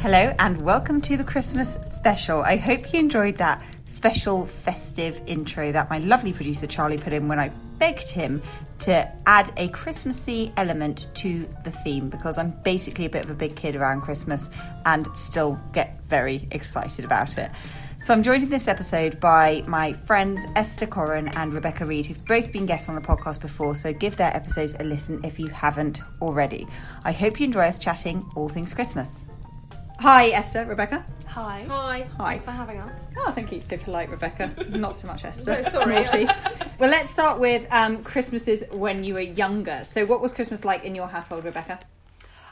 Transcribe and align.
Hello 0.00 0.32
and 0.38 0.62
welcome 0.62 1.00
to 1.00 1.16
the 1.16 1.24
Christmas 1.24 1.74
special. 1.82 2.42
I 2.42 2.56
hope 2.56 2.92
you 2.92 3.00
enjoyed 3.00 3.34
that 3.38 3.60
special 3.84 4.46
festive 4.46 5.20
intro 5.26 5.72
that 5.72 5.90
my 5.90 5.98
lovely 5.98 6.32
producer 6.32 6.68
Charlie 6.68 6.98
put 6.98 7.12
in 7.12 7.26
when 7.26 7.40
I 7.40 7.50
begged 7.80 8.08
him 8.08 8.40
to 8.78 9.12
add 9.26 9.52
a 9.56 9.66
Christmassy 9.70 10.52
element 10.56 11.08
to 11.14 11.48
the 11.64 11.72
theme 11.72 12.10
because 12.10 12.38
I'm 12.38 12.52
basically 12.62 13.06
a 13.06 13.10
bit 13.10 13.24
of 13.24 13.32
a 13.32 13.34
big 13.34 13.56
kid 13.56 13.74
around 13.74 14.02
Christmas 14.02 14.50
and 14.86 15.04
still 15.16 15.60
get 15.72 16.00
very 16.04 16.46
excited 16.52 17.04
about 17.04 17.36
it. 17.36 17.50
So 17.98 18.14
I'm 18.14 18.22
joined 18.22 18.44
in 18.44 18.50
this 18.50 18.68
episode 18.68 19.18
by 19.18 19.64
my 19.66 19.94
friends 19.94 20.46
Esther 20.54 20.86
Coren 20.86 21.34
and 21.34 21.52
Rebecca 21.52 21.84
Reid, 21.84 22.06
who've 22.06 22.24
both 22.24 22.52
been 22.52 22.66
guests 22.66 22.88
on 22.88 22.94
the 22.94 23.00
podcast 23.00 23.40
before, 23.40 23.74
so 23.74 23.92
give 23.92 24.16
their 24.16 24.32
episodes 24.32 24.76
a 24.78 24.84
listen 24.84 25.20
if 25.24 25.40
you 25.40 25.48
haven't 25.48 26.02
already. 26.22 26.68
I 27.02 27.10
hope 27.10 27.40
you 27.40 27.46
enjoy 27.46 27.64
us 27.64 27.80
chatting 27.80 28.24
all 28.36 28.48
things 28.48 28.72
Christmas. 28.72 29.24
Hi, 30.00 30.28
Esther, 30.28 30.64
Rebecca. 30.64 31.04
Hi. 31.26 31.64
Hi. 31.68 32.06
Hi. 32.18 32.30
Thanks 32.30 32.44
for 32.44 32.52
having 32.52 32.78
us. 32.80 32.92
Oh, 33.18 33.32
thank 33.32 33.50
you. 33.50 33.60
So 33.60 33.76
polite, 33.76 34.10
Rebecca. 34.10 34.52
Not 34.68 34.94
so 34.94 35.08
much 35.08 35.24
Esther. 35.24 35.62
No, 35.62 35.62
sorry. 35.62 36.28
Well, 36.78 36.90
let's 36.90 37.10
start 37.10 37.40
with 37.40 37.66
um, 37.72 38.04
Christmases 38.04 38.62
when 38.70 39.02
you 39.02 39.14
were 39.14 39.20
younger. 39.20 39.82
So, 39.84 40.06
what 40.06 40.20
was 40.20 40.30
Christmas 40.30 40.64
like 40.64 40.84
in 40.84 40.94
your 40.94 41.08
household, 41.08 41.44
Rebecca? 41.44 41.80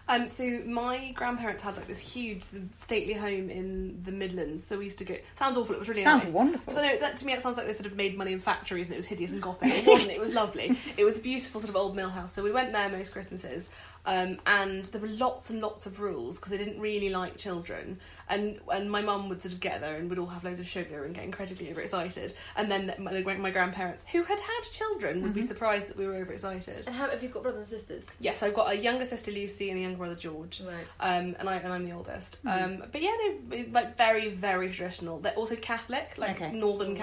Um, 0.08 0.28
so 0.28 0.44
my 0.66 1.10
grandparents 1.12 1.62
had 1.62 1.76
like 1.76 1.88
this 1.88 1.98
huge 1.98 2.44
stately 2.72 3.14
home 3.14 3.50
in 3.50 4.00
the 4.04 4.12
Midlands. 4.12 4.64
So 4.64 4.78
we 4.78 4.84
used 4.84 4.98
to 4.98 5.04
go. 5.04 5.16
Sounds 5.34 5.56
awful. 5.56 5.74
It 5.74 5.78
was 5.80 5.88
really 5.88 6.04
Sounds 6.04 6.24
nice. 6.24 6.32
wonderful. 6.32 6.72
So 6.72 6.80
no, 6.80 6.88
it's, 6.88 7.00
that, 7.00 7.16
to 7.16 7.26
me 7.26 7.32
it 7.32 7.42
sounds 7.42 7.56
like 7.56 7.66
they 7.66 7.72
sort 7.72 7.86
of 7.86 7.96
made 7.96 8.16
money 8.16 8.32
in 8.32 8.38
factories 8.38 8.86
and 8.86 8.94
it 8.94 8.98
was 8.98 9.06
hideous 9.06 9.32
and 9.32 9.42
gothic. 9.42 9.72
It 9.76 9.86
wasn't. 9.86 10.12
It 10.12 10.20
was 10.20 10.32
lovely. 10.32 10.78
It 10.96 11.04
was 11.04 11.18
a 11.18 11.20
beautiful 11.20 11.60
sort 11.60 11.70
of 11.70 11.76
old 11.76 11.96
mill 11.96 12.10
house. 12.10 12.32
So 12.32 12.44
we 12.44 12.52
went 12.52 12.72
there 12.72 12.88
most 12.88 13.12
Christmases, 13.12 13.68
um, 14.06 14.38
and 14.46 14.84
there 14.86 15.00
were 15.00 15.08
lots 15.08 15.50
and 15.50 15.60
lots 15.60 15.84
of 15.86 16.00
rules 16.00 16.36
because 16.38 16.50
they 16.50 16.58
didn't 16.58 16.80
really 16.80 17.10
like 17.10 17.36
children. 17.36 17.98
And 18.28 18.58
and 18.72 18.90
my 18.90 19.02
mum 19.02 19.28
would 19.28 19.40
sort 19.40 19.52
of 19.54 19.60
get 19.60 19.80
there 19.80 19.96
and 19.96 20.10
would 20.10 20.18
all 20.18 20.26
have 20.26 20.42
loads 20.42 20.58
of 20.58 20.66
sugar 20.66 21.04
and 21.04 21.14
get 21.14 21.22
incredibly 21.22 21.70
overexcited. 21.70 22.34
And 22.56 22.68
then 22.68 22.92
my, 22.98 23.20
my 23.22 23.50
grandparents, 23.52 24.04
who 24.10 24.24
had 24.24 24.40
had 24.40 24.62
children, 24.72 25.22
would 25.22 25.32
be 25.32 25.40
Mm-hmm. 25.42 25.48
surprised 25.48 25.86
that 25.86 25.96
we 25.96 26.06
were 26.08 26.14
overexcited. 26.14 26.88
And 26.88 26.96
how 26.96 27.08
have 27.08 27.22
you 27.22 27.28
got 27.28 27.44
brothers 27.44 27.70
and 27.70 27.80
sisters? 27.80 28.08
Yes, 28.18 28.42
I've 28.42 28.54
got 28.54 28.72
a 28.72 28.76
younger 28.76 29.04
sister 29.04 29.30
Lucy 29.30 29.70
and 29.70 29.78
a 29.78 29.82
younger 29.82 29.98
brother 29.98 30.16
George. 30.16 30.60
Right. 30.60 30.92
Um, 30.98 31.36
and 31.38 31.48
I 31.48 31.56
and 31.56 31.72
I'm 31.72 31.84
the 31.88 31.94
oldest. 31.94 32.42
Mm-hmm. 32.44 32.64
Um, 32.82 32.88
but 32.90 33.00
yeah, 33.00 33.14
they 33.48 33.66
like 33.66 33.96
very 33.96 34.30
very 34.30 34.70
traditional. 34.72 35.20
They're 35.20 35.32
also 35.34 35.54
Catholic, 35.54 36.14
like 36.18 36.40
Okay. 36.42 36.50
Northern 36.52 36.88
Right. 36.96 36.98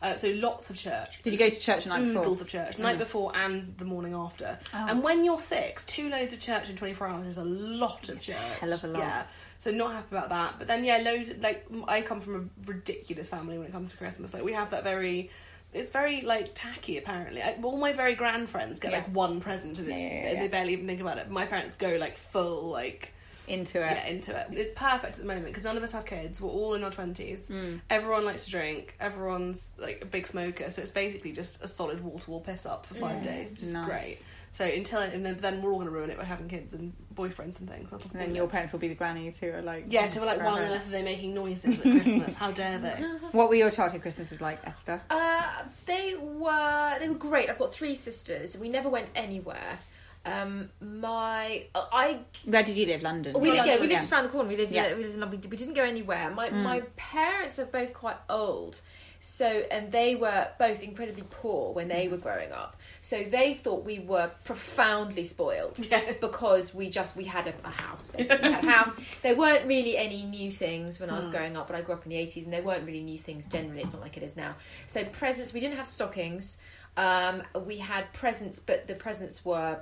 Uh, 0.00 0.14
so 0.14 0.28
lots 0.30 0.70
of 0.70 0.76
church. 0.76 1.20
Did 1.22 1.32
you 1.32 1.38
go 1.38 1.48
to 1.48 1.58
church 1.58 1.84
the 1.84 1.90
night 1.90 2.04
before? 2.06 2.22
Oodles 2.22 2.40
of 2.40 2.48
church, 2.48 2.78
night 2.78 2.98
before 2.98 3.32
and 3.36 3.74
the 3.78 3.84
morning 3.84 4.14
after. 4.14 4.58
Oh. 4.72 4.86
And 4.88 5.02
when 5.02 5.24
you're 5.24 5.38
six, 5.38 5.84
two 5.84 6.08
loads 6.08 6.32
of 6.32 6.38
church 6.40 6.68
in 6.70 6.76
24 6.76 7.06
hours 7.06 7.26
is 7.26 7.38
a 7.38 7.44
lot 7.44 8.08
of 8.08 8.20
church. 8.20 8.36
hell 8.60 8.72
of 8.72 8.84
a 8.84 8.86
lot. 8.88 9.00
Yeah. 9.00 9.22
So 9.58 9.70
not 9.72 9.92
happy 9.92 10.14
about 10.16 10.28
that. 10.28 10.54
But 10.58 10.68
then 10.68 10.84
yeah, 10.84 10.98
loads. 10.98 11.32
Like 11.40 11.66
I 11.88 12.00
come 12.02 12.20
from 12.20 12.36
a 12.66 12.70
ridiculous 12.70 13.28
family 13.28 13.58
when 13.58 13.66
it 13.66 13.72
comes 13.72 13.90
to 13.90 13.96
Christmas. 13.96 14.32
Like 14.32 14.44
we 14.44 14.52
have 14.52 14.70
that 14.70 14.84
very. 14.84 15.30
It's 15.74 15.90
very 15.90 16.22
like 16.22 16.52
tacky. 16.54 16.96
Apparently, 16.96 17.42
I, 17.42 17.58
all 17.62 17.76
my 17.76 17.92
very 17.92 18.14
grand 18.14 18.48
friends 18.48 18.80
get 18.80 18.92
Yeah. 18.92 18.98
like 18.98 19.14
one 19.14 19.40
present, 19.40 19.78
and 19.78 19.88
yeah, 19.88 19.96
yeah. 20.32 20.40
they 20.40 20.48
barely 20.48 20.72
even 20.72 20.86
think 20.86 21.00
about 21.00 21.18
it. 21.18 21.28
My 21.30 21.44
parents 21.44 21.74
go 21.74 21.96
like 21.96 22.16
full 22.16 22.70
like 22.70 23.12
Into 23.48 23.78
it. 23.82 23.90
yeah 23.96 24.06
into 24.06 24.38
it. 24.38 24.46
It's 24.52 24.72
perfect 24.76 25.14
at 25.14 25.20
the 25.20 25.26
moment 25.26 25.46
because 25.46 25.64
none 25.64 25.76
of 25.76 25.82
us 25.82 25.92
have 25.92 26.04
kids. 26.04 26.40
We're 26.40 26.50
all 26.50 26.74
in 26.74 26.84
our 26.84 26.90
twenties. 26.90 27.48
Mm. 27.48 27.80
Everyone 27.90 28.24
likes 28.24 28.44
to 28.46 28.50
drink. 28.50 28.94
Everyone's 29.00 29.70
like 29.78 30.00
a 30.02 30.06
big 30.06 30.26
smoker. 30.26 30.70
So 30.70 30.82
it's 30.82 30.90
basically 30.90 31.32
just 31.32 31.62
a 31.62 31.68
solid 31.68 32.02
wall 32.02 32.18
to 32.18 32.30
wall 32.30 32.40
piss 32.40 32.66
up 32.66 32.86
for 32.86 32.94
five 32.94 33.22
days, 33.22 33.52
which 33.52 33.62
is 33.62 33.72
Nice. 33.72 33.86
great. 33.86 34.18
So 34.50 34.64
until 34.64 35.00
and 35.00 35.26
then, 35.26 35.36
then 35.36 35.60
we're 35.60 35.70
all 35.70 35.76
going 35.76 35.88
to 35.88 35.92
ruin 35.94 36.08
it 36.08 36.16
by 36.16 36.24
having 36.24 36.48
kids 36.48 36.72
and 36.72 36.94
boyfriends 37.14 37.58
and 37.60 37.68
things. 37.68 37.90
That'll 37.90 38.10
And 38.12 38.28
then 38.28 38.34
your 38.34 38.46
it. 38.46 38.50
parents 38.50 38.72
will 38.72 38.80
be 38.80 38.88
the 38.88 38.94
grannies 38.94 39.36
who 39.38 39.50
are 39.50 39.60
like. 39.60 39.84
Yeah, 39.90 40.06
so 40.06 40.20
we're 40.20 40.26
like, 40.26 40.38
why 40.38 40.52
on 40.52 40.60
earth 40.60 40.88
are 40.88 40.90
they 40.90 41.02
making 41.02 41.34
noises 41.34 41.78
at 41.78 41.82
Christmas? 41.82 42.34
How 42.34 42.50
dare 42.50 42.78
they? 42.78 43.04
What 43.32 43.50
were 43.50 43.56
your 43.56 43.70
childhood 43.70 44.00
Christmases 44.00 44.40
like, 44.40 44.58
Esther? 44.66 45.02
Uh, 45.10 45.64
they 45.84 46.14
were 46.18 46.96
they 46.98 47.08
were 47.10 47.14
great. 47.14 47.50
I've 47.50 47.58
got 47.58 47.74
three 47.74 47.94
sisters. 47.94 48.56
We 48.56 48.70
never 48.70 48.88
went 48.88 49.10
anywhere. 49.14 49.78
Um, 50.28 50.70
my 50.80 51.64
I 51.74 52.20
Where 52.44 52.62
did 52.62 52.76
you 52.76 52.86
live? 52.86 53.02
London. 53.02 53.38
we 53.38 53.50
lived, 53.52 53.66
yeah, 53.66 53.74
we 53.76 53.86
lived 53.86 54.00
just 54.00 54.12
around 54.12 54.24
the 54.24 54.30
corner. 54.30 54.48
We 54.48 54.56
lived 54.56 54.72
Yeah. 54.72 54.94
we 54.94 55.02
lived 55.02 55.14
in 55.14 55.20
London. 55.20 55.40
We 55.50 55.56
didn't 55.56 55.74
go 55.74 55.84
anywhere. 55.84 56.30
My 56.30 56.50
my 56.50 56.80
parents 56.96 57.58
are 57.58 57.66
both 57.66 57.92
quite 57.94 58.16
old. 58.28 58.80
So 59.20 59.46
and 59.46 59.90
they 59.90 60.14
were 60.14 60.46
both 60.60 60.80
incredibly 60.80 61.24
poor 61.28 61.72
when 61.72 61.88
they 61.88 62.06
were 62.06 62.18
growing 62.18 62.52
up. 62.52 62.76
So 63.02 63.24
they 63.24 63.54
thought 63.54 63.84
we 63.84 63.98
were 63.98 64.30
profoundly 64.44 65.24
spoiled 65.24 65.76
Yeah. 65.90 66.12
because 66.20 66.72
we 66.72 66.88
just 66.88 67.16
we 67.16 67.24
had 67.24 67.48
a, 67.48 67.54
a 67.64 67.70
house. 67.70 68.10
Basically. 68.16 68.48
We 68.48 68.54
had 68.54 68.64
a 68.64 68.70
house. 68.70 68.92
There 69.22 69.34
weren't 69.34 69.66
really 69.66 69.96
any 69.96 70.22
new 70.22 70.52
things 70.52 71.00
when 71.00 71.10
I 71.10 71.16
was 71.16 71.28
growing 71.30 71.56
up, 71.56 71.66
but 71.66 71.74
I 71.74 71.82
grew 71.82 71.94
up 71.96 72.04
in 72.04 72.10
the 72.10 72.16
eighties, 72.16 72.44
and 72.44 72.52
there 72.52 72.62
weren't 72.62 72.86
really 72.86 73.02
new 73.02 73.18
things 73.18 73.46
generally. 73.48 73.82
It's 73.82 73.92
not 73.92 74.02
like 74.02 74.16
it 74.16 74.22
is 74.22 74.36
now. 74.36 74.54
So 74.86 75.04
presents, 75.04 75.52
we 75.52 75.58
didn't 75.60 75.78
have 75.78 75.88
stockings. 75.88 76.56
Um, 76.96 77.42
we 77.66 77.76
had 77.78 78.12
presents, 78.12 78.58
but 78.60 78.86
the 78.86 78.94
presents 78.94 79.44
were 79.44 79.78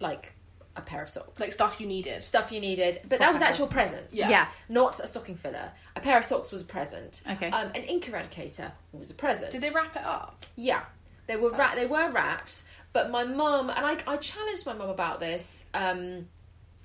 like 0.00 0.32
a 0.76 0.80
pair 0.80 1.02
of 1.02 1.08
socks, 1.08 1.40
Like 1.40 1.52
stuff 1.52 1.80
you 1.80 1.86
needed. 1.86 2.24
stuff 2.24 2.50
you 2.50 2.60
needed. 2.60 3.00
But 3.08 3.20
that 3.20 3.32
was 3.32 3.40
actual 3.42 3.68
present. 3.68 4.06
Yeah. 4.10 4.28
Yeah. 4.28 4.48
Not 4.68 4.98
a 5.00 5.06
stocking 5.06 5.36
filler. 5.36 5.70
A 5.94 6.00
pair 6.00 6.18
of 6.18 6.24
socks 6.24 6.50
was 6.50 6.62
a 6.62 6.64
present. 6.64 7.22
Okay. 7.30 7.48
Um, 7.48 7.68
an 7.74 7.84
ink 7.84 8.06
eradicator 8.06 8.72
was 8.92 9.10
a 9.10 9.14
present. 9.14 9.52
Did 9.52 9.62
they 9.62 9.70
wrap 9.70 9.94
it 9.94 10.02
up? 10.04 10.44
Yeah, 10.56 10.82
they 11.28 11.36
were 11.36 11.50
That's- 11.50 11.76
wra- 11.76 11.80
they 11.80 11.86
were 11.86 12.10
wrapped. 12.10 12.64
But 12.92 13.10
my 13.10 13.24
mum 13.24 13.70
and 13.70 13.84
I, 13.86 13.96
I 14.06 14.16
challenged 14.16 14.66
my 14.66 14.72
mum 14.72 14.88
about 14.88 15.20
this 15.20 15.66
um, 15.74 16.28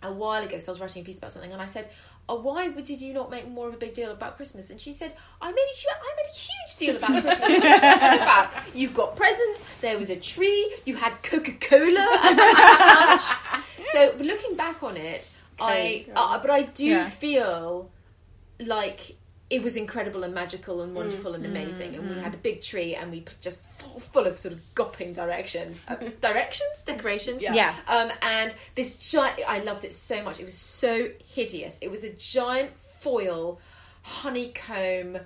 a 0.03 0.11
while 0.11 0.43
ago. 0.43 0.57
So 0.59 0.71
I 0.71 0.73
was 0.73 0.81
writing 0.81 1.01
a 1.01 1.05
piece 1.05 1.17
about 1.19 1.31
something, 1.31 1.51
and 1.53 1.61
I 1.61 1.65
said, 1.67 1.87
oh, 2.29 2.39
"Why 2.41 2.69
did 2.69 3.01
you 3.01 3.13
not 3.13 3.29
make 3.29 3.45
more 3.49 3.67
of 3.67 3.73
a 3.73 3.77
big 3.77 3.93
deal 3.93 4.11
about 4.11 4.37
Christmas?" 4.37 4.69
And 4.69 4.79
she 4.79 4.93
said, 4.93 5.13
"I 5.41 5.51
made 5.51 5.57
a, 5.57 5.75
made 6.19 6.29
a 6.29 6.35
huge 6.47 6.71
deal 6.77 6.95
about 6.95 7.21
Christmas. 7.23 7.39
What 7.39 7.51
are 7.51 7.75
you 7.75 7.79
talking 7.79 8.21
about? 8.21 8.75
You 8.75 8.87
got 8.89 9.15
presents. 9.15 9.65
There 9.81 9.97
was 9.97 10.09
a 10.09 10.15
tree. 10.15 10.75
You 10.85 10.95
had 10.95 11.21
Coca 11.23 11.51
Cola 11.53 12.05
Christmas 12.21 12.79
lunch." 12.95 13.25
So 13.93 14.15
looking 14.19 14.55
back 14.55 14.83
on 14.83 14.95
it, 14.97 15.29
I 15.59 16.05
uh, 16.15 16.39
but 16.41 16.51
I 16.51 16.61
do 16.63 16.85
Yeah. 16.85 17.09
feel 17.09 17.89
like 18.59 19.15
it 19.49 19.63
was 19.63 19.75
incredible 19.75 20.23
and 20.23 20.33
magical 20.33 20.81
and 20.81 20.95
wonderful 20.95 21.31
Mm, 21.31 21.35
and 21.35 21.45
amazing. 21.45 21.95
And 21.95 22.09
we 22.09 22.21
had 22.21 22.33
a 22.33 22.37
big 22.37 22.61
tree 22.61 22.93
and 22.95 23.11
we 23.11 23.25
just 23.41 23.59
full, 23.77 23.99
full 23.99 24.27
of 24.27 24.37
sort 24.37 24.53
of 24.53 24.75
gopping 24.75 25.13
directions. 25.13 25.79
Uh, 25.87 25.95
directions? 26.21 26.83
Decorations? 26.85 27.41
Yeah. 27.41 27.53
Yeah. 27.53 27.75
um, 27.87 28.11
and 28.21 28.55
this 28.75 28.95
giant 28.95 29.39
i 29.47 29.59
loved 29.59 29.85
it 29.85 29.93
so 29.93 30.21
much. 30.23 30.39
It 30.39 30.45
was 30.45 30.57
so 30.57 31.09
hideous. 31.27 31.77
It 31.81 31.89
was 31.89 32.03
a 32.03 32.11
giant 32.11 32.77
foil 32.77 33.59
honeycomb 34.03 35.17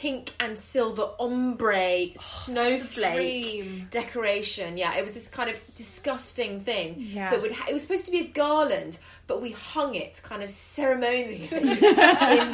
pink 0.00 0.32
and 0.38 0.56
silver 0.58 1.10
ombre 1.18 2.06
snowflake 2.16 3.90
decoration. 3.90 4.76
Yeah, 4.76 4.96
it 4.96 5.02
was 5.02 5.14
this 5.14 5.28
kind 5.28 5.50
of 5.50 5.56
disgusting 5.74 6.60
thing 6.60 6.94
Yeah. 6.98 7.30
that 7.30 7.42
would. 7.42 7.52
Ha- 7.52 7.66
it 7.68 7.72
was 7.72 7.82
supposed 7.82 8.04
to 8.06 8.10
be 8.10 8.20
a 8.20 8.24
garland, 8.28 8.98
but 9.26 9.42
we 9.42 9.50
hung 9.50 9.94
it 9.94 10.20
kind 10.22 10.42
of 10.42 10.50
ceremonially 10.50 11.42
in 11.52 11.66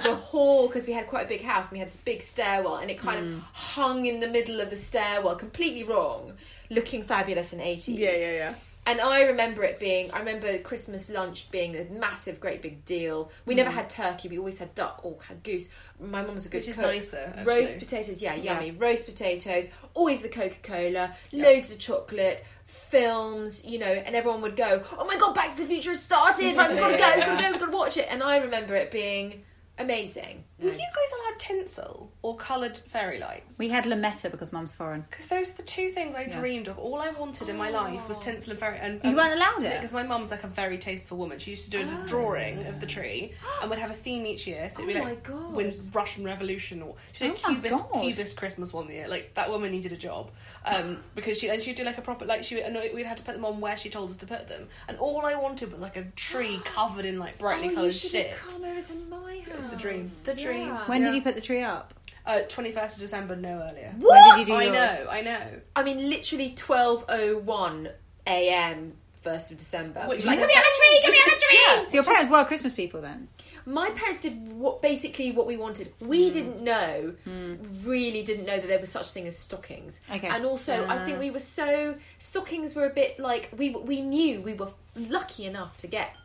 the 0.02 0.16
hall 0.18 0.66
because 0.66 0.86
we 0.86 0.92
had 0.92 1.06
quite 1.08 1.26
a 1.26 1.28
big 1.28 1.42
house 1.42 1.64
and 1.66 1.72
we 1.72 1.78
had 1.78 1.88
this 1.88 1.96
big 1.98 2.22
stairwell, 2.22 2.76
and 2.76 2.90
it 2.90 2.98
kind 2.98 3.20
Hmm. 3.20 3.34
of 3.36 3.42
hung 3.52 4.06
in 4.06 4.20
the 4.20 4.28
middle 4.28 4.60
of 4.60 4.70
the 4.70 4.76
stairwell, 4.76 5.36
completely 5.36 5.84
wrong, 5.84 6.32
looking 6.70 7.02
fabulous 7.02 7.52
in 7.52 7.60
eighties. 7.60 7.98
Yeah, 7.98 8.16
yeah, 8.16 8.30
yeah. 8.30 8.54
And 8.86 9.00
I 9.00 9.22
remember 9.22 9.64
it 9.64 9.80
being, 9.80 10.12
I 10.12 10.20
remember 10.20 10.58
Christmas 10.58 11.10
lunch 11.10 11.50
being 11.50 11.76
a 11.76 11.84
massive, 11.92 12.38
great 12.38 12.62
big 12.62 12.84
deal. 12.84 13.32
We 13.44 13.56
never 13.56 13.70
mm. 13.70 13.74
had 13.74 13.90
turkey, 13.90 14.28
we 14.28 14.38
always 14.38 14.58
had 14.58 14.74
duck 14.76 15.00
or 15.02 15.18
had 15.26 15.42
goose. 15.42 15.68
My 16.00 16.22
mum 16.22 16.34
was 16.34 16.46
a 16.46 16.48
good 16.48 16.58
Which 16.58 16.68
is 16.68 16.76
cook. 16.76 16.84
nicer, 16.84 17.42
Roast 17.44 17.80
potatoes, 17.80 18.22
yeah, 18.22 18.34
Yeah. 18.36 18.54
yummy. 18.54 18.70
Roast 18.70 19.04
potatoes, 19.04 19.70
always 19.94 20.22
the 20.22 20.28
Coca 20.28 20.56
Cola, 20.62 21.16
loads 21.32 21.72
of 21.72 21.80
chocolate, 21.80 22.44
films, 22.66 23.64
you 23.64 23.78
know, 23.80 23.86
and 23.86 24.14
everyone 24.14 24.40
would 24.42 24.56
go, 24.56 24.82
"Oh 24.96 25.06
my 25.06 25.16
god, 25.16 25.34
Back 25.34 25.50
to 25.50 25.62
the 25.62 25.66
Future 25.66 25.90
has 25.90 26.02
started! 26.02 26.56
Right, 26.56 26.70
we've 26.70 26.78
got 26.78 26.88
to 26.88 26.96
go, 26.96 27.12
we've 27.16 27.26
got 27.26 27.36
to 27.36 27.42
go, 27.42 27.50
we've 27.50 27.60
got 27.60 27.66
to 27.66 27.76
watch 27.76 27.96
it." 27.96 28.06
And 28.08 28.22
I 28.22 28.38
remember 28.38 28.76
it 28.76 28.90
being 28.90 29.42
amazing. 29.78 30.44
Were 30.58 30.70
you 30.70 30.78
guys 30.78 31.12
allowed 31.20 31.38
tinsel 31.38 32.10
or 32.22 32.34
coloured 32.36 32.78
fairy 32.78 33.18
lights? 33.18 33.58
We 33.58 33.68
had 33.68 33.84
Lametta 33.84 34.30
because 34.30 34.54
mum's 34.54 34.72
foreign. 34.74 35.04
Because 35.10 35.28
those 35.28 35.50
are 35.50 35.56
the 35.56 35.62
two 35.62 35.90
things 35.92 36.14
I 36.16 36.22
Yeah. 36.22 36.40
dreamed 36.40 36.68
of. 36.68 36.78
All 36.78 36.98
I 36.98 37.10
wanted 37.10 37.50
in 37.50 37.58
my 37.58 37.68
life 37.68 38.08
was 38.08 38.18
tinsel 38.18 38.52
and 38.52 38.58
fairy. 38.58 38.78
And, 38.80 39.04
You 39.04 39.14
weren't 39.14 39.34
allowed 39.34 39.64
it? 39.64 39.74
Because 39.74 39.92
my 39.92 40.02
mum's 40.02 40.30
like 40.30 40.44
a 40.44 40.48
very 40.48 40.78
tasteful 40.78 41.18
woman. 41.18 41.38
She 41.38 41.50
used 41.50 41.66
to 41.66 41.70
do 41.70 41.80
a 41.82 42.06
drawing 42.06 42.66
of 42.66 42.80
the 42.80 42.86
tree 42.86 43.34
and 43.60 43.68
would 43.68 43.78
have 43.78 43.90
a 43.90 43.94
theme 43.94 44.24
each 44.24 44.46
year. 44.46 44.70
So 44.72 44.82
it'd 44.82 44.94
be 44.94 44.98
Oh 44.98 45.04
like 45.04 45.28
my 45.28 45.34
God. 45.34 45.52
when 45.52 45.74
Russian 45.92 46.24
Revolution 46.24 46.80
or 46.80 46.94
she 47.12 47.28
did 47.28 47.38
Oh 47.44 47.48
my 47.48 47.54
Cubist, 47.54 47.84
God. 47.92 48.02
Cubist 48.02 48.36
Christmas 48.38 48.72
one 48.72 48.88
year. 48.88 49.08
Like 49.08 49.34
that 49.34 49.50
woman 49.50 49.70
needed 49.70 49.92
a 49.92 49.96
job 49.98 50.30
um, 50.64 51.02
because 51.14 51.36
she 51.38 51.50
and 51.50 51.60
she'd 51.62 51.76
do 51.76 51.84
like 51.84 51.98
a 51.98 52.02
proper 52.02 52.24
like 52.24 52.44
she 52.44 52.62
and 52.62 52.74
we'd 52.94 53.04
had 53.04 53.18
to 53.18 53.22
put 53.24 53.34
them 53.34 53.44
on 53.44 53.60
where 53.60 53.76
she 53.76 53.90
told 53.90 54.10
us 54.10 54.16
to 54.16 54.26
put 54.26 54.48
them. 54.48 54.68
And 54.88 54.96
all 54.96 55.26
I 55.26 55.34
wanted 55.34 55.70
was 55.70 55.82
like 55.82 55.96
a 55.98 56.04
tree 56.16 56.62
covered 56.64 57.04
in 57.04 57.18
like 57.18 57.38
brightly 57.38 57.66
oh, 57.66 57.70
you 57.70 57.76
coloured 57.76 57.94
should 57.94 58.10
shit. 58.12 58.30
have 58.30 58.38
come 58.48 58.64
over 58.64 58.80
to 58.80 58.94
my 59.10 59.38
house. 59.40 59.48
It 59.48 59.54
was 59.54 59.64
the 59.66 59.76
dream. 59.76 60.10
The 60.24 60.32
dream. 60.34 60.45
When 60.52 61.02
Yeah. 61.02 61.08
did 61.08 61.14
you 61.14 61.22
put 61.22 61.34
the 61.34 61.40
tree 61.40 61.62
up? 61.62 61.94
Uh, 62.24 62.40
21st 62.48 62.94
of 62.94 62.98
December, 62.98 63.36
no 63.36 63.60
earlier. 63.70 63.94
When 63.98 64.38
did 64.38 64.38
you 64.38 64.44
do 64.46 64.54
I 64.54 64.62
yours? 64.64 64.74
know, 64.74 65.06
I 65.10 65.20
know. 65.20 65.60
I 65.76 65.84
mean, 65.84 66.10
literally 66.10 66.50
twelve 66.50 67.04
oh 67.08 67.38
one 67.38 67.88
a.m. 68.26 68.94
First 69.22 69.50
of 69.50 69.58
December. 69.58 70.04
Which 70.06 70.24
like, 70.24 70.34
is 70.36 70.40
can 70.40 70.46
we 70.46 70.54
have 70.54 70.64
a 70.64 70.76
tree? 70.76 71.00
give 71.02 71.10
me 71.10 71.18
have 71.24 71.32
a 71.32 71.80
tree? 71.80 71.88
So 71.88 71.94
your 71.94 72.04
parents 72.04 72.30
were 72.30 72.44
Christmas 72.44 72.72
people 72.72 73.00
then? 73.00 73.28
My 73.64 73.90
parents 73.90 74.20
did 74.20 74.52
what 74.52 74.82
basically 74.82 75.32
what 75.32 75.46
we 75.48 75.56
wanted. 75.56 75.92
We 76.00 76.28
hmm. 76.28 76.34
didn't 76.34 76.62
know, 76.62 77.14
hmm. 77.24 77.54
really 77.84 78.22
didn't 78.22 78.46
know 78.46 78.56
that 78.56 78.66
there 78.68 78.78
was 78.78 78.90
such 78.90 79.10
thing 79.10 79.26
as 79.26 79.36
stockings. 79.36 80.00
Okay. 80.12 80.28
And 80.28 80.44
also, 80.44 80.84
I 80.84 80.98
ah. 80.98 81.04
think 81.04 81.18
we 81.18 81.30
were 81.30 81.40
so 81.40 81.96
stockings 82.18 82.74
were 82.74 82.86
a 82.86 82.90
bit 82.90 83.18
like 83.18 83.50
we 83.56 83.70
we 83.70 84.00
knew 84.00 84.40
we 84.40 84.54
were 84.54 84.70
lucky 84.96 85.44
enough 85.46 85.76
to 85.78 85.86
get 85.88 86.16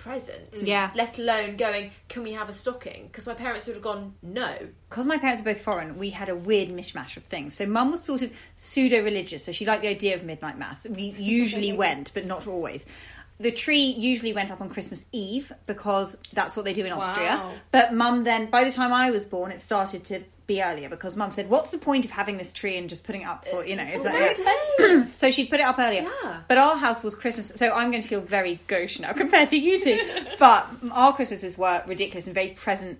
presents. 0.00 0.62
Yeah. 0.62 0.90
Let 0.94 1.18
alone 1.18 1.56
going, 1.56 1.90
can 2.08 2.22
we 2.22 2.32
have 2.32 2.48
a 2.48 2.54
stocking? 2.54 3.06
Because 3.06 3.26
my 3.26 3.34
parents 3.34 3.66
would 3.66 3.76
have 3.76 3.82
gone, 3.82 4.14
no. 4.22 4.56
because 4.88 5.04
my 5.04 5.18
parents 5.18 5.42
are 5.42 5.44
both 5.44 5.60
foreign, 5.60 5.98
we 5.98 6.08
had 6.08 6.30
a 6.30 6.34
weird 6.34 6.70
mishmash 6.70 7.18
of 7.18 7.24
things. 7.24 7.54
So 7.54 7.66
mum 7.66 7.90
was 7.90 8.02
sort 8.02 8.22
of 8.22 8.32
pseudo 8.56 9.02
religious, 9.04 9.44
so 9.44 9.52
she 9.52 9.66
liked 9.66 9.82
the 9.82 9.88
idea 9.88 10.16
of 10.16 10.24
midnight 10.24 10.58
mass. 10.58 10.86
We 10.88 11.14
usually 11.18 11.72
went, 11.84 12.12
but 12.14 12.24
not 12.24 12.46
always. 12.46 12.86
The 13.40 13.50
tree 13.50 13.84
usually 13.84 14.34
went 14.34 14.50
up 14.50 14.60
on 14.60 14.68
Christmas 14.68 15.06
Eve 15.12 15.50
because 15.66 16.16
that's 16.34 16.56
what 16.56 16.66
they 16.66 16.74
do 16.74 16.84
in 16.84 16.92
Austria. 16.92 17.36
Wow. 17.42 17.54
But 17.70 17.94
mum 17.94 18.24
then, 18.24 18.50
by 18.50 18.64
the 18.64 18.70
time 18.70 18.92
I 18.92 19.10
was 19.10 19.24
born, 19.24 19.50
it 19.50 19.60
started 19.62 20.04
to 20.04 20.22
be 20.46 20.62
earlier 20.62 20.90
because 20.90 21.16
mum 21.16 21.32
said, 21.32 21.48
"What's 21.48 21.70
the 21.70 21.78
point 21.78 22.04
of 22.04 22.10
having 22.10 22.36
this 22.36 22.52
tree 22.52 22.76
and 22.76 22.88
just 22.88 23.04
putting 23.04 23.22
it 23.22 23.28
up 23.28 23.46
for 23.46 23.64
you 23.64 23.76
know?" 23.76 23.86
It's 23.86 24.04
expensive. 24.04 25.14
so 25.14 25.30
she'd 25.30 25.48
put 25.48 25.60
it 25.60 25.64
up 25.64 25.78
earlier. 25.78 26.02
Yeah. 26.02 26.40
But 26.48 26.58
our 26.58 26.76
house 26.76 27.02
was 27.02 27.14
Christmas, 27.14 27.50
so 27.56 27.72
I'm 27.72 27.90
going 27.90 28.02
to 28.02 28.08
feel 28.08 28.20
very 28.20 28.60
gauche 28.66 28.98
now 28.98 29.12
compared 29.24 29.48
to 29.50 29.56
you 29.56 29.80
two. 29.80 29.98
but 30.38 30.68
our 30.92 31.14
Christmases 31.14 31.56
were 31.56 31.82
ridiculous 31.86 32.26
and 32.26 32.34
very 32.34 32.50
present 32.50 32.98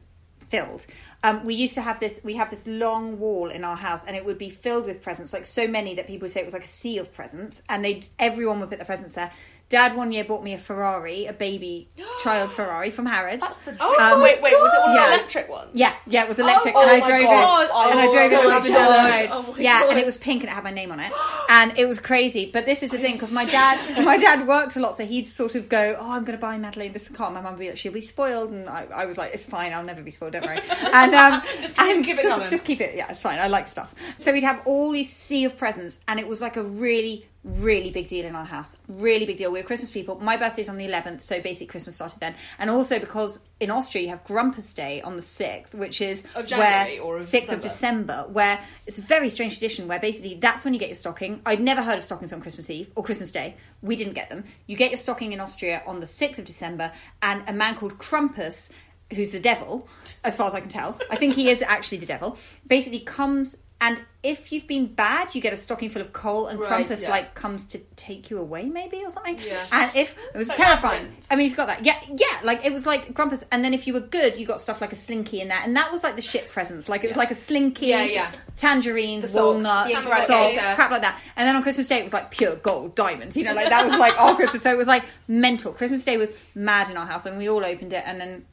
filled. 0.48 0.86
Um, 1.22 1.44
we 1.44 1.54
used 1.54 1.74
to 1.74 1.82
have 1.82 2.00
this. 2.00 2.20
We 2.24 2.36
have 2.36 2.50
this 2.50 2.66
long 2.66 3.18
wall 3.18 3.50
in 3.50 3.62
our 3.62 3.76
house, 3.76 4.04
and 4.04 4.16
it 4.16 4.24
would 4.24 4.38
be 4.38 4.48
filled 4.48 4.86
with 4.86 5.02
presents, 5.02 5.32
like 5.32 5.44
so 5.44 5.66
many 5.66 5.94
that 5.96 6.06
people 6.06 6.26
would 6.26 6.32
say 6.32 6.40
it 6.40 6.46
was 6.46 6.54
like 6.54 6.64
a 6.64 6.68
sea 6.68 6.98
of 6.98 7.12
presents, 7.12 7.62
and 7.68 7.84
they 7.84 8.04
everyone 8.18 8.60
would 8.60 8.70
put 8.70 8.78
their 8.78 8.86
presents 8.86 9.14
there. 9.14 9.30
Dad 9.70 9.96
one 9.96 10.10
year 10.10 10.24
bought 10.24 10.42
me 10.42 10.52
a 10.52 10.58
Ferrari, 10.58 11.26
a 11.26 11.32
baby 11.32 11.88
child 12.22 12.50
Ferrari 12.50 12.90
from 12.90 13.06
Harrods. 13.06 13.40
That's 13.40 13.58
the 13.58 13.76
Oh, 13.80 13.96
Um, 14.16 14.20
wait, 14.20 14.42
wait, 14.42 14.52
was 14.54 14.74
it 14.74 14.80
one 14.80 14.90
of 14.90 14.94
yes. 14.96 15.08
the 15.08 15.14
electric 15.38 15.48
ones? 15.48 15.70
Yeah, 15.74 15.94
yeah, 16.08 16.22
it 16.24 16.28
was 16.28 16.38
electric, 16.40 16.74
Oh, 16.74 16.82
and 16.82 16.90
oh 16.90 16.94
I 16.94 16.98
my 17.00 17.08
drove 17.08 17.22
God, 17.22 17.64
it, 17.64 17.70
I 17.72 17.90
and 17.92 18.00
I 18.00 18.04
was 18.04 18.12
drove 18.12 18.32
it 18.32 18.34
so 18.34 18.50
up 18.50 18.64
and 18.64 18.74
down 18.74 18.90
the 18.90 19.08
jealous. 19.28 19.30
Oh 19.32 19.54
my 19.56 19.62
yeah, 19.62 19.80
God. 19.82 19.90
and 19.90 19.98
it 20.00 20.06
was 20.06 20.16
pink 20.16 20.42
and 20.42 20.50
it 20.50 20.54
had 20.54 20.64
my 20.64 20.72
name 20.72 20.90
on 20.90 20.98
it, 21.00 21.12
and 21.48 21.78
it 21.78 21.86
was 21.86 22.00
crazy. 22.00 22.50
But 22.52 22.66
this 22.66 22.82
is 22.82 22.90
the 22.90 22.98
thing 22.98 23.12
because 23.12 23.32
my 23.32 23.44
dad, 23.44 24.04
my 24.04 24.16
dad 24.16 24.46
worked 24.48 24.74
a 24.76 24.80
lot, 24.80 24.96
so 24.96 25.06
he'd 25.06 25.26
sort 25.28 25.54
of 25.54 25.68
go, 25.68 25.96
"Oh, 26.00 26.10
I'm 26.10 26.24
going 26.24 26.36
to 26.36 26.42
buy 26.42 26.58
Madeline 26.58 26.92
this 26.92 27.08
car." 27.08 27.30
My 27.30 27.40
mum 27.40 27.52
would 27.52 27.60
be 27.60 27.68
like, 27.68 27.78
"She'll 27.78 27.92
be 27.92 28.00
spoiled," 28.00 28.50
and 28.50 28.68
I, 28.68 28.86
I 28.92 29.04
was 29.06 29.18
like, 29.18 29.32
"It's 29.34 29.44
fine, 29.44 29.72
I'll 29.72 29.84
never 29.84 30.02
be 30.02 30.10
spoiled, 30.10 30.32
don't 30.32 30.44
worry." 30.44 30.60
And 30.92 31.14
um, 31.14 31.42
Just 31.60 31.76
keep- 31.76 31.86
and 31.86 32.04
keep 32.04 32.18
it 32.18 32.22
just, 32.22 32.34
coming. 32.34 32.50
just 32.50 32.64
keep 32.64 32.80
it. 32.80 32.96
Yeah, 32.96 33.06
it's 33.10 33.20
fine. 33.20 33.38
I 33.38 33.46
like 33.46 33.68
stuff. 33.68 33.94
So 34.18 34.32
we'd 34.32 34.42
have 34.42 34.62
all 34.66 34.90
these 34.90 35.12
sea 35.12 35.44
of 35.44 35.56
presents, 35.56 36.00
and 36.08 36.18
it 36.18 36.26
was 36.26 36.40
like 36.42 36.56
a 36.56 36.62
really 36.64 37.26
really 37.42 37.90
big 37.90 38.06
deal 38.06 38.26
in 38.26 38.36
our 38.36 38.44
house. 38.44 38.76
Really 38.88 39.24
big 39.24 39.38
deal. 39.38 39.50
We're 39.50 39.62
Christmas 39.62 39.90
people. 39.90 40.20
My 40.20 40.36
birthday's 40.36 40.68
on 40.68 40.76
the 40.76 40.86
11th, 40.86 41.22
so 41.22 41.40
basically 41.40 41.68
Christmas 41.68 41.94
started 41.94 42.20
then. 42.20 42.34
And 42.58 42.68
also 42.68 42.98
because 42.98 43.40
in 43.60 43.70
Austria 43.70 44.04
you 44.04 44.10
have 44.10 44.24
Krampus 44.24 44.74
Day 44.74 45.00
on 45.00 45.16
the 45.16 45.22
6th, 45.22 45.72
which 45.72 46.00
is 46.00 46.22
Of 46.34 46.46
January 46.46 47.00
where, 47.00 47.06
or 47.06 47.16
of 47.16 47.22
6th 47.22 47.48
of 47.48 47.60
December? 47.62 47.62
December, 47.62 48.26
where 48.30 48.60
it's 48.86 48.98
a 48.98 49.02
very 49.02 49.28
strange 49.30 49.54
tradition 49.54 49.88
where 49.88 49.98
basically 49.98 50.34
that's 50.34 50.64
when 50.64 50.74
you 50.74 50.80
get 50.80 50.90
your 50.90 50.96
stocking. 50.96 51.40
I'd 51.46 51.60
never 51.60 51.82
heard 51.82 51.96
of 51.96 52.04
stockings 52.04 52.32
on 52.32 52.42
Christmas 52.42 52.68
Eve 52.68 52.90
or 52.94 53.02
Christmas 53.02 53.30
Day. 53.32 53.56
We 53.80 53.96
didn't 53.96 54.14
get 54.14 54.28
them. 54.28 54.44
You 54.66 54.76
get 54.76 54.90
your 54.90 54.98
stocking 54.98 55.32
in 55.32 55.40
Austria 55.40 55.82
on 55.86 56.00
the 56.00 56.06
6th 56.06 56.38
of 56.38 56.44
December, 56.44 56.92
and 57.22 57.42
a 57.48 57.52
man 57.52 57.74
called 57.74 57.96
Krampus, 57.98 58.70
who's 59.14 59.32
the 59.32 59.40
devil, 59.40 59.88
as 60.24 60.36
far 60.36 60.46
as 60.46 60.54
I 60.54 60.60
can 60.60 60.68
tell, 60.68 60.98
I 61.10 61.16
think 61.16 61.34
he 61.34 61.48
is 61.48 61.62
actually 61.62 61.98
the 61.98 62.06
devil, 62.06 62.38
basically 62.66 63.00
comes. 63.00 63.56
And 63.82 63.98
if 64.22 64.52
you've 64.52 64.66
been 64.66 64.84
bad, 64.86 65.34
you 65.34 65.40
get 65.40 65.54
a 65.54 65.56
stocking 65.56 65.88
full 65.88 66.02
of 66.02 66.12
coal, 66.12 66.48
and 66.48 66.60
Right, 66.60 66.86
Krampus 66.86 67.02
yeah. 67.02 67.08
like 67.08 67.34
comes 67.34 67.64
to 67.66 67.78
take 67.96 68.30
you 68.30 68.38
away, 68.38 68.64
maybe 68.64 68.98
or 69.02 69.08
something. 69.10 69.38
Yeah. 69.38 69.64
And 69.72 69.96
if 69.96 70.14
it 70.34 70.36
was 70.36 70.48
Like 70.48 70.58
terrifying, 70.58 71.02
Labyrinth. 71.04 71.26
I 71.30 71.36
mean, 71.36 71.46
you've 71.48 71.56
got 71.56 71.68
that. 71.68 71.82
Yeah, 71.86 71.98
yeah. 72.14 72.40
Like 72.44 72.62
it 72.66 72.74
was 72.74 72.84
like 72.84 73.14
Krampus, 73.14 73.42
and 73.50 73.64
then 73.64 73.72
if 73.72 73.86
you 73.86 73.94
were 73.94 74.00
good, 74.00 74.36
you 74.36 74.44
got 74.46 74.60
stuff 74.60 74.82
like 74.82 74.92
a 74.92 74.96
slinky 74.96 75.40
in 75.40 75.48
there, 75.48 75.60
and 75.64 75.74
that 75.76 75.90
was 75.90 76.02
like 76.02 76.16
the 76.16 76.20
shit 76.22 76.50
presents. 76.50 76.90
Like 76.90 77.04
it 77.04 77.08
was 77.08 77.16
like 77.16 77.30
a 77.30 77.34
slinky, 77.34 77.86
Yeah, 77.86 78.02
yeah. 78.04 78.32
tangerines, 78.58 79.22
The 79.22 79.28
socks, 79.28 79.64
walnuts, 79.64 79.94
the 79.94 80.02
socks, 80.26 80.28
eradicator. 80.56 80.74
crap 80.74 80.90
like 80.90 81.02
that. 81.02 81.18
And 81.36 81.48
then 81.48 81.56
on 81.56 81.62
Christmas 81.62 81.88
Day, 81.88 81.96
it 82.00 82.04
was 82.04 82.12
like 82.12 82.30
pure 82.30 82.56
gold, 82.56 82.94
diamonds. 82.94 83.34
You 83.38 83.44
know, 83.44 83.54
like 83.54 83.70
that 83.70 83.86
was 83.86 83.96
like 83.98 84.18
our 84.20 84.34
Christmas. 84.36 84.62
So 84.62 84.70
it 84.70 84.76
was 84.76 84.86
like 84.88 85.04
mental. 85.26 85.72
Christmas 85.72 86.04
Day 86.04 86.18
was 86.18 86.34
mad 86.54 86.90
in 86.90 86.98
our 86.98 87.06
house, 87.06 87.24
and 87.24 87.38
we 87.38 87.48
all 87.48 87.64
opened 87.64 87.94
it, 87.94 88.04
and 88.06 88.20
then 88.20 88.44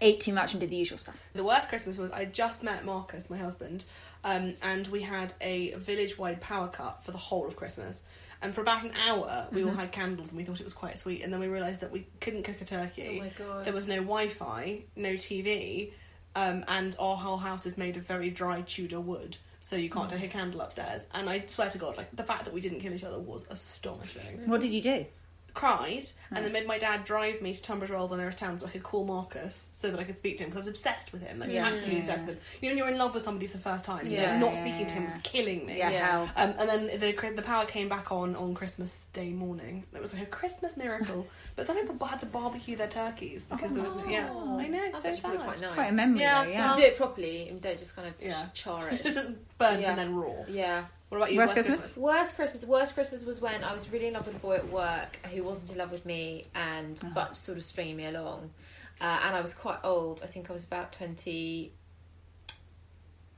ate 0.00 0.20
too 0.20 0.32
much 0.32 0.52
and 0.52 0.60
did 0.60 0.70
the 0.70 0.76
usual 0.76 0.98
stuff. 0.98 1.16
The 1.34 1.44
worst 1.44 1.68
Christmas 1.68 1.98
was 1.98 2.10
I 2.10 2.24
just 2.24 2.62
met 2.62 2.84
Marcus, 2.84 3.28
my 3.30 3.38
husband, 3.38 3.84
um, 4.24 4.54
and 4.62 4.86
we 4.88 5.02
had 5.02 5.32
a 5.40 5.72
village 5.74 6.18
wide 6.18 6.40
power 6.40 6.68
cut 6.68 7.04
for 7.04 7.12
the 7.12 7.18
whole 7.18 7.46
of 7.46 7.54
Christmas. 7.56 8.02
And 8.42 8.54
for 8.54 8.60
about 8.60 8.84
an 8.84 8.92
hour, 8.94 9.48
we 9.52 9.60
Mm-hmm. 9.60 9.68
all 9.70 9.74
had 9.76 9.92
candles 9.92 10.30
and 10.30 10.38
we 10.38 10.44
thought 10.44 10.60
it 10.60 10.64
was 10.64 10.74
quite 10.74 10.98
sweet. 10.98 11.22
And 11.22 11.32
then 11.32 11.40
we 11.40 11.46
realised 11.46 11.80
that 11.80 11.90
we 11.92 12.06
couldn't 12.20 12.42
cook 12.42 12.60
a 12.60 12.64
turkey. 12.64 13.18
Oh 13.20 13.24
my 13.24 13.30
God. 13.38 13.64
There 13.64 13.72
was 13.72 13.86
no 13.88 13.96
Wi 13.96 14.28
Fi, 14.28 14.82
no 14.96 15.10
TV, 15.14 15.92
um, 16.36 16.64
and 16.68 16.94
our 16.98 17.16
whole 17.16 17.36
house 17.38 17.64
is 17.64 17.78
made 17.78 17.96
of 17.96 18.02
very 18.06 18.28
dry 18.30 18.60
Tudor 18.62 19.00
wood. 19.00 19.36
So 19.60 19.76
you 19.76 19.88
can't 19.88 20.10
take 20.10 20.22
a 20.24 20.28
candle 20.28 20.60
upstairs. 20.60 21.06
And 21.14 21.30
I 21.30 21.42
swear 21.46 21.70
to 21.70 21.78
God, 21.78 21.96
like 21.96 22.14
the 22.14 22.22
fact 22.24 22.44
that 22.44 22.52
we 22.52 22.60
didn't 22.60 22.80
kill 22.80 22.92
each 22.92 23.04
other 23.04 23.18
was 23.18 23.46
astonishing. 23.48 24.42
What 24.46 24.60
did 24.60 24.72
you 24.72 24.82
do? 24.82 25.06
Cried 25.54 26.04
and 26.32 26.44
then 26.44 26.52
made 26.52 26.66
my 26.66 26.78
dad 26.78 27.04
drive 27.04 27.40
me 27.40 27.54
to 27.54 27.62
Tunbridge 27.62 27.90
Wells 27.90 28.10
on 28.12 28.20
Erith 28.20 28.36
Town 28.36 28.58
so 28.58 28.66
I 28.66 28.70
could 28.70 28.82
call 28.82 29.04
Marcus 29.04 29.54
so 29.72 29.88
that 29.90 30.00
I 30.00 30.04
could 30.04 30.18
speak 30.18 30.38
to 30.38 30.44
him 30.44 30.50
because 30.50 30.58
I 30.66 30.70
was 30.70 30.76
obsessed 30.76 31.12
with 31.12 31.22
him, 31.22 31.38
like 31.38 31.50
Yeah. 31.50 31.66
absolutely 31.66 32.00
obsessed 32.00 32.26
with 32.26 32.36
him. 32.36 32.42
You 32.60 32.68
know, 32.68 32.74
when 32.74 32.78
you're 32.78 32.92
in 32.92 32.98
love 32.98 33.14
with 33.14 33.22
somebody 33.22 33.46
for 33.46 33.56
the 33.58 33.62
first 33.62 33.84
time, 33.84 34.06
Yeah. 34.08 34.32
like, 34.32 34.40
not 34.40 34.54
Yeah, 34.54 34.60
speaking 34.60 34.86
to 34.88 34.94
him 34.94 35.04
was 35.04 35.14
killing 35.22 35.64
me. 35.66 35.78
Yeah, 35.78 35.90
Yeah. 35.90 36.10
hell. 36.10 36.30
Um, 36.36 36.54
and 36.58 36.68
then 36.68 36.86
the 37.00 37.30
the 37.36 37.42
power 37.42 37.64
came 37.64 37.88
back 37.88 38.10
on 38.10 38.34
on 38.36 38.54
Christmas 38.54 39.06
Day 39.12 39.30
morning. 39.30 39.84
It 39.94 40.00
was 40.00 40.12
like 40.12 40.22
a 40.24 40.26
Christmas 40.26 40.76
miracle. 40.76 41.26
but 41.56 41.64
some 41.66 41.76
people 41.76 42.04
had 42.06 42.18
to 42.18 42.26
barbecue 42.26 42.76
their 42.76 42.88
turkeys 42.88 43.44
because 43.44 43.72
there 43.72 43.82
was 43.84 43.94
no, 43.94 44.06
yeah. 44.08 44.28
I 44.32 44.66
know, 44.66 44.80
That's 44.90 45.02
so 45.04 45.08
actually 45.10 45.20
sad. 45.22 45.32
really 45.32 45.44
quite 45.44 45.60
nice. 45.60 45.74
Quite 45.74 45.90
a 45.90 45.94
memory, 45.94 46.20
Yeah, 46.20 46.42
though. 46.44 46.50
You 46.50 46.54
Yeah. 46.56 46.74
do 46.76 46.82
it 46.82 46.96
properly 46.96 47.48
and 47.48 47.60
don't 47.62 47.78
just 47.78 47.94
kind 47.94 48.08
of 48.08 48.14
Yeah. 48.20 48.46
char 48.54 48.88
it. 48.88 49.04
Burnt 49.58 49.80
Yeah. 49.82 49.90
and 49.90 49.98
then 49.98 50.16
raw. 50.16 50.32
yeah. 50.48 50.84
What 51.14 51.20
about 51.20 51.32
you? 51.32 51.38
Worst 51.38 51.52
Christmas? 51.52 51.96
Worst 51.96 52.34
Christmas. 52.34 52.64
Worst 52.64 52.94
Christmas 52.94 53.24
was 53.24 53.40
when 53.40 53.62
I 53.62 53.72
was 53.72 53.88
really 53.88 54.08
in 54.08 54.14
love 54.14 54.26
with 54.26 54.34
a 54.34 54.38
boy 54.40 54.56
at 54.56 54.68
work 54.68 55.16
who 55.32 55.44
wasn't 55.44 55.70
in 55.70 55.78
love 55.78 55.92
with 55.92 56.04
me 56.04 56.46
and 56.56 57.00
but 57.14 57.36
sort 57.36 57.56
of 57.56 57.62
stringing 57.64 57.96
me 57.96 58.06
along. 58.06 58.50
Uh, 59.00 59.20
and 59.24 59.36
I 59.36 59.40
was 59.40 59.54
quite 59.54 59.78
old. 59.84 60.22
I 60.24 60.26
think 60.26 60.50
I 60.50 60.52
was 60.52 60.64
about 60.64 60.92
twenty 60.92 61.72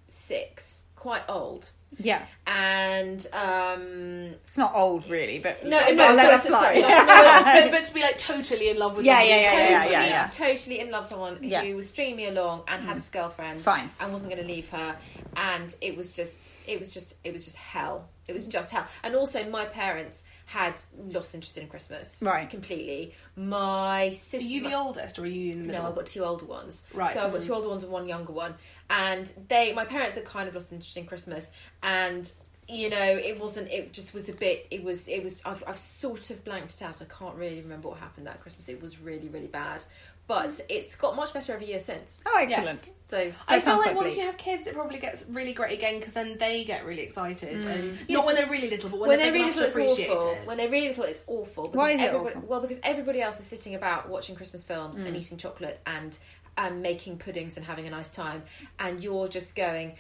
six. 0.09 0.85
Quite 0.95 1.25
old. 1.29 1.71
Yeah. 1.99 2.23
And 2.47 3.27
um, 3.33 4.35
It's 4.45 4.57
not 4.59 4.73
old, 4.75 5.09
really, 5.09 5.39
but 5.39 5.65
no, 5.65 5.79
I'll 5.79 5.95
no, 5.95 6.13
let 6.13 6.43
sorry, 6.45 6.53
that 6.53 6.61
sorry, 6.61 6.81
no, 6.83 6.89
no, 6.89 7.63
but, 7.71 7.71
but 7.71 7.85
to 7.85 7.95
be 7.95 8.01
like 8.03 8.19
totally 8.19 8.69
in 8.71 8.79
love 8.79 8.97
with 8.97 9.07
Yeah, 9.07 9.15
somebody. 9.19 9.31
yeah, 9.31 9.41
yeah, 9.41 9.53
yeah, 9.71 9.79
totally, 9.79 9.93
yeah, 9.93 10.07
yeah. 10.09 10.29
totally 10.29 10.81
in 10.81 10.91
love 10.91 11.03
with 11.03 11.09
someone 11.11 11.39
Yeah. 11.43 11.65
who 11.65 11.77
was 11.77 11.89
stringing 11.89 12.17
me 12.17 12.27
along 12.29 12.65
and 12.69 12.83
had 12.85 12.97
this 12.99 13.09
girlfriend, 13.09 13.63
Fine. 13.63 13.91
and 14.01 14.13
wasn't 14.13 14.33
going 14.35 14.47
to 14.47 14.53
leave 14.53 14.69
her, 14.71 14.97
and 15.37 15.75
it 15.81 15.97
was 15.97 16.13
just, 16.13 16.55
it 16.67 16.79
was 16.79 16.91
just, 16.91 17.15
it 17.25 17.33
was 17.33 17.45
just 17.45 17.57
hell. 17.57 18.09
It 18.29 18.33
was 18.33 18.47
just 18.47 18.73
hell. 18.73 18.87
And 19.05 19.15
also, 19.15 19.49
my 19.51 19.67
parents 19.67 20.25
had 20.47 20.81
lost 20.99 21.33
interest 21.35 21.59
in 21.59 21.69
Christmas, 21.69 22.21
Right. 22.25 22.51
Completely. 22.51 23.15
My 23.37 24.11
sister. 24.11 24.39
Are 24.45 24.49
you 24.49 24.63
the 24.69 24.75
oldest 24.75 25.19
or 25.19 25.23
are 25.23 25.27
you 25.27 25.53
in 25.53 25.59
the 25.61 25.65
middle? 25.67 25.83
No, 25.83 25.89
I've 25.89 25.95
got 25.95 26.07
two 26.07 26.25
older 26.25 26.45
ones. 26.45 26.83
Right. 26.93 27.15
So 27.15 27.21
I've 27.25 27.33
got 27.33 27.43
two 27.43 27.55
older 27.55 27.69
ones 27.69 27.85
and 27.85 27.93
one 27.93 28.09
younger 28.09 28.33
one. 28.33 28.55
And 28.89 29.31
they, 29.49 29.73
my 29.73 29.85
parents 29.85 30.17
had 30.17 30.25
kind 30.25 30.49
of 30.49 30.55
lost 30.55 30.73
interest 30.73 30.97
in 30.97 31.07
Christmas. 31.07 31.51
And 31.83 32.31
you 32.69 32.91
know, 32.91 32.97
it 33.01 33.39
wasn't. 33.41 33.71
It 33.71 33.93
just 33.93 34.13
was 34.13 34.29
a 34.29 34.33
bit. 34.33 34.67
It 34.73 34.83
was. 34.83 35.07
It 35.09 35.23
was. 35.23 35.41
I've, 35.45 35.63
I've 35.69 35.79
sort 35.79 36.31
of 36.31 36.45
blanked 36.45 36.75
it 36.75 36.83
out. 36.83 37.01
I 37.01 37.05
can't 37.05 37.37
really 37.37 37.61
remember 37.61 37.89
what 37.89 37.99
happened 37.99 38.27
that 38.27 38.41
Christmas. 38.41 38.69
It 38.69 38.83
was 38.83 38.99
really, 39.01 39.29
really 39.29 39.47
bad. 39.47 39.85
But 40.29 40.61
it's 40.69 40.97
got 40.97 41.15
much 41.15 41.33
better 41.33 41.53
every 41.53 41.69
year 41.69 41.79
since. 41.79 42.21
Oh, 42.27 42.37
excellent. 42.41 42.83
So 43.07 43.31
I 43.47 43.61
feel 43.61 43.79
like 43.79 43.95
once 43.95 44.17
you 44.17 44.25
have 44.25 44.37
kids, 44.37 44.67
it 44.67 44.75
probably 44.75 44.99
gets 44.99 45.25
really 45.29 45.53
great 45.53 45.79
again 45.79 46.01
because 46.01 46.15
then 46.15 46.37
they 46.39 46.65
get 46.65 46.85
really 46.85 47.03
excited. 47.03 47.63
And 47.63 47.97
Yes, 48.09 48.17
not 48.17 48.27
when 48.27 48.35
they're 48.35 48.51
really 48.51 48.69
little, 48.69 48.91
but 48.91 48.99
when, 48.99 49.11
when 49.11 49.19
they're 49.21 49.27
they're 49.31 49.35
really 49.43 49.53
enough 49.57 49.77
little, 49.77 49.83
it's 49.97 50.01
awful. 50.11 50.31
it. 50.33 50.47
When 50.49 50.57
they're 50.57 50.69
really 50.69 50.89
little, 50.89 51.05
it's 51.05 51.23
awful. 51.29 51.65
Because 51.69 51.77
Why 51.77 51.91
is 51.93 52.01
it 52.01 52.05
everybody, 52.07 52.35
awful? 52.35 52.49
Well, 52.49 52.61
because 52.61 52.81
everybody 52.83 53.23
else 53.23 53.39
is 53.39 53.47
sitting 53.47 53.77
about 53.77 54.09
watching 54.09 54.35
Christmas 54.35 54.65
films 54.65 54.99
Mm. 54.99 55.07
and 55.07 55.17
eating 55.17 55.39
chocolate 55.39 55.81
and 55.87 56.19
and 56.57 56.83
making 56.83 57.19
puddings 57.19 57.57
and 57.57 57.65
having 57.67 57.87
a 57.87 57.91
nice 57.91 58.11
time, 58.11 58.43
and 58.79 59.03
you're 59.03 59.29
just 59.29 59.55
going. 59.57 59.95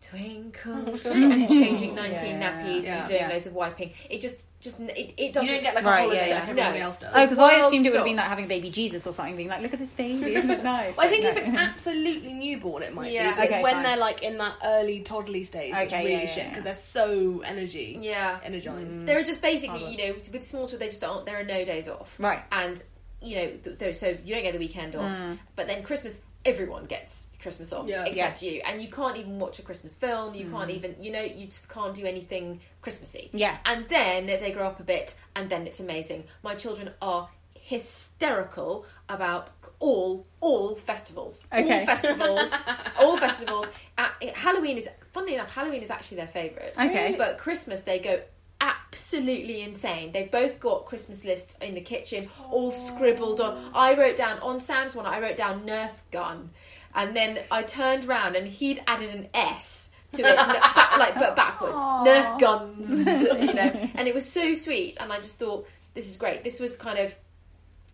Twinkle, 0.00 0.82
twinkle, 0.84 1.12
and 1.12 1.48
changing 1.48 1.96
19 1.96 2.40
Yeah. 2.40 2.40
nappies 2.64 2.82
Yeah. 2.84 2.98
and 3.00 3.08
doing 3.08 3.20
Yeah. 3.20 3.28
loads 3.30 3.48
of 3.48 3.52
wiping. 3.54 3.92
It 4.08 4.20
just, 4.20 4.46
just 4.60 4.78
it, 4.78 5.12
it 5.16 5.32
doesn't 5.32 5.50
don't 5.52 5.60
get 5.60 5.74
like 5.74 5.84
Right, 5.84 5.98
a 5.98 6.02
holiday 6.02 6.28
yeah, 6.28 6.34
like 6.36 6.44
yeah. 6.44 6.50
everybody 6.50 6.78
No. 6.78 6.84
else 6.84 6.98
does. 6.98 7.10
Oh, 7.12 7.20
because 7.22 7.38
I 7.40 7.58
world 7.58 7.72
assumed 7.72 7.86
it 7.86 7.90
would 7.90 7.96
have 7.96 8.04
been 8.04 8.14
like 8.16 8.26
having 8.28 8.46
baby 8.46 8.70
Jesus 8.70 9.08
or 9.08 9.12
something, 9.12 9.34
being 9.34 9.48
like, 9.48 9.60
look 9.60 9.72
at 9.72 9.80
this 9.80 9.90
baby, 9.90 10.36
isn't 10.36 10.50
it 10.50 10.62
nice? 10.62 10.96
Well, 10.96 11.04
I 11.04 11.10
think 11.10 11.24
No. 11.24 11.30
if 11.30 11.36
it's 11.38 11.48
absolutely 11.48 12.32
newborn, 12.32 12.84
it 12.84 12.94
might 12.94 13.10
Yeah. 13.10 13.30
be. 13.32 13.36
But 13.38 13.44
it's 13.46 13.56
when 13.60 13.74
fine. 13.74 13.82
they're 13.82 13.96
like 13.96 14.22
in 14.22 14.38
that 14.38 14.54
early 14.64 15.00
toddly 15.02 15.42
stage, 15.44 15.74
it's 15.76 15.92
Okay, 15.92 16.04
really 16.04 16.12
yeah, 16.12 16.20
yeah, 16.22 16.26
shit 16.28 16.36
yeah. 16.44 16.48
because 16.50 16.62
they're 16.64 16.74
so 16.76 17.40
energy, 17.44 17.98
Yeah. 18.00 18.38
energized. 18.44 19.04
There 19.04 19.18
are 19.18 19.24
just 19.24 19.42
basically, 19.42 19.84
you 19.90 19.98
know, 20.06 20.14
with 20.32 20.44
small 20.46 20.62
children, 20.68 20.78
they 20.78 20.90
just 20.90 21.02
aren't. 21.02 21.26
There 21.26 21.40
are 21.40 21.44
no 21.44 21.64
days 21.64 21.88
off, 21.88 22.14
Right. 22.20 22.40
And 22.52 22.80
you 23.20 23.36
know, 23.36 23.46
th- 23.64 23.78
th- 23.78 23.96
so 23.96 24.08
you 24.24 24.34
don't 24.34 24.42
get 24.44 24.52
the 24.52 24.58
weekend 24.58 24.94
off, 24.96 25.12
Mm. 25.14 25.38
but 25.56 25.66
then 25.66 25.82
Christmas, 25.82 26.18
everyone 26.44 26.86
gets 26.86 27.26
Christmas 27.42 27.72
off 27.72 27.88
Yeah. 27.88 28.04
except 28.04 28.42
you, 28.42 28.62
and 28.64 28.80
you 28.80 28.88
can't 28.88 29.16
even 29.16 29.38
watch 29.38 29.58
a 29.58 29.62
Christmas 29.62 29.94
film. 29.94 30.34
You 30.34 30.50
can't 30.50 30.70
even, 30.70 30.94
you 31.00 31.10
know, 31.10 31.20
you 31.22 31.46
just 31.46 31.68
can't 31.68 31.94
do 31.94 32.04
anything 32.06 32.60
Christmassy. 32.80 33.30
Yeah. 33.32 33.56
and 33.64 33.88
then 33.88 34.26
they 34.26 34.50
grow 34.52 34.66
up 34.68 34.80
a 34.80 34.84
bit, 34.84 35.14
and 35.36 35.50
then 35.50 35.66
it's 35.66 35.80
amazing. 35.80 36.24
My 36.42 36.54
children 36.54 36.92
are 37.02 37.28
hysterical 37.54 38.86
about 39.08 39.50
all 39.80 40.26
all 40.40 40.74
festivals, 40.74 41.42
Okay. 41.52 41.80
all 41.80 41.86
festivals, 41.86 42.52
all 42.98 43.16
festivals. 43.18 43.66
Uh, 43.96 44.08
Halloween 44.34 44.76
is, 44.78 44.88
funnily 45.12 45.34
enough, 45.34 45.50
Halloween 45.50 45.82
is 45.82 45.90
actually 45.90 46.16
their 46.18 46.26
favourite. 46.26 46.78
Okay. 46.78 47.14
But 47.16 47.38
Christmas, 47.38 47.82
they 47.82 47.98
go 47.98 48.20
absolutely 48.60 49.62
insane. 49.62 50.12
They've 50.12 50.30
both 50.30 50.60
got 50.60 50.86
Christmas 50.86 51.24
lists 51.24 51.56
in 51.60 51.74
the 51.74 51.80
kitchen, 51.80 52.28
all 52.50 52.70
scribbled 52.70 53.40
on. 53.40 53.70
I 53.74 53.94
wrote 53.94 54.16
down 54.16 54.38
on 54.40 54.60
Sam's 54.60 54.94
one. 54.94 55.06
I 55.06 55.20
wrote 55.20 55.36
down 55.36 55.62
Nerf 55.66 55.90
gun, 56.10 56.50
and 56.94 57.16
then 57.16 57.38
I 57.50 57.62
turned 57.62 58.04
around 58.06 58.36
and 58.36 58.46
he'd 58.46 58.82
added 58.86 59.10
an 59.14 59.28
S 59.34 59.90
to 60.12 60.22
it, 60.22 60.38
n- 60.38 60.48
ba- 60.48 60.98
like 60.98 61.14
but 61.16 61.36
backwards. 61.36 61.74
Nerf 61.76 62.38
guns, 62.40 63.06
you 63.22 63.54
know. 63.54 63.88
And 63.94 64.08
it 64.08 64.14
was 64.14 64.28
so 64.30 64.54
sweet, 64.54 64.96
and 65.00 65.12
I 65.12 65.18
just 65.18 65.38
thought 65.38 65.66
this 65.94 66.08
is 66.08 66.16
great. 66.16 66.44
This 66.44 66.60
was 66.60 66.76
kind 66.76 66.98
of 66.98 67.14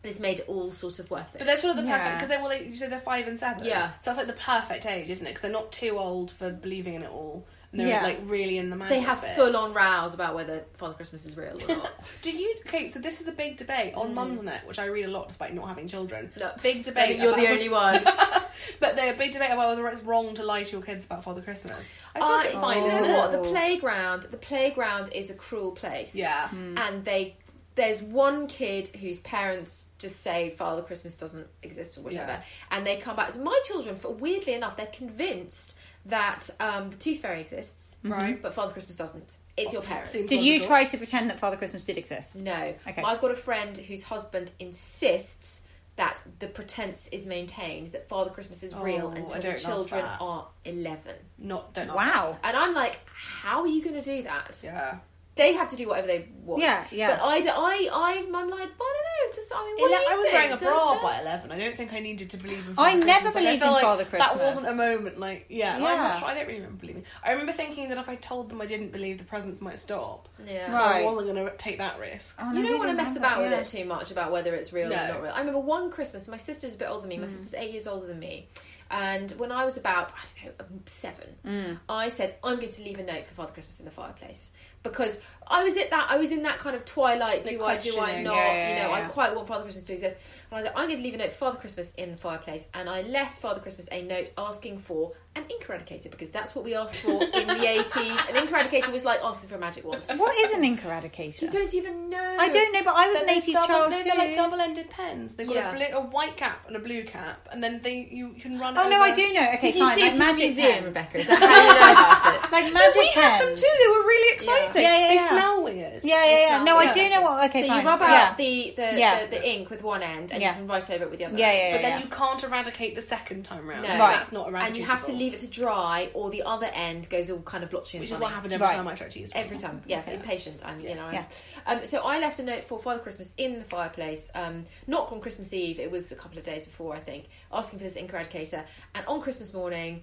this 0.03 0.21
made 0.21 0.39
it 0.41 0.49
all 0.49 0.71
sort 0.71 0.99
of 0.99 1.11
worth 1.11 1.35
it. 1.35 1.39
But 1.39 1.47
they're 1.47 1.57
sort 1.57 1.79
of 1.79 1.85
the 1.85 1.91
perfect 1.91 2.17
because 2.21 2.29
they 2.29 2.37
well, 2.37 2.51
they, 2.51 2.67
you 2.67 2.75
said 2.75 2.93
they're 2.93 3.01
five 3.01 3.27
and 3.27 3.39
seven. 3.39 3.65
Yeah. 3.67 3.93
so 4.03 4.13
that's 4.13 4.19
like 4.19 4.27
the 4.27 4.35
perfect 4.35 4.85
age, 4.87 5.09
isn't 5.11 5.27
it? 5.27 5.31
Because 5.31 5.43
they're 5.43 5.51
not 5.51 5.73
too 5.73 5.99
old 5.99 6.31
for 6.31 6.51
believing 6.51 6.95
in 6.95 7.03
it 7.03 7.11
all, 7.11 7.47
and 7.75 7.81
they're 7.81 7.89
Yeah. 7.89 8.03
like 8.05 8.21
really 8.25 8.59
in 8.59 8.71
the 8.71 8.77
magic. 8.77 8.97
they 8.99 9.01
have 9.01 9.19
full 9.35 9.57
on 9.57 9.75
rows 9.75 10.15
about 10.15 10.37
whether 10.37 10.65
Father 10.75 10.95
Christmas 10.95 11.27
is 11.27 11.37
real 11.37 11.59
or 11.63 11.67
not. 11.77 11.91
Do 12.23 12.31
you? 12.31 12.55
Okay, 12.67 12.87
so 12.89 13.01
this 13.01 13.21
is 13.21 13.27
a 13.27 13.33
big 13.33 13.57
debate 13.57 13.95
on 13.95 14.15
Mumsnet, 14.15 14.65
which 14.67 14.79
I 14.79 14.87
read 14.87 15.07
a 15.07 15.11
lot 15.11 15.27
despite 15.27 15.53
not 15.55 15.67
having 15.67 15.89
children. 15.89 16.31
Mm. 16.37 16.41
No. 16.41 16.53
Big 16.63 16.85
debate. 16.85 17.19
you're 17.19 17.35
the 17.35 17.49
only 17.49 17.69
one. 17.69 18.03
but 18.81 18.95
they're 18.95 19.13
a 19.13 19.17
big 19.17 19.33
debate 19.33 19.51
about 19.51 19.69
whether 19.71 19.87
it's 19.89 20.03
wrong 20.03 20.35
to 20.37 20.45
lie 20.45 20.63
to 20.63 20.71
your 20.71 20.83
kids 20.83 21.05
about 21.07 21.25
Father 21.25 21.41
Christmas. 21.43 21.95
I 22.15 22.21
Ah, 22.21 22.29
think 22.43 22.45
it's 22.47 22.57
it's 22.57 22.65
fine, 22.65 22.83
you 22.83 22.89
isn't 22.91 23.05
it? 23.11 23.17
what? 23.17 23.33
The 23.33 23.39
playground, 23.43 24.23
the 24.31 24.37
playground 24.37 25.11
is 25.13 25.31
a 25.31 25.35
cruel 25.35 25.73
place. 25.73 26.15
Yeah. 26.15 26.49
and 26.53 27.05
they 27.05 27.37
there's 27.77 28.01
one 28.01 28.47
kid 28.47 28.87
whose 29.01 29.19
parents 29.19 29.87
just 29.99 30.21
say 30.23 30.51
Father 30.57 30.81
Christmas 30.81 31.17
doesn't 31.17 31.49
exist 31.65 31.99
or 31.99 32.03
whatever, 32.03 32.31
Yeah. 32.31 32.43
and 32.71 32.87
they 32.87 32.99
come 32.99 33.17
back. 33.17 33.35
My 33.37 33.61
children, 33.65 33.97
for 33.97 34.13
weirdly 34.13 34.55
enough, 34.55 34.77
they're 34.77 34.87
convinced 34.87 35.75
that 36.07 36.51
um, 36.61 36.91
the 36.91 36.97
Tooth 36.97 37.21
Fairy 37.21 37.41
exists, 37.41 37.97
Right. 38.03 38.41
But 38.41 38.55
Father 38.55 38.73
Christmas 38.73 38.97
doesn't. 38.97 39.39
It's 39.57 39.73
your 39.73 39.83
parents. 39.83 40.11
Seems 40.11 40.29
Did 40.29 40.43
you 40.45 40.55
logical. 40.55 40.69
try 40.69 40.85
to 40.85 40.97
pretend 40.99 41.31
that 41.31 41.39
Father 41.39 41.57
Christmas 41.57 41.85
did 41.85 41.97
exist? 41.97 42.37
No. 42.37 42.75
Okay. 42.87 43.03
I've 43.03 43.21
got 43.21 43.31
a 43.31 43.37
friend 43.37 43.77
whose 43.77 44.03
husband 44.03 44.51
insists 44.59 45.63
that 45.97 46.23
the 46.41 46.49
pretense 46.49 47.09
is 47.13 47.25
maintained 47.27 47.93
that 47.93 48.09
Father 48.09 48.29
Christmas 48.31 48.63
is 48.65 48.75
real 48.75 49.07
Oh, 49.07 49.11
I 49.13 49.17
until 49.21 49.37
the 49.37 49.43
don't 49.43 49.53
love 49.53 49.61
children 49.63 50.03
that. 50.05 50.21
are 50.21 50.49
11. 50.65 51.15
Not 51.39 51.73
don't 51.73 51.87
know. 51.87 51.95
Wow. 51.95 52.37
And 52.43 52.57
I'm 52.57 52.75
like, 52.75 52.99
how 53.07 53.61
are 53.61 53.69
you 53.69 53.83
going 53.83 53.95
to 53.95 54.03
do 54.03 54.25
that? 54.25 54.61
Yeah. 54.65 54.97
They 55.37 55.53
have 55.55 55.69
to 55.71 55.77
do 55.77 55.89
whatever 55.89 56.07
they 56.07 56.29
want. 56.45 56.63
Yeah, 56.63 56.85
yeah. 56.93 57.09
But 57.17 57.21
I, 57.25 57.39
I, 57.39 57.89
I, 57.93 58.25
I'm 58.25 58.31
like, 58.31 58.43
I 58.43 58.67
don't 58.67 58.69
know. 58.69 59.35
Just, 59.35 59.53
I 59.53 59.65
mean, 59.65 59.77
what 59.81 59.91
Ele- 59.91 59.99
do 59.99 60.05
you 60.05 60.09
I 60.09 60.15
was 60.17 60.23
think? 60.23 60.33
wearing 60.35 60.53
a 60.53 60.57
bra 60.59 60.93
does- 60.95 61.03
by 61.03 61.21
eleven. 61.21 61.51
I 61.51 61.59
don't 61.59 61.77
think 61.77 61.93
I 61.93 61.99
needed 61.99 62.31
to 62.31 62.37
believe 62.37 62.59
in. 62.69 62.75
I 62.79 62.93
Father 62.93 63.05
never 63.07 63.21
Christmas. 63.31 63.35
Like, 63.35 63.45
believed 63.45 63.63
I 63.65 63.67
felt 63.67 63.77
in 63.77 63.83
Father 63.83 64.03
like 64.05 64.11
That 64.39 64.39
wasn't 64.47 64.69
a 64.69 64.75
moment. 64.75 65.19
Like, 65.19 65.47
yeah, 65.49 65.57
yeah. 65.59 65.75
I'm 65.77 65.83
Yeah. 65.83 65.95
not 66.05 66.19
sure. 66.21 66.29
I 66.29 66.35
don't 66.35 66.47
really 66.47 66.61
remember 66.61 66.81
believing. 66.81 67.05
I 67.25 67.31
remember 67.33 67.53
thinking 67.53 67.89
that 67.89 67.99
if 67.99 68.09
I 68.09 68.15
told 68.15 68.49
them 68.49 68.61
I 68.63 68.67
didn't 68.67 68.93
believe, 68.93 69.19
the 69.19 69.25
presents 69.25 69.61
might 69.61 69.81
stop. 69.81 70.29
Yeah. 70.47 70.71
So 70.71 70.79
I 70.85 71.03
wasn't 71.03 71.27
going 71.35 71.45
to 71.45 71.57
take 71.57 71.79
that 71.79 71.99
risk. 71.99 72.37
Oh, 72.41 72.51
no, 72.53 72.61
You 72.61 72.69
don't 72.69 72.79
want 72.79 72.91
to 72.91 72.97
mess 72.97 73.17
about 73.17 73.39
that, 73.39 73.43
with 73.43 73.51
yeah. 73.51 73.59
it 73.61 73.67
too 73.67 73.85
much 73.87 74.13
about 74.13 74.31
whether 74.31 74.55
it's 74.55 74.73
real 74.73 74.89
No. 74.89 74.95
or 74.95 75.09
not 75.09 75.23
real. 75.23 75.33
I 75.33 75.41
remember 75.41 75.61
one 75.61 75.91
Christmas, 75.91 76.29
my 76.29 76.37
sister's 76.37 76.77
a 76.77 76.79
bit 76.79 76.89
older 76.89 77.01
than 77.01 77.09
me. 77.09 77.17
Mm. 77.17 77.23
My 77.23 77.27
sister's 77.27 77.55
eight 77.55 77.73
years 77.73 77.89
older 77.89 78.07
than 78.07 78.21
me. 78.21 78.47
And 78.91 79.33
when 79.33 79.51
I 79.51 79.65
was 79.65 79.77
about, 79.79 80.13
I 80.13 80.45
don't 80.45 80.59
know, 80.61 80.65
um, 80.67 80.83
seven, 80.87 81.29
Mm. 81.45 81.79
I 81.89 82.09
said, 82.09 82.37
I'm 82.45 82.57
going 82.57 82.69
to 82.71 82.83
leave 82.83 83.01
a 83.01 83.03
note 83.03 83.27
for 83.27 83.35
Father 83.35 83.53
Christmas 83.53 83.79
in 83.81 83.87
the 83.87 83.91
fireplace. 83.91 84.51
Because 84.85 85.19
I 85.47 85.65
was 85.65 85.77
at 85.77 85.91
that, 85.91 86.07
I 86.11 86.17
was 86.19 86.31
in 86.31 86.43
that 86.45 86.59
kind 86.59 86.77
of 86.77 86.85
twilight, 86.85 87.45
Like 87.45 87.57
do 87.57 87.65
I, 87.65 87.77
do 87.79 87.99
I 87.99 88.23
not? 88.23 88.35
Yeah, 88.37 88.53
yeah, 88.55 88.69
you 88.69 88.75
know, 88.83 88.97
yeah, 88.97 89.07
I 89.07 89.09
quite 89.09 89.35
want 89.35 89.49
Father 89.49 89.65
Christmas 89.65 89.87
to 89.87 89.93
exist. 89.95 90.17
And 90.51 90.53
I 90.53 90.57
was 90.57 90.65
like, 90.67 90.75
I'm 90.77 90.87
going 90.89 90.99
to 90.99 91.03
leave 91.03 91.15
a 91.15 91.17
note 91.19 91.33
for 91.33 91.39
Father 91.39 91.59
Christmas 91.59 91.91
in 91.97 92.13
the 92.13 92.17
fireplace. 92.19 92.67
And 92.75 92.89
I 92.89 93.03
left 93.03 93.39
Father 93.39 93.61
Christmas 93.61 93.89
a 93.91 94.03
note 94.03 94.31
asking 94.39 94.79
for 94.79 95.13
an 95.37 95.45
ink 95.51 95.67
eradicator 95.67 96.11
because 96.11 96.31
that's 96.31 96.55
what 96.55 96.65
we 96.65 96.75
asked 96.77 97.01
for 97.03 97.11
in 97.25 97.47
the 97.49 97.55
80s. 97.55 98.29
An 98.31 98.37
ink 98.37 98.51
eradicator 98.51 98.93
was 98.93 99.05
like 99.05 99.21
asking 99.23 99.49
for 99.49 99.57
a 99.57 99.59
magic 99.59 99.85
wand. 99.85 100.05
What 100.17 100.35
is 100.45 100.53
an 100.53 100.63
ink 100.65 100.81
eradicator? 100.83 101.43
You 101.43 101.51
don't 101.51 101.75
even 101.75 102.09
know. 102.11 102.37
I 102.39 102.49
don't 102.49 102.73
know, 102.73 102.83
but 102.85 102.95
I 102.95 103.09
was 103.09 103.21
an 103.21 103.27
They're 103.27 103.41
80s 103.41 103.53
double- 103.53 103.67
child 103.67 103.91
no, 103.91 103.99
too. 103.99 104.05
They're 104.05 104.15
like 104.17 104.35
double-ended 104.37 104.91
pens. 104.91 105.35
They've 105.35 105.47
got 105.47 105.57
Yeah. 105.57 105.73
a, 105.73 105.77
blue, 105.77 105.99
a 105.99 106.01
white 106.03 106.37
cap 106.37 106.65
and 106.69 106.77
a 106.77 106.79
blue 106.81 107.05
cap, 107.05 107.49
and 107.53 107.63
then 107.65 107.81
they 107.83 108.09
you 108.11 108.31
can 108.41 108.59
run. 108.59 108.77
Oh 108.79 108.89
no, 108.89 109.01
I 109.01 109.15
do 109.15 109.33
know. 109.33 109.49
Okay, 109.55 109.73
Did 109.73 109.75
you 109.77 109.81
fine. 109.87 109.97
see 109.97 110.03
like 110.03 110.11
it 110.11 110.13
in 110.13 110.19
the 110.19 110.25
magic 110.25 110.45
museum, 110.45 110.73
pens. 110.73 110.85
Rebecca? 110.87 111.19
Is 111.19 111.27
that 111.27 111.39
how 111.43 111.63
you 111.63 111.69
know 111.69 111.93
about 111.93 112.35
it? 112.45 112.51
Like 112.55 112.73
magic 112.73 112.95
we 112.97 113.09
had 113.09 113.41
them 113.41 113.57
too. 113.57 113.63
They 113.63 113.89
were 113.89 114.05
really 114.07 114.35
exciting. 114.35 114.74
Yeah, 114.83 114.99
yeah, 114.99 115.09
They 115.09 115.15
yeah. 115.15 115.29
smell 115.29 115.65
weird. 115.65 116.05
Yeah, 116.05 116.25
yeah, 116.25 116.39
yeah. 116.39 116.47
smell. 116.49 116.65
No, 116.65 116.77
I 116.79 116.93
do 116.93 117.09
know 117.11 117.21
what. 117.23 117.51
Okay, 117.51 117.63
so 117.63 117.69
fine. 117.69 117.81
you 117.83 117.87
rub 117.87 118.03
out 118.03 118.11
yeah. 118.11 118.35
the, 118.37 118.75
the, 118.77 118.99
Yeah. 118.99 119.25
the, 119.25 119.31
the 119.31 119.49
ink 119.49 119.71
with 119.71 119.83
one 119.83 120.03
end 120.03 120.33
and 120.33 120.41
Yeah. 120.43 120.51
you 120.51 120.55
can 120.57 120.67
write 120.67 120.91
over 120.91 121.05
it 121.05 121.11
with 121.11 121.19
the 121.19 121.27
other 121.27 121.37
Yeah, 121.39 121.47
end. 121.49 121.59
yeah, 121.59 121.77
But 121.77 121.83
then 121.83 122.01
you 122.03 122.09
can't 122.09 122.43
eradicate 122.43 122.95
the 122.95 123.03
second 123.03 123.45
time 123.45 123.67
round. 123.69 123.83
No. 123.83 123.99
Right. 123.99 124.17
That's 124.17 124.33
not 124.33 124.49
eradicated. 124.49 124.69
And 124.69 124.77
you 124.77 124.87
have 124.91 125.05
to 125.07 125.13
leave 125.13 125.35
it 125.35 125.41
to 125.41 125.47
dry 125.49 126.11
or 126.15 126.31
the 126.31 126.43
other 126.43 126.71
end 126.73 127.09
goes 127.11 127.31
all 127.31 127.39
kind 127.43 127.63
of 127.65 127.71
blotchy 127.71 127.99
and 127.99 128.03
Which 128.03 128.11
is 128.11 128.15
funny. 128.17 128.25
what 128.25 128.33
happened 128.33 128.53
every 128.53 128.67
Right. 128.67 128.77
time 128.77 128.89
I 128.89 128.95
tried 128.95 129.11
to 129.13 129.21
use 129.21 129.31
one. 129.33 129.45
Every 129.45 129.59
time, 129.59 129.83
yes, 129.87 130.07
Okay. 130.07 130.17
impatient. 130.17 130.63
I'm, 130.65 130.81
you 130.81 130.95
know. 130.95 131.07
I'm, 131.07 131.15
Yeah. 131.15 131.25
Um, 131.67 131.87
so 131.87 132.03
I 132.05 132.19
left 132.19 132.39
a 132.39 132.43
note 132.43 132.65
for 132.65 132.79
Father 132.79 133.01
Christmas 133.01 133.33
in 133.37 133.59
the 133.59 133.65
fireplace, 133.65 134.29
um, 134.35 134.67
not 134.87 135.11
on 135.13 135.21
Christmas 135.21 135.53
Eve. 135.53 135.79
It 135.81 135.91
was 135.91 136.13
a 136.13 136.17
couple 136.17 136.39
of 136.39 136.45
days 136.45 136.65
before, 136.65 136.95
I 136.95 136.99
think, 137.01 137.27
asking 137.53 137.79
for 137.79 137.85
this 137.85 137.97
ink 137.97 138.13
eradicator. 138.13 138.65
And 138.95 139.07
on 139.07 139.21
Christmas 139.21 139.53
morning, 139.55 140.03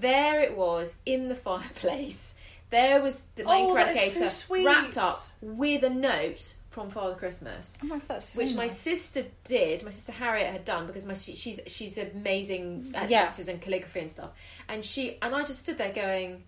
there 0.00 0.40
it 0.40 0.56
was 0.56 0.96
in 1.06 1.28
the 1.28 1.34
fireplace. 1.48 2.34
There 2.70 3.02
was 3.02 3.20
the 3.36 3.44
my 3.44 3.60
Oh, 3.60 3.94
so 4.08 4.54
wrapped 4.64 4.98
up 4.98 5.18
with 5.40 5.82
a 5.84 5.90
note 5.90 6.54
from 6.70 6.90
Father 6.90 7.14
Christmas. 7.14 7.78
Oh 7.82 7.86
my 7.86 7.98
that's 8.06 8.26
so 8.30 8.42
which 8.42 8.54
my 8.54 8.68
sister 8.68 9.24
did. 9.44 9.82
My 9.82 9.90
sister 9.90 10.12
Harriet 10.12 10.52
had 10.52 10.64
done 10.64 10.86
because 10.86 11.04
my 11.06 11.14
she, 11.14 11.34
she's 11.34 11.60
she's 11.66 11.96
amazing 11.98 12.92
at 12.94 13.10
Yeah. 13.10 13.24
letters 13.24 13.48
and 13.48 13.60
calligraphy 13.60 14.00
and 14.00 14.12
stuff. 14.12 14.30
And 14.68 14.84
she 14.84 15.18
and 15.22 15.34
I 15.34 15.44
just 15.44 15.60
stood 15.60 15.78
there 15.78 15.92
going, 15.92 16.44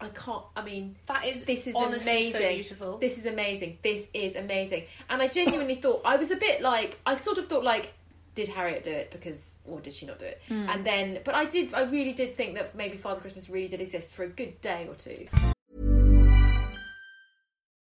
I 0.00 0.08
can't. 0.08 0.42
I 0.54 0.62
mean, 0.62 0.96
That 1.06 1.24
is 1.24 1.44
this 1.44 1.66
is 1.66 1.74
amazing. 1.76 2.32
so 2.32 2.38
beautiful. 2.40 2.98
This 2.98 3.16
is 3.18 3.26
amazing. 3.26 3.78
This 3.82 4.08
is 4.12 4.34
amazing. 4.36 4.84
And 5.08 5.22
I 5.22 5.28
genuinely 5.28 5.76
thought 5.76 6.02
I 6.04 6.16
was 6.16 6.30
a 6.30 6.36
bit 6.36 6.60
like 6.60 6.98
I 7.06 7.16
sort 7.16 7.38
of 7.38 7.46
thought 7.46 7.64
like. 7.64 7.92
Did 8.36 8.48
Harriet 8.48 8.84
do 8.84 8.90
it 8.90 9.10
because, 9.10 9.56
or 9.64 9.80
did 9.80 9.94
she 9.94 10.04
not 10.04 10.18
do 10.18 10.26
it? 10.26 10.42
Hmm. 10.46 10.68
And 10.68 10.84
then, 10.84 11.20
but 11.24 11.34
I 11.34 11.46
did. 11.46 11.72
I 11.72 11.84
really 11.84 12.12
did 12.12 12.36
think 12.36 12.54
that 12.54 12.76
maybe 12.76 12.98
Father 12.98 13.22
Christmas 13.22 13.48
really 13.48 13.66
did 13.66 13.80
exist 13.80 14.12
for 14.12 14.24
a 14.24 14.28
good 14.28 14.60
day 14.60 14.86
or 14.86 14.94
two. 14.94 15.26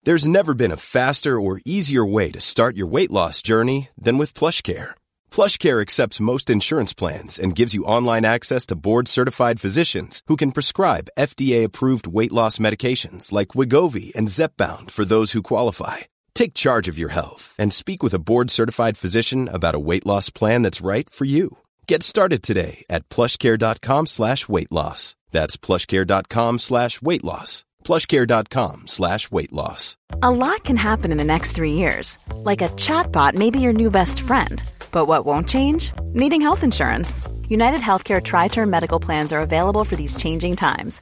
There's 0.04 0.28
never 0.28 0.56
been 0.56 0.72
a 0.72 0.78
faster 0.78 1.40
or 1.40 1.62
easier 1.66 2.04
way 2.04 2.32
to 2.32 2.42
start 2.42 2.76
your 2.76 2.88
weight 2.88 3.12
loss 3.12 3.44
journey 3.44 3.90
than 3.96 4.18
with 4.18 4.34
PlushCare. 4.34 4.92
PlushCare 5.30 5.82
accepts 5.84 6.20
most 6.20 6.50
insurance 6.50 6.94
plans 6.94 7.38
and 7.38 7.56
gives 7.56 7.76
you 7.76 7.86
online 7.86 8.26
access 8.26 8.66
to 8.68 8.76
board-certified 8.76 9.62
physicians 9.62 10.24
who 10.26 10.36
can 10.36 10.52
prescribe 10.52 11.10
FDA-approved 11.16 12.08
weight 12.08 12.32
loss 12.32 12.58
medications 12.58 13.32
like 13.32 13.50
Wegovy 13.50 14.16
and 14.16 14.30
Zepbound 14.30 14.90
for 14.90 15.06
those 15.06 15.34
who 15.34 15.44
qualify. 15.44 16.10
Take 16.40 16.54
charge 16.54 16.88
of 16.88 16.98
your 16.98 17.10
health 17.10 17.54
and 17.60 17.74
speak 17.74 18.02
with 18.02 18.14
a 18.14 18.26
board-certified 18.30 18.96
physician 18.98 19.50
about 19.50 19.76
a 19.76 19.86
weight 19.90 20.06
loss 20.06 20.30
plan 20.30 20.62
that's 20.62 20.80
right 20.80 21.10
for 21.10 21.26
you. 21.26 21.58
Get 21.86 22.02
started 22.02 22.42
today 22.42 22.86
at 22.90 23.10
plushcare.com 23.10 24.08
slash 24.08 24.48
weight 24.48 24.72
loss. 24.72 25.18
That's 25.32 25.58
plushcare.com 25.58 26.60
slash 26.60 27.02
weight 27.02 27.26
loss. 27.26 27.66
plushcare.com 27.84 28.88
slash 28.88 29.30
weight 29.30 29.52
loss. 29.52 29.98
A 30.24 30.32
lot 30.32 30.64
can 30.64 30.78
happen 30.78 31.12
in 31.12 31.18
the 31.18 31.26
next 31.26 31.52
three 31.52 31.74
years. 31.74 32.18
Like 32.34 32.62
a 32.62 32.70
chatbot 32.70 33.34
may 33.34 33.50
be 33.50 33.60
your 33.60 33.74
new 33.74 33.92
best 33.92 34.22
friend. 34.22 34.64
But 34.94 35.08
what 35.08 35.26
won't 35.26 35.50
change? 35.50 35.92
Needing 36.14 36.40
health 36.40 36.64
insurance. 36.64 37.22
United 37.50 37.82
Healthcare 37.82 38.24
Tri 38.24 38.48
Term 38.48 38.70
Medical 38.70 39.02
Plans 39.02 39.34
are 39.34 39.42
available 39.42 39.84
for 39.84 39.98
these 39.98 40.16
changing 40.16 40.56
times. 40.56 41.02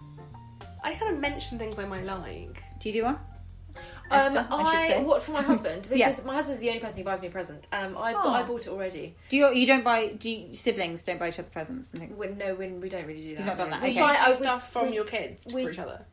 I 0.83 0.93
kind 0.95 1.13
of 1.15 1.19
mention 1.21 1.57
things 1.59 1.77
I 1.79 1.85
might 1.85 2.05
like. 2.05 2.63
Do 2.79 2.89
you 2.89 2.93
do 2.93 3.03
one? 3.05 3.19
Um, 4.09 4.35
Esther, 4.35 4.47
I 4.51 4.63
should 4.65 4.75
I 4.75 4.87
say. 4.89 5.03
what 5.03 5.21
for 5.23 5.31
my 5.31 5.41
husband 5.41 5.83
because 5.89 5.97
Yeah. 5.97 6.15
my 6.25 6.33
husband's 6.33 6.59
the 6.59 6.67
only 6.67 6.81
person 6.81 6.97
who 6.97 7.03
buys 7.05 7.21
me 7.21 7.27
a 7.27 7.31
present. 7.31 7.67
Um, 7.71 7.97
I, 7.97 8.13
Aw. 8.13 8.33
I 8.33 8.43
bought 8.43 8.61
it 8.61 8.67
already. 8.67 9.15
Do 9.29 9.37
you? 9.37 9.53
You 9.53 9.65
don't 9.65 9.83
buy? 9.85 10.07
Do 10.07 10.29
you, 10.29 10.53
siblings 10.53 11.03
don't 11.05 11.17
buy 11.19 11.29
each 11.29 11.39
other 11.39 11.47
presents 11.49 11.91
and 11.93 12.01
things? 12.01 12.17
When, 12.17 12.37
no, 12.37 12.55
when 12.55 12.81
we 12.81 12.89
don't 12.89 13.05
really 13.05 13.21
do 13.21 13.29
that. 13.35 13.37
You've 13.39 13.45
not 13.47 13.57
done 13.57 13.69
no. 13.69 13.75
that, 13.77 13.83
We 13.83 13.91
okay. 13.91 14.01
buy 14.01 14.13
Do 14.15 14.19
I 14.23 14.27
would- 14.29 14.37
stuff 14.37 14.71
from 14.71 14.87
we- 14.89 14.95
your 14.95 15.05
kids 15.05 15.47
we- 15.53 15.63
for 15.63 15.71
each 15.71 15.79
other. 15.79 16.05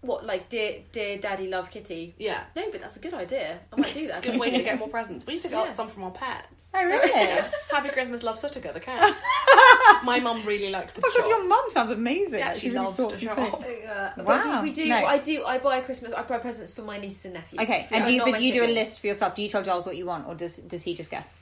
What 0.00 0.24
like 0.24 0.48
dear 0.48 0.78
dear 0.92 1.18
daddy 1.18 1.48
love 1.48 1.70
kitty? 1.72 2.14
Yeah. 2.18 2.44
No, 2.54 2.70
but 2.70 2.80
that's 2.80 2.96
a 2.96 3.00
good 3.00 3.14
idea. 3.14 3.58
I 3.72 3.80
might 3.80 3.92
do 3.94 4.06
that. 4.06 4.22
Good 4.22 4.38
way 4.38 4.50
to 4.52 4.62
get 4.62 4.78
more 4.78 4.88
presents. 4.88 5.26
We 5.26 5.32
used 5.32 5.44
to 5.44 5.50
get 5.50 5.66
Yeah. 5.66 5.72
some 5.72 5.88
from 5.88 6.04
our 6.04 6.12
pets. 6.12 6.68
Oh 6.72 6.84
really? 6.84 7.10
Happy 7.72 7.88
Christmas, 7.88 8.22
love 8.22 8.36
Suttiger, 8.36 8.72
the 8.72 8.78
cat. 8.78 9.16
My 10.04 10.20
mum 10.20 10.44
really 10.46 10.70
likes 10.70 10.92
to 10.92 11.00
Oh 11.04 11.08
my 11.08 11.12
shop. 11.14 11.22
god, 11.22 11.28
your 11.28 11.48
mum 11.48 11.64
sounds 11.70 11.90
amazing. 11.90 12.38
She 12.38 12.42
actually 12.42 12.70
really 12.70 12.84
loves 12.84 12.96
thought 12.96 13.10
to 13.10 13.16
you 13.18 13.28
shop. 13.28 13.62
said. 13.62 13.88
Uh, 13.88 14.10
but 14.18 14.26
Wow. 14.26 14.62
we, 14.62 14.68
we 14.68 14.74
do. 14.74 14.86
No. 14.86 15.04
I 15.04 15.18
do. 15.18 15.44
I 15.44 15.58
buy 15.58 15.80
Christmas. 15.80 16.12
I 16.16 16.22
buy 16.22 16.38
presents 16.38 16.72
for 16.72 16.82
my 16.82 16.98
nieces 16.98 17.24
and 17.24 17.34
nephews. 17.34 17.60
Okay, 17.62 17.88
Yeah, 17.90 17.96
and 17.96 18.06
do 18.06 18.12
you, 18.12 18.18
not 18.18 18.24
but 18.26 18.32
my 18.32 18.38
do 18.38 18.44
you 18.44 18.52
do 18.52 18.58
a 18.62 18.66
siblings. 18.68 18.88
list 18.88 19.00
for 19.00 19.06
yourself? 19.08 19.34
Do 19.34 19.42
you 19.42 19.48
tell 19.48 19.62
Giles 19.64 19.84
what 19.84 19.96
you 19.96 20.06
want, 20.06 20.28
or 20.28 20.36
does 20.36 20.58
does 20.58 20.82
he 20.84 20.94
just 20.94 21.10
guess? 21.10 21.36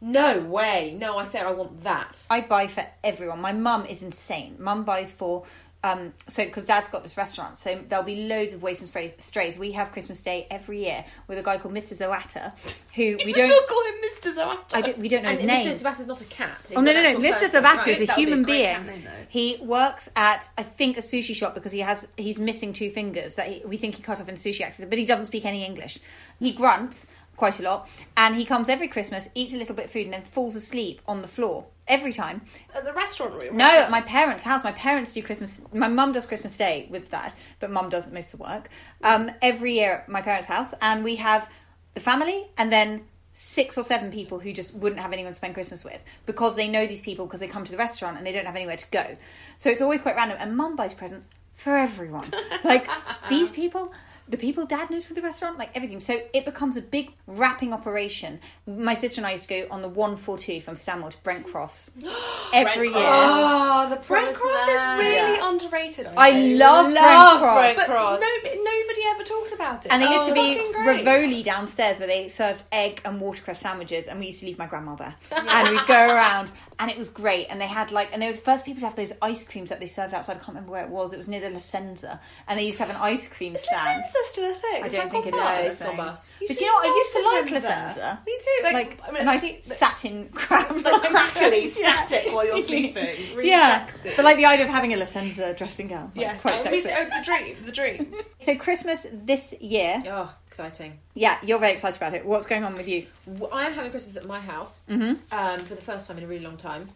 No 0.00 0.40
way. 0.40 0.96
No, 0.98 1.16
I 1.16 1.24
say 1.24 1.38
I 1.40 1.52
want 1.52 1.84
that. 1.84 2.26
I 2.28 2.40
buy 2.40 2.66
for 2.66 2.84
everyone. 3.04 3.40
My 3.40 3.52
mum 3.52 3.86
is 3.86 4.02
insane. 4.02 4.56
Mum 4.58 4.82
buys 4.84 5.12
for 5.12 5.44
um 5.84 6.12
so 6.28 6.44
because 6.44 6.64
dad's 6.66 6.88
got 6.88 7.02
this 7.02 7.16
restaurant, 7.16 7.58
so 7.58 7.80
there'll 7.88 8.04
be 8.04 8.26
loads 8.28 8.52
of 8.52 8.62
waste 8.62 8.80
and 8.80 8.88
strays. 8.88 9.12
strays. 9.18 9.58
We 9.58 9.72
have 9.72 9.90
Christmas 9.92 10.22
Day 10.22 10.46
every 10.50 10.84
year 10.84 11.04
with 11.26 11.38
a 11.38 11.42
guy 11.42 11.58
called 11.58 11.74
Mr. 11.74 11.94
Zoata, 12.00 12.52
who 12.94 13.16
we 13.18 13.24
We 13.26 13.32
don't. 13.32 13.68
call 13.68 13.84
him 13.84 13.94
Mr. 14.12 14.36
Zoata. 14.36 14.74
I 14.74 14.80
don't, 14.80 14.98
we 14.98 15.08
don't 15.08 15.22
know 15.24 15.30
And 15.30 15.38
his 15.38 15.46
name. 15.46 15.66
Mr. 15.66 15.82
Tabasco's 15.82 16.06
not 16.06 16.20
a 16.20 16.24
cat. 16.26 16.56
He's 16.68 16.76
Oh 16.76 16.80
no 16.80 16.92
no 16.92 17.02
no! 17.02 17.16
Mr. 17.18 17.22
Right, 17.22 17.42
is 17.42 17.54
a 17.54 17.60
would 17.60 17.98
be 17.98 18.04
a 18.04 18.14
human 18.14 18.44
being. 18.44 18.86
name. 18.86 19.04
He 19.28 19.58
works 19.60 20.08
at 20.14 20.48
I 20.56 20.62
think 20.62 20.96
a 20.98 21.00
sushi 21.00 21.34
shop 21.34 21.54
because 21.54 21.72
he 21.72 21.80
has 21.80 22.06
he's 22.16 22.38
missing 22.38 22.72
two 22.72 22.90
fingers 22.90 23.34
that 23.34 23.48
he, 23.48 23.62
we 23.64 23.76
think 23.76 23.96
he 23.96 24.02
cut 24.02 24.20
off 24.20 24.28
in 24.28 24.34
a 24.34 24.38
sushi 24.38 24.60
accident, 24.60 24.90
but 24.90 24.98
he 24.98 25.04
doesn't 25.04 25.26
speak 25.26 25.44
any 25.44 25.64
English. 25.64 25.98
He 26.38 26.52
grunts 26.52 27.06
quite 27.36 27.58
a 27.58 27.62
lot, 27.64 27.88
and 28.16 28.36
he 28.36 28.44
comes 28.44 28.68
every 28.68 28.86
Christmas, 28.86 29.28
eats 29.34 29.52
a 29.52 29.56
little 29.56 29.74
bit 29.74 29.86
of 29.86 29.90
food, 29.90 30.04
and 30.04 30.12
then 30.12 30.22
falls 30.22 30.54
asleep 30.54 31.00
on 31.08 31.22
the 31.22 31.28
floor 31.28 31.66
every 31.92 32.12
time. 32.12 32.42
At 32.74 32.84
the 32.84 32.92
restaurant 32.92 33.40
room. 33.40 33.56
No, 33.56 33.66
at 33.66 33.90
my 33.90 34.00
parents' 34.00 34.42
house. 34.42 34.64
My 34.64 34.72
parents 34.72 35.12
do 35.12 35.22
Christmas. 35.22 35.60
My 35.72 35.88
mum 35.88 36.12
does 36.12 36.26
Christmas 36.26 36.56
Day 36.56 36.88
with 36.90 37.10
dad, 37.10 37.32
but 37.60 37.70
mum 37.70 37.90
does 37.90 38.10
most 38.10 38.32
of 38.32 38.40
the 38.40 38.44
work. 38.44 38.68
Um, 39.02 39.30
every 39.42 39.74
year 39.74 39.92
at 39.92 40.08
my 40.08 40.22
parents' 40.22 40.46
house, 40.46 40.74
and 40.80 41.04
we 41.04 41.16
have 41.16 41.48
the 41.94 42.00
family, 42.00 42.46
and 42.56 42.72
then 42.72 43.04
six 43.34 43.78
or 43.78 43.82
seven 43.82 44.10
people 44.10 44.38
who 44.38 44.52
just 44.52 44.74
wouldn't 44.74 45.00
have 45.00 45.12
anyone 45.12 45.32
to 45.32 45.36
spend 45.36 45.54
Christmas 45.54 45.84
with 45.84 46.00
because 46.26 46.54
they 46.54 46.68
know 46.68 46.86
these 46.86 47.00
people 47.00 47.24
because 47.26 47.40
they 47.40 47.46
come 47.46 47.64
to 47.64 47.72
the 47.72 47.78
restaurant 47.78 48.18
and 48.18 48.26
they 48.26 48.32
don't 48.32 48.44
have 48.44 48.56
anywhere 48.56 48.76
to 48.76 48.86
go. 48.90 49.16
So 49.56 49.70
it's 49.70 49.80
always 49.80 50.00
quite 50.00 50.16
random. 50.16 50.36
And 50.40 50.56
mum 50.56 50.76
buys 50.76 50.92
presents 50.94 51.26
for 51.54 51.76
everyone. 51.76 52.24
like 52.64 52.88
these 53.28 53.50
people. 53.50 53.92
The 54.32 54.38
people 54.38 54.64
dad 54.64 54.88
knows 54.90 55.04
for 55.04 55.12
the 55.12 55.20
restaurant, 55.20 55.58
like 55.58 55.70
everything. 55.76 56.00
So 56.00 56.18
it 56.32 56.46
becomes 56.46 56.78
a 56.78 56.80
big 56.80 57.12
wrapping 57.26 57.74
operation. 57.74 58.40
My 58.66 58.94
sister 58.94 59.20
and 59.20 59.26
I 59.26 59.32
used 59.32 59.46
to 59.48 59.60
go 59.60 59.66
on 59.70 59.82
the 59.82 59.88
142 59.88 60.62
from 60.62 60.74
Stanmore 60.76 61.10
to 61.10 61.18
Brent 61.18 61.44
Cross 61.46 61.90
every 62.54 62.88
year. 62.88 62.96
Oh, 62.96 63.86
the 63.90 63.96
Brent 63.96 64.34
Cross 64.34 64.66
land. 64.68 65.00
is 65.00 65.04
really 65.06 65.36
Yeah. 65.36 65.48
underrated. 65.50 66.08
I 66.16 66.30
think. 66.32 66.58
love, 66.58 66.90
Love 66.90 66.94
Brent 66.94 67.40
Cross. 67.42 67.54
Brent 67.58 67.76
But 67.76 67.86
Cross. 67.86 68.20
no, 68.20 68.26
nobody 68.42 69.02
ever 69.10 69.22
talked 69.22 69.52
about 69.52 69.84
it. 69.86 69.92
And 69.92 70.00
there 70.02 70.10
used 70.10 70.24
Oh, 70.24 70.28
to 70.28 70.34
be 70.34 70.56
fucking. 70.56 70.86
Rivoli 70.86 71.42
downstairs 71.42 71.98
where 71.98 72.08
they 72.08 72.28
served 72.30 72.62
egg 72.72 73.02
and 73.04 73.20
watercress 73.20 73.60
sandwiches, 73.60 74.06
and 74.06 74.18
we 74.18 74.26
used 74.26 74.40
to 74.40 74.46
leave 74.46 74.56
my 74.58 74.66
grandma 74.66 74.94
there. 74.94 75.14
and 75.30 75.68
we'd 75.76 75.86
go 75.86 76.06
around, 76.14 76.50
and 76.78 76.90
it 76.90 76.96
was 76.96 77.10
great. 77.10 77.48
And 77.50 77.60
they 77.60 77.66
had 77.66 77.92
like, 77.92 78.08
and 78.14 78.22
they 78.22 78.28
were 78.28 78.32
the 78.32 78.38
first 78.38 78.64
people 78.64 78.80
to 78.80 78.86
have 78.86 78.96
those 78.96 79.12
ice 79.20 79.44
creams 79.44 79.68
that 79.68 79.78
they 79.78 79.86
served 79.88 80.14
outside. 80.14 80.32
I 80.32 80.38
can't 80.38 80.48
remember 80.48 80.72
where 80.72 80.84
it 80.84 80.90
was. 80.90 81.12
It 81.12 81.18
was 81.18 81.28
near 81.28 81.40
the 81.40 81.50
La 81.50 81.58
Senza, 81.58 82.18
and 82.48 82.58
they 82.58 82.64
used 82.64 82.78
to 82.78 82.84
have 82.86 82.94
an 82.96 83.02
ice 83.02 83.28
cream 83.28 83.54
Is 83.54 83.62
stand. 83.62 84.00
La 84.00 84.02
Senza 84.04 84.18
still 84.28 84.50
a 84.50 84.54
thing? 84.54 84.82
I 84.84 84.88
don't 84.88 85.10
think 85.10 85.24
gone 85.24 85.62
it 85.62 85.66
is. 85.66 85.78
bust? 85.78 85.80
No, 85.80 85.92
it's 85.92 85.96
not 85.96 85.96
But 85.96 86.56
to 86.56 86.64
you 86.64 86.66
know 86.66 86.74
what? 86.74 86.84
I 86.84 86.88
love 86.88 86.96
used 86.96 87.12
to 87.12 87.18
like 87.18 87.24
La 87.24 87.46
Senza. 87.46 87.68
Licenza. 87.68 88.18
Me 88.26 88.38
too. 88.42 88.64
Like, 88.64 88.74
Like, 88.74 89.00
I 89.08 89.10
mean, 89.12 89.22
a 89.22 89.24
nice 89.24 89.42
it's 89.44 89.82
actually- 89.82 90.10
satin 90.10 90.28
crab, 90.34 90.84
like 90.84 91.02
crackly, 91.10 91.64
Yeah. 91.78 92.02
static 92.04 92.32
while 92.32 92.46
you're 92.46 92.62
sleeping. 92.62 93.36
Really 93.36 93.48
yeah, 93.48 93.86
sexy. 93.86 94.12
but 94.16 94.24
like 94.24 94.36
the 94.36 94.46
idea 94.46 94.64
of 94.66 94.70
having 94.70 94.92
a 94.92 94.96
La 94.96 95.06
dressing 95.54 95.88
gown, 95.88 96.12
like, 96.14 96.24
yes, 96.24 96.42
quite 96.42 96.60
oh, 96.66 96.70
me 96.70 96.80
sexy. 96.82 96.88
too. 97.04 97.10
Oh, 97.12 97.18
the 97.18 97.24
dream, 97.24 97.56
the 97.66 97.72
dream. 97.72 98.14
So 98.38 98.56
Christmas 98.56 99.06
this 99.12 99.54
year, 99.60 100.02
Oh, 100.06 100.32
exciting. 100.46 100.98
yeah, 101.14 101.38
you're 101.42 101.58
very 101.58 101.72
excited 101.72 101.96
about 101.96 102.14
it. 102.14 102.24
What's 102.26 102.46
going 102.46 102.64
on 102.64 102.74
with 102.76 102.88
you? 102.88 103.06
I 103.52 103.66
am 103.66 103.72
having 103.72 103.90
Christmas 103.90 104.16
at 104.16 104.26
my 104.26 104.40
house 104.40 104.80
Mm-hmm. 104.88 105.14
um, 105.32 105.60
for 105.64 105.74
the 105.74 105.82
first 105.82 106.06
time 106.08 106.18
in 106.18 106.24
a 106.24 106.26
really 106.26 106.44
long 106.44 106.56
time. 106.56 106.88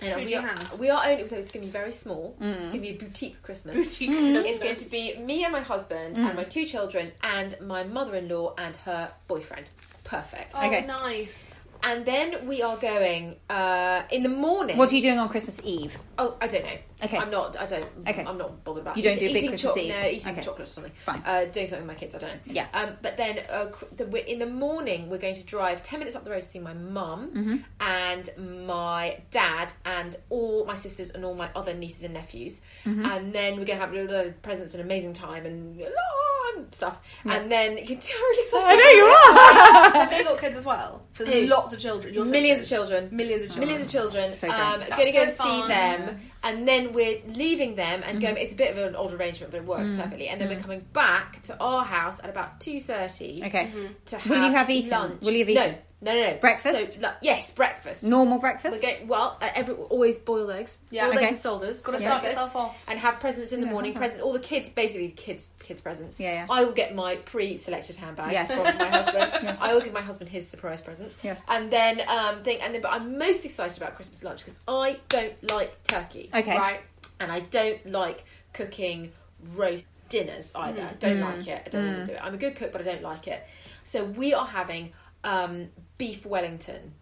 And 0.00 0.10
Who 0.12 0.16
we 0.20 0.24
do 0.26 0.34
you 0.34 0.38
are, 0.40 0.46
have? 0.46 0.78
We 0.78 0.90
are 0.90 1.02
only 1.06 1.26
so 1.26 1.36
it's 1.38 1.50
going 1.50 1.62
to 1.62 1.66
be 1.66 1.72
very 1.72 1.92
small. 1.92 2.36
Mm. 2.40 2.52
It's 2.52 2.70
going 2.70 2.72
to 2.72 2.78
be 2.80 2.88
a 2.90 2.92
boutique 2.98 3.42
Christmas. 3.42 3.74
Boutique 3.74 4.10
It's 4.12 4.60
going 4.60 4.76
to 4.76 4.90
be 4.90 5.16
me 5.18 5.42
and 5.44 5.52
my 5.52 5.60
husband 5.60 6.16
Mm. 6.16 6.26
and 6.28 6.36
my 6.36 6.44
two 6.44 6.64
children 6.66 7.10
and 7.22 7.56
my 7.60 7.82
mother-in-law 7.84 8.54
and 8.58 8.76
her 8.84 9.10
boyfriend. 9.26 9.66
Perfect. 10.04 10.52
Oh, 10.56 10.66
Okay. 10.66 10.86
nice. 10.86 11.56
And 11.82 12.04
then 12.04 12.48
we 12.48 12.60
are 12.62 12.76
going 12.76 13.36
uh, 13.50 14.02
in 14.10 14.22
the 14.24 14.28
morning. 14.28 14.76
What 14.76 14.90
are 14.92 14.96
you 14.96 15.02
doing 15.02 15.18
on 15.18 15.28
Christmas 15.28 15.60
Eve? 15.62 15.96
Oh, 16.18 16.36
I 16.40 16.46
don't 16.48 16.64
know. 16.64 16.78
Okay. 17.02 17.16
I'm 17.16 17.30
not. 17.30 17.56
I 17.58 17.66
don't. 17.66 17.86
Okay. 18.08 18.24
I'm 18.24 18.38
not 18.38 18.64
bothered 18.64 18.82
about. 18.82 18.96
You 18.96 19.02
don't 19.04 19.14
eat- 19.16 19.20
do 19.20 19.24
a 19.26 19.28
big 19.28 19.36
eating 19.38 19.48
Christmas 19.50 19.74
choc- 19.74 19.82
Eve? 19.84 19.88
No, 19.94 20.08
eating 20.08 20.32
Okay. 20.32 20.42
chocolate 20.42 20.68
or 20.68 20.70
something. 20.70 20.92
Fine. 20.96 21.22
Uh, 21.24 21.44
doing 21.46 21.66
something 21.68 21.86
with 21.86 21.96
my 21.96 22.00
kids. 22.00 22.14
I 22.14 22.18
don't 22.18 22.30
know. 22.30 22.40
Yeah. 22.46 22.66
Um, 22.74 22.90
but 23.02 23.16
then 23.16 23.40
uh, 23.50 23.66
the, 23.96 24.06
we're, 24.06 24.24
in 24.24 24.38
the 24.40 24.46
morning, 24.46 25.08
we're 25.08 25.18
going 25.18 25.36
to 25.36 25.44
drive 25.44 25.82
ten 25.82 25.98
minutes 26.00 26.16
up 26.16 26.24
the 26.24 26.30
road 26.30 26.42
to 26.42 26.48
see 26.48 26.58
my 26.58 26.74
mum 26.74 27.30
Mm-hmm. 27.34 27.56
and 27.80 28.66
my 28.66 29.18
dad 29.30 29.72
and 29.84 30.16
all 30.30 30.64
my 30.64 30.74
sisters 30.74 31.10
and 31.10 31.24
all 31.24 31.34
my 31.34 31.50
other 31.54 31.74
nieces 31.74 32.04
and 32.04 32.14
nephews. 32.14 32.60
Mm-hmm. 32.84 33.04
And 33.06 33.32
then 33.32 33.52
we're 33.58 33.64
going 33.64 33.78
to 33.78 33.84
have 33.86 33.92
the 33.92 34.34
presents 34.42 34.74
and 34.74 34.82
amazing 34.82 35.12
time 35.14 35.46
and, 35.46 35.80
and 35.80 36.74
stuff. 36.74 36.98
And 37.24 37.50
then 37.50 37.78
you 37.78 37.86
can 37.86 37.98
tell 37.98 38.18
really 38.18 38.44
excited. 38.44 38.66
I 38.66 38.74
know 38.76 38.90
you 38.90 39.04
are. 39.04 39.92
Have 40.04 40.10
they 40.10 40.24
got 40.24 40.40
kids 40.40 40.56
as 40.56 40.66
well? 40.66 41.02
So 41.12 41.24
there's 41.24 41.44
Who? 41.44 41.50
lots 41.54 41.72
of 41.72 41.78
children. 41.80 42.14
Your 42.14 42.24
Millions 42.24 42.62
of 42.62 42.68
children. 42.68 43.08
Millions 43.12 43.44
of 43.44 43.50
children. 43.50 43.68
Millions 43.68 43.86
of 43.86 43.90
children. 43.92 44.32
So 44.32 44.48
um, 44.50 44.80
That's 44.80 44.90
going 44.90 45.06
to 45.06 45.12
go 45.12 45.28
so 45.30 45.44
and 45.44 45.62
see 45.62 45.68
them, 45.68 46.20
and 46.48 46.66
then 46.66 46.92
we're 46.92 47.20
leaving 47.28 47.74
them 47.76 48.02
and 48.04 48.18
Mm. 48.18 48.22
going. 48.22 48.34
Mm-hmm. 48.34 48.42
It's 48.42 48.52
a 48.52 48.56
bit 48.56 48.76
of 48.76 48.78
an 48.78 48.96
old 48.96 49.12
arrangement, 49.12 49.52
but 49.52 49.58
it 49.58 49.66
works 49.66 49.90
mm. 49.90 49.96
perfectly. 49.96 50.28
And 50.28 50.40
then 50.40 50.48
we're 50.48 50.56
mm. 50.56 50.62
coming 50.62 50.86
back 50.92 51.42
to 51.42 51.58
our 51.60 51.84
house 51.84 52.20
at 52.20 52.30
about 52.30 52.60
two 52.60 52.80
thirty. 52.80 53.42
Okay. 53.44 53.64
Mm-hmm. 53.66 53.92
To 54.06 54.18
have 54.18 54.30
Will 54.30 54.44
you 54.46 54.52
have 54.52 54.70
eaten? 54.70 54.90
lunch. 54.90 55.20
Will 55.22 55.32
you 55.32 55.40
have 55.40 55.48
eaten? 55.50 55.70
no, 55.72 55.78
no, 56.00 56.14
no. 56.14 56.22
no. 56.32 56.36
Breakfast? 56.38 56.94
So, 56.94 57.00
like, 57.00 57.16
yes, 57.22 57.50
breakfast. 57.52 58.04
Normal 58.04 58.36
We're 58.38 58.42
breakfast? 58.42 58.80
going, 58.82 59.08
well, 59.08 59.36
uh, 59.42 59.48
every 59.54 59.74
always 59.74 60.16
boiled 60.16 60.50
eggs. 60.50 60.76
Yeah. 60.90 61.06
boiled 61.06 61.16
Okay. 61.16 61.24
eggs 61.24 61.32
and 61.32 61.40
soldiers. 61.40 61.80
Got 61.80 61.92
to 61.92 61.98
start 61.98 62.22
breakfast. 62.22 62.36
yourself 62.40 62.56
off. 62.56 62.84
And 62.88 62.98
have 62.98 63.18
presents 63.18 63.52
in 63.52 63.60
the 63.60 63.66
Yeah, 63.66 63.72
morning. 63.72 63.90
okay. 63.92 63.98
Presents, 64.00 64.22
all 64.22 64.32
the 64.32 64.38
kids, 64.40 64.68
basically 64.68 65.08
kids, 65.08 65.48
kids 65.58 65.80
presents. 65.80 66.14
Yeah, 66.18 66.32
yeah. 66.32 66.46
I 66.48 66.62
will 66.64 66.72
get 66.72 66.94
my 66.94 67.16
pre-selected 67.16 67.96
handbag 67.96 68.32
Yes. 68.32 68.52
from 68.54 68.62
my 68.78 68.86
husband. 68.86 69.58
I 69.60 69.74
will 69.74 69.80
give 69.80 69.92
my 69.92 70.00
husband 70.00 70.30
his 70.30 70.46
surprise 70.46 70.80
presents. 70.80 71.18
Yes. 71.22 71.40
And 71.48 71.70
then 71.70 72.00
um, 72.06 72.42
thing, 72.44 72.60
and 72.60 72.74
then, 72.74 72.80
but 72.82 72.92
I'm 72.92 73.18
most 73.18 73.44
excited 73.44 73.76
about 73.76 73.96
Christmas 73.96 74.22
lunch 74.22 74.40
because 74.44 74.56
I 74.68 74.98
don't 75.08 75.50
like 75.50 75.82
turkey. 75.84 76.30
Okay. 76.32 76.56
Right. 76.56 76.80
And 77.20 77.32
I 77.32 77.40
don't 77.40 77.84
like 77.90 78.24
cooking 78.52 79.12
roast 79.56 79.88
dinners 80.08 80.52
either. 80.54 80.82
I 80.82 80.92
don't 80.94 81.20
like 81.20 81.46
it. 81.46 81.62
I 81.66 81.68
don't 81.68 81.86
want 81.86 82.06
to 82.06 82.12
do 82.12 82.16
it. 82.16 82.20
I'm 82.22 82.34
a 82.34 82.38
good 82.38 82.56
cook, 82.56 82.72
but 82.72 82.80
I 82.80 82.84
don't 82.84 83.02
like 83.02 83.26
it. 83.26 83.44
So 83.84 84.04
we 84.04 84.32
are 84.34 84.46
having 84.46 84.92
um, 85.24 85.68
beef 85.96 86.24
Wellington. 86.24 86.94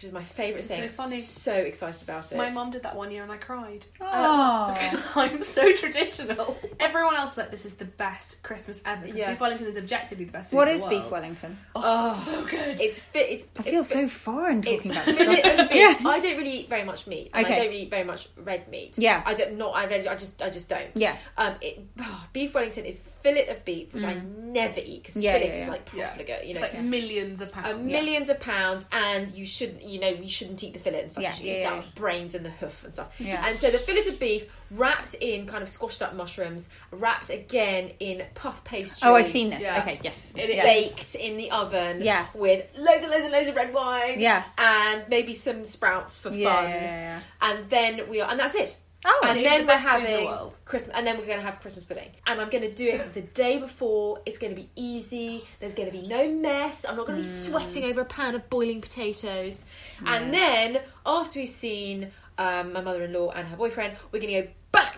Which 0.00 0.06
is 0.06 0.12
my 0.12 0.24
favourite 0.24 0.64
thing. 0.64 0.80
so 0.80 0.88
funny. 0.88 1.18
So 1.20 1.52
excited 1.52 2.00
about 2.00 2.32
it. 2.32 2.38
My 2.38 2.48
mum 2.48 2.70
did 2.70 2.84
that 2.84 2.96
one 2.96 3.10
year 3.10 3.22
and 3.22 3.30
I 3.30 3.36
cried. 3.36 3.84
Oh. 4.00 4.74
Because 4.80 5.06
I'm 5.14 5.42
so 5.42 5.74
traditional. 5.74 6.56
Everyone 6.78 7.14
else 7.16 7.32
is 7.32 7.38
like, 7.38 7.50
this 7.50 7.66
is 7.66 7.74
the 7.74 7.84
best 7.84 8.42
Christmas 8.42 8.80
ever. 8.86 9.02
Because 9.02 9.18
Yeah. 9.18 9.30
Beef 9.32 9.40
Wellington 9.40 9.66
is 9.66 9.76
objectively 9.76 10.24
the 10.24 10.32
best 10.32 10.50
food 10.50 10.56
What 10.56 10.68
in 10.68 10.76
is 10.76 10.82
the 10.84 10.88
beef. 10.88 11.10
Wellington? 11.10 11.58
Oh, 11.76 12.14
so 12.14 12.46
good. 12.46 12.80
It's 12.80 12.98
fit. 12.98 13.28
It's. 13.30 13.46
I 13.58 13.62
feel 13.62 13.84
so 13.84 14.08
foreign 14.08 14.66
It's 14.66 14.86
talking 14.86 14.92
about 14.92 15.04
this. 15.04 15.18
fillet 15.18 15.42
of 15.64 15.68
beef. 15.68 15.76
Yeah. 15.78 16.08
I 16.08 16.20
don't 16.20 16.36
really 16.38 16.50
eat 16.60 16.70
very 16.70 16.84
much 16.84 17.06
meat. 17.06 17.30
And 17.34 17.44
Okay. 17.44 17.54
I 17.54 17.58
don't 17.58 17.68
really 17.68 17.82
eat 17.82 17.90
very 17.90 18.04
much 18.04 18.26
red 18.38 18.68
meat. 18.70 18.94
Yeah. 18.96 19.22
I 19.26 19.34
don't. 19.34 19.58
Not. 19.58 19.72
I 19.72 19.84
read. 19.86 20.06
I 20.06 20.16
just. 20.16 20.40
I 20.42 20.48
just 20.48 20.70
don't. 20.70 20.88
Yeah. 20.94 21.18
Um. 21.36 21.56
It, 21.60 21.84
oh, 22.00 22.26
beef 22.32 22.54
Wellington 22.54 22.86
is 22.86 23.00
fillet 23.22 23.48
of 23.48 23.62
beef, 23.66 23.92
which 23.92 24.04
I 24.04 24.14
never 24.14 24.80
eat 24.80 25.02
because 25.02 25.20
Mm. 25.20 25.24
Yeah, 25.24 25.32
fillet 25.34 25.44
yeah, 25.46 25.52
is 25.52 25.58
yeah. 25.58 25.70
like 25.70 25.90
Yeah. 25.94 26.06
profligate. 26.06 26.44
You 26.46 26.50
It's 26.52 26.60
know. 26.62 26.68
like 26.68 26.80
millions 26.80 27.40
of 27.42 27.52
pounds. 27.52 27.68
Uh, 27.68 27.76
millions 27.82 28.28
of 28.30 28.40
pounds, 28.40 28.86
and 28.92 29.30
you 29.32 29.44
shouldn't, 29.44 29.82
you 29.90 30.00
know, 30.00 30.08
you 30.08 30.28
shouldn't 30.28 30.62
eat 30.62 30.72
the 30.74 30.78
fillet 30.78 31.02
and 31.02 31.10
stuff. 31.12 31.22
Yeah, 31.22 31.30
you 31.30 31.36
should 31.36 31.46
yeah, 31.46 31.52
eat 31.54 31.60
yeah, 31.60 31.70
that 31.76 31.94
brains 31.94 32.34
and 32.34 32.44
the 32.46 32.50
hoof 32.50 32.84
and 32.84 32.92
stuff. 32.94 33.12
Yeah. 33.18 33.44
And 33.46 33.58
so 33.58 33.70
the 33.70 33.78
fillet 33.78 34.06
of 34.08 34.20
beef 34.20 34.44
wrapped 34.70 35.14
in 35.14 35.46
kind 35.46 35.62
of 35.62 35.68
squashed 35.68 36.00
up 36.00 36.14
mushrooms, 36.14 36.68
wrapped 36.92 37.30
again 37.30 37.90
in 37.98 38.22
puff 38.34 38.62
pastry. 38.64 39.08
Oh, 39.08 39.14
I've 39.16 39.26
seen 39.26 39.50
this. 39.50 39.62
Yeah. 39.62 39.80
Okay, 39.80 40.00
yes. 40.02 40.32
It 40.36 40.50
is. 40.50 40.56
Yes. 40.56 40.64
Baked 40.64 41.14
in 41.16 41.36
the 41.36 41.50
oven, 41.50 42.02
Yeah. 42.02 42.26
with 42.34 42.68
loads 42.78 43.02
and 43.02 43.10
loads 43.10 43.24
and 43.24 43.32
loads 43.32 43.48
of 43.48 43.56
red 43.56 43.74
wine, 43.74 44.20
Yeah. 44.20 44.44
and 44.56 45.04
maybe 45.08 45.34
some 45.34 45.64
sprouts 45.64 46.18
for 46.18 46.30
Yeah, 46.30 46.54
fun, 46.54 46.68
yeah, 46.70 46.74
yeah, 46.76 46.82
yeah. 47.00 47.20
and 47.42 47.68
then 47.70 48.08
we 48.08 48.20
are, 48.20 48.30
and 48.30 48.38
that's 48.38 48.54
it. 48.54 48.76
Oh, 49.04 49.24
and 49.28 49.38
then 49.42 49.60
the 49.60 49.64
we're 49.64 49.66
best 49.68 49.88
food 49.88 49.96
in 49.96 50.02
the 50.04 50.10
having 50.10 50.26
world. 50.26 50.58
Christmas, 50.66 50.94
and 50.96 51.06
then 51.06 51.16
we're 51.18 51.26
going 51.26 51.38
to 51.38 51.44
have 51.44 51.60
Christmas 51.60 51.84
pudding, 51.84 52.10
and 52.26 52.40
I'm 52.40 52.50
going 52.50 52.64
to 52.64 52.72
do 52.74 52.88
it 52.88 53.14
the 53.14 53.22
day 53.22 53.58
before. 53.58 54.20
It's 54.26 54.36
going 54.38 54.54
to 54.54 54.60
be 54.60 54.68
easy. 54.76 55.44
There's 55.58 55.74
going 55.74 55.90
to 55.90 55.96
be 55.96 56.06
no 56.06 56.28
mess. 56.28 56.84
I'm 56.84 56.96
not 56.96 57.06
going 57.06 57.18
to 57.18 57.22
be 57.24 57.28
Mm. 57.28 57.46
sweating 57.48 57.84
over 57.84 58.02
a 58.02 58.04
pan 58.04 58.34
of 58.34 58.48
boiling 58.50 58.80
potatoes. 58.80 59.64
And 60.04 60.32
then 60.34 60.80
after 61.06 61.38
we've 61.40 61.48
seen 61.48 62.10
um, 62.38 62.72
my 62.72 62.80
mother-in-law 62.80 63.30
and 63.32 63.48
her 63.48 63.56
boyfriend, 63.56 63.94
we're 64.12 64.20
going 64.20 64.34
to 64.34 64.42
go 64.42 64.48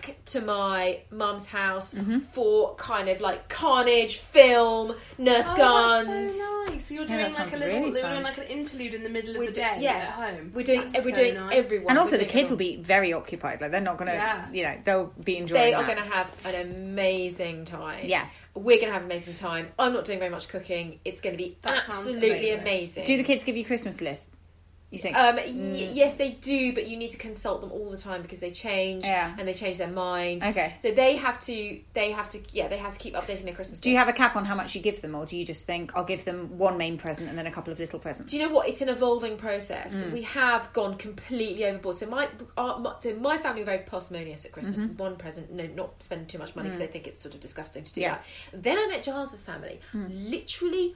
back 0.05 0.15
to 0.25 0.41
my 0.41 0.99
mum's 1.11 1.47
house 1.47 1.93
Mm-hmm. 1.93 2.19
for 2.31 2.75
kind 2.75 3.07
of 3.09 3.21
like 3.21 3.49
carnage, 3.49 4.17
film, 4.17 4.95
Nerf 5.19 5.43
Oh, 5.45 5.55
guns. 5.55 6.07
that's 6.07 6.37
so 6.37 6.65
nice. 6.69 6.85
So 6.87 6.93
you're 6.95 7.05
doing 7.05 7.33
that 7.33 7.39
like 7.45 7.53
a 7.53 7.57
little, 7.57 7.79
really 7.81 7.99
you're 8.01 8.09
doing 8.09 8.23
like 8.23 8.37
an 8.37 8.43
interlude 8.45 8.93
in 8.93 9.03
the 9.03 9.09
middle 9.09 9.31
of 9.31 9.37
We're 9.39 9.47
the 9.47 9.53
do- 9.53 9.61
day 9.61 9.75
yes. 9.79 10.19
at 10.19 10.33
home. 10.35 10.51
We're 10.53 10.63
doing- 10.63 10.81
That's 10.81 11.05
we're 11.05 11.13
so 11.13 11.21
doing 11.21 11.35
nice. 11.35 11.55
everyone. 11.55 11.89
And 11.89 11.99
also, 11.99 12.17
the 12.17 12.25
kids 12.25 12.49
will 12.49 12.57
be 12.57 12.77
very 12.77 13.13
occupied. 13.13 13.61
Like 13.61 13.71
they're 13.71 13.81
not 13.81 13.97
gonna, 13.97 14.13
Yeah. 14.13 14.51
you 14.51 14.63
know, 14.63 14.77
they'll 14.83 15.13
be 15.23 15.37
enjoying. 15.37 15.61
They 15.61 15.73
are 15.73 15.83
going 15.83 15.97
to 15.97 16.03
have 16.03 16.27
an 16.45 16.55
amazing 16.55 17.65
time. 17.65 18.05
Yeah. 18.05 18.27
We're 18.55 18.77
going 18.77 18.87
to 18.87 18.93
have 18.93 19.01
an 19.03 19.07
amazing 19.11 19.33
time. 19.35 19.71
I'm 19.79 19.93
not 19.93 20.05
doing 20.05 20.19
very 20.19 20.29
much 20.31 20.47
cooking. 20.47 20.99
It's 21.05 21.21
going 21.21 21.35
to 21.35 21.43
be 21.43 21.57
That 21.61 21.83
absolutely 21.87 22.29
amazing. 22.51 22.59
amazing. 22.61 23.05
Do 23.05 23.17
the 23.17 23.23
kids 23.23 23.43
give 23.43 23.57
you 23.57 23.65
Christmas 23.65 23.99
list? 24.01 24.29
You 24.93 24.99
think? 24.99 25.17
Um, 25.17 25.35
y- 25.37 25.89
yes, 25.91 26.15
they 26.15 26.31
do, 26.31 26.71
but 26.73 26.85
you 26.87 26.95
need 26.97 27.11
to 27.11 27.17
consult 27.17 27.61
them 27.61 27.71
all 27.71 27.89
the 27.89 27.97
time 27.97 28.21
because 28.21 28.39
they 28.39 28.51
change 28.51 29.03
Yeah. 29.03 29.35
and 29.37 29.47
they 29.47 29.53
change 29.53 29.77
their 29.77 29.87
mind. 29.89 30.43
Okay. 30.43 30.75
So 30.81 30.91
they 30.91 31.15
have 31.15 31.39
to, 31.41 31.79
they 31.95 32.11
have 32.11 32.29
to, 32.29 32.39
yeah, 32.51 32.67
they 32.67 32.77
have 32.77 32.93
to 32.93 32.99
keep 32.99 33.15
updating 33.15 33.45
their 33.45 33.55
Christmas. 33.55 33.79
do 33.81 33.89
you 33.89 33.95
list. 33.97 34.05
have 34.05 34.15
a 34.15 34.17
cap 34.17 34.35
on 34.35 34.45
how 34.45 34.53
much 34.55 34.75
you 34.75 34.81
give 34.81 35.01
them, 35.01 35.15
or 35.15 35.25
do 35.25 35.35
you 35.35 35.45
just 35.45 35.65
think 35.65 35.91
I'll 35.95 36.03
give 36.03 36.25
them 36.25 36.57
one 36.59 36.77
main 36.77 36.97
present 36.97 37.27
and 37.27 37.37
then 37.37 37.47
a 37.47 37.51
couple 37.51 37.73
of 37.73 37.79
little 37.79 37.97
presents? 37.99 38.31
Do 38.31 38.37
you 38.37 38.47
know 38.47 38.53
what? 38.53 38.69
It's 38.69 38.81
an 38.81 38.89
evolving 38.89 39.37
process. 39.37 40.03
Mm. 40.03 40.11
We 40.11 40.21
have 40.21 40.71
gone 40.73 40.95
completely 40.97 41.65
overboard. 41.65 41.97
So 41.97 42.05
my, 42.05 42.27
our, 42.55 42.77
my, 42.79 42.93
so 43.01 43.15
my 43.15 43.39
family 43.39 43.63
are 43.63 43.65
very 43.65 43.79
parsimonious 43.79 44.45
at 44.45 44.51
Christmas. 44.51 44.79
Mm-hmm. 44.81 44.97
One 44.97 45.15
present, 45.15 45.51
no, 45.51 45.65
not 45.67 46.03
spending 46.03 46.27
too 46.27 46.37
much 46.37 46.55
money 46.55 46.69
because 46.69 46.79
they 46.79 46.87
think 46.87 47.07
it's 47.07 47.21
sort 47.21 47.33
of 47.33 47.41
disgusting 47.41 47.83
to 47.83 47.93
do 47.93 48.01
Mm. 48.01 48.03
Yeah. 48.03 48.17
that. 48.51 48.61
Then 48.63 48.77
I 48.77 48.87
met 48.87 49.03
Giles's 49.03 49.41
family. 49.43 49.79
Literally 49.93 50.95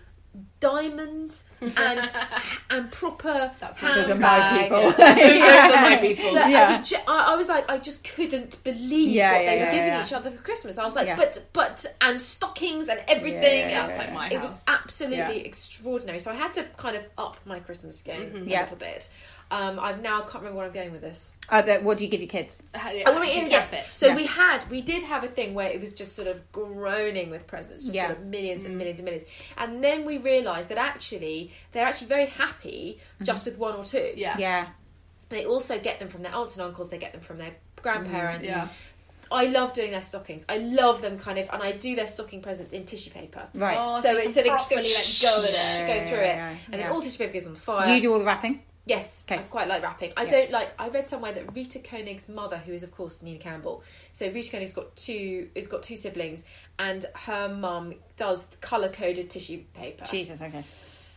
diamonds 0.59 1.43
and 1.61 2.11
and 2.69 2.91
proper 2.91 3.51
That's 3.59 3.79
Those 3.79 4.09
are 4.09 4.15
my 4.15 4.27
handbags. 4.27 4.63
people. 4.63 4.79
Those 4.91 5.73
are 5.73 5.81
my 5.89 5.97
people. 6.01 6.33
That 6.33 6.49
Yeah. 6.51 6.77
I, 6.79 6.83
ju- 6.83 6.95
I, 7.07 7.33
I 7.33 7.35
was 7.35 7.47
like, 7.47 7.69
I 7.69 7.77
just 7.77 8.03
couldn't 8.03 8.63
believe 8.63 9.09
Yeah, 9.09 9.33
what 9.33 9.43
yeah, 9.43 9.49
they 9.51 9.57
yeah, 9.57 9.65
were 9.65 9.71
giving 9.71 9.87
yeah. 9.87 10.05
each 10.05 10.13
other 10.13 10.31
for 10.31 10.41
Christmas. 10.43 10.77
I 10.77 10.83
was 10.85 10.95
like, 10.95 11.07
Yeah. 11.07 11.15
but, 11.15 11.45
but, 11.53 11.85
and 12.01 12.21
stockings 12.21 12.87
and 12.89 12.99
everything. 13.07 13.41
Yeah, 13.43 13.49
yeah, 13.49 13.69
yeah, 13.69 13.87
That's 13.87 13.99
like 13.99 14.13
my 14.13 14.29
it 14.29 14.41
was 14.41 14.53
absolutely 14.67 15.17
Yeah. 15.17 15.29
extraordinary. 15.29 16.19
So 16.19 16.31
I 16.31 16.35
had 16.35 16.53
to 16.55 16.63
kind 16.77 16.95
of 16.97 17.03
up 17.17 17.37
my 17.45 17.59
Christmas 17.59 18.01
game 18.01 18.21
mm-hmm. 18.21 18.47
a 18.47 18.51
Yeah. 18.51 18.61
little 18.63 18.77
bit. 18.77 19.09
Um, 19.49 19.79
I 19.79 19.93
now 19.95 20.21
can't 20.21 20.35
remember 20.43 20.57
where 20.57 20.67
I'm 20.67 20.73
going 20.73 20.91
with 20.91 20.99
this. 21.01 21.33
Uh, 21.47 21.61
the, 21.61 21.75
what 21.77 21.97
do 21.97 22.03
you 22.03 22.09
give 22.09 22.19
your 22.19 22.27
kids? 22.29 22.61
Uh, 22.75 22.89
yeah, 22.93 23.03
Oh, 23.07 23.17
wait, 23.19 23.31
do 23.33 23.39
and 23.39 23.47
you 23.47 23.51
yes. 23.51 23.71
it? 23.71 23.85
So 23.91 24.07
Yeah. 24.07 24.15
we 24.17 24.25
had, 24.25 24.69
we 24.69 24.81
did 24.81 25.03
have 25.03 25.23
a 25.23 25.27
thing 25.29 25.53
where 25.53 25.69
it 25.69 25.79
was 25.79 25.93
just 25.93 26.15
sort 26.17 26.27
of 26.27 26.51
groaning 26.51 27.29
with 27.29 27.47
presents, 27.47 27.83
just 27.83 27.95
Yeah. 27.95 28.07
sort 28.07 28.17
of 28.19 28.25
millions 28.25 28.63
Mm. 28.63 28.67
and 28.67 28.77
millions 28.77 28.99
and 28.99 29.05
millions. 29.05 29.25
And 29.57 29.81
then 29.83 30.03
we 30.05 30.17
realised 30.17 30.67
that 30.69 30.77
actually 30.77 31.53
they're 31.71 31.85
actually 31.87 32.07
very 32.07 32.25
happy 32.25 32.99
just 33.23 33.45
with 33.45 33.57
one 33.57 33.75
or 33.75 33.85
two. 33.85 34.11
Yeah. 34.17 34.37
Yeah, 34.37 34.67
They 35.29 35.45
also 35.45 35.79
get 35.79 35.99
them 35.99 36.09
from 36.09 36.23
their 36.23 36.33
aunts 36.35 36.55
and 36.55 36.63
uncles. 36.63 36.89
They 36.89 36.97
get 36.97 37.13
them 37.13 37.21
from 37.21 37.37
their 37.37 37.51
grandparents. 37.81 38.47
Yeah. 38.49 38.67
I 39.29 39.45
love 39.45 39.73
doing 39.73 39.91
their 39.91 40.01
stockings. 40.01 40.45
I 40.47 40.57
love 40.57 41.01
them 41.01 41.19
kind 41.19 41.37
of, 41.37 41.49
and 41.51 41.61
I 41.61 41.73
do 41.73 41.95
their 41.97 42.07
stocking 42.07 42.41
presents 42.41 42.71
in 42.71 42.85
tissue 42.85 43.11
paper. 43.11 43.45
right. 43.55 43.77
Oh, 43.79 44.01
So, 44.01 44.11
you 44.11 44.17
it, 44.19 44.33
so 44.33 44.41
they 44.41 44.47
just 44.47 44.69
go, 44.69 44.75
properly, 44.77 44.93
like, 44.93 45.21
go 45.21 45.35
with 45.37 45.79
it. 45.81 45.87
go 45.87 46.09
through 46.09 46.17
yeah, 46.19 46.31
it, 46.31 46.35
yeah, 46.35 46.49
and 46.49 46.57
yeah. 46.69 46.77
then 46.77 46.91
all 46.91 47.01
tissue 47.01 47.17
paper 47.17 47.33
goes 47.33 47.47
on 47.47 47.55
fire. 47.55 47.87
do 47.87 47.93
you 47.93 48.01
do 48.01 48.13
all 48.13 48.19
the 48.19 48.25
wrapping? 48.25 48.61
Yes, 48.87 49.23
Okay. 49.29 49.39
I 49.41 49.43
quite 49.43 49.67
like 49.67 49.83
wrapping. 49.83 50.13
I 50.15 50.23
Yeah. 50.23 50.29
don't 50.29 50.51
like. 50.51 50.69
I 50.79 50.87
read 50.87 51.07
somewhere 51.07 51.33
that 51.33 51.53
Rita 51.53 51.79
Konig's 51.79 52.29
mother, 52.29 52.57
who 52.57 52.71
is 52.73 52.83
of 52.83 52.91
course 52.91 53.21
Nina 53.21 53.37
Campbell, 53.39 53.83
so 54.13 54.29
Rita 54.29 54.49
Konig's 54.49 54.71
got 54.73 54.95
two, 54.95 55.49
has 55.55 55.67
got 55.67 55.83
two 55.83 55.97
siblings, 55.97 56.43
and 56.79 57.05
her 57.15 57.49
mum 57.49 57.93
does 58.15 58.47
color 58.61 58.89
coded 58.89 59.29
tissue 59.29 59.63
paper. 59.73 60.05
Jesus, 60.05 60.41
okay. 60.41 60.63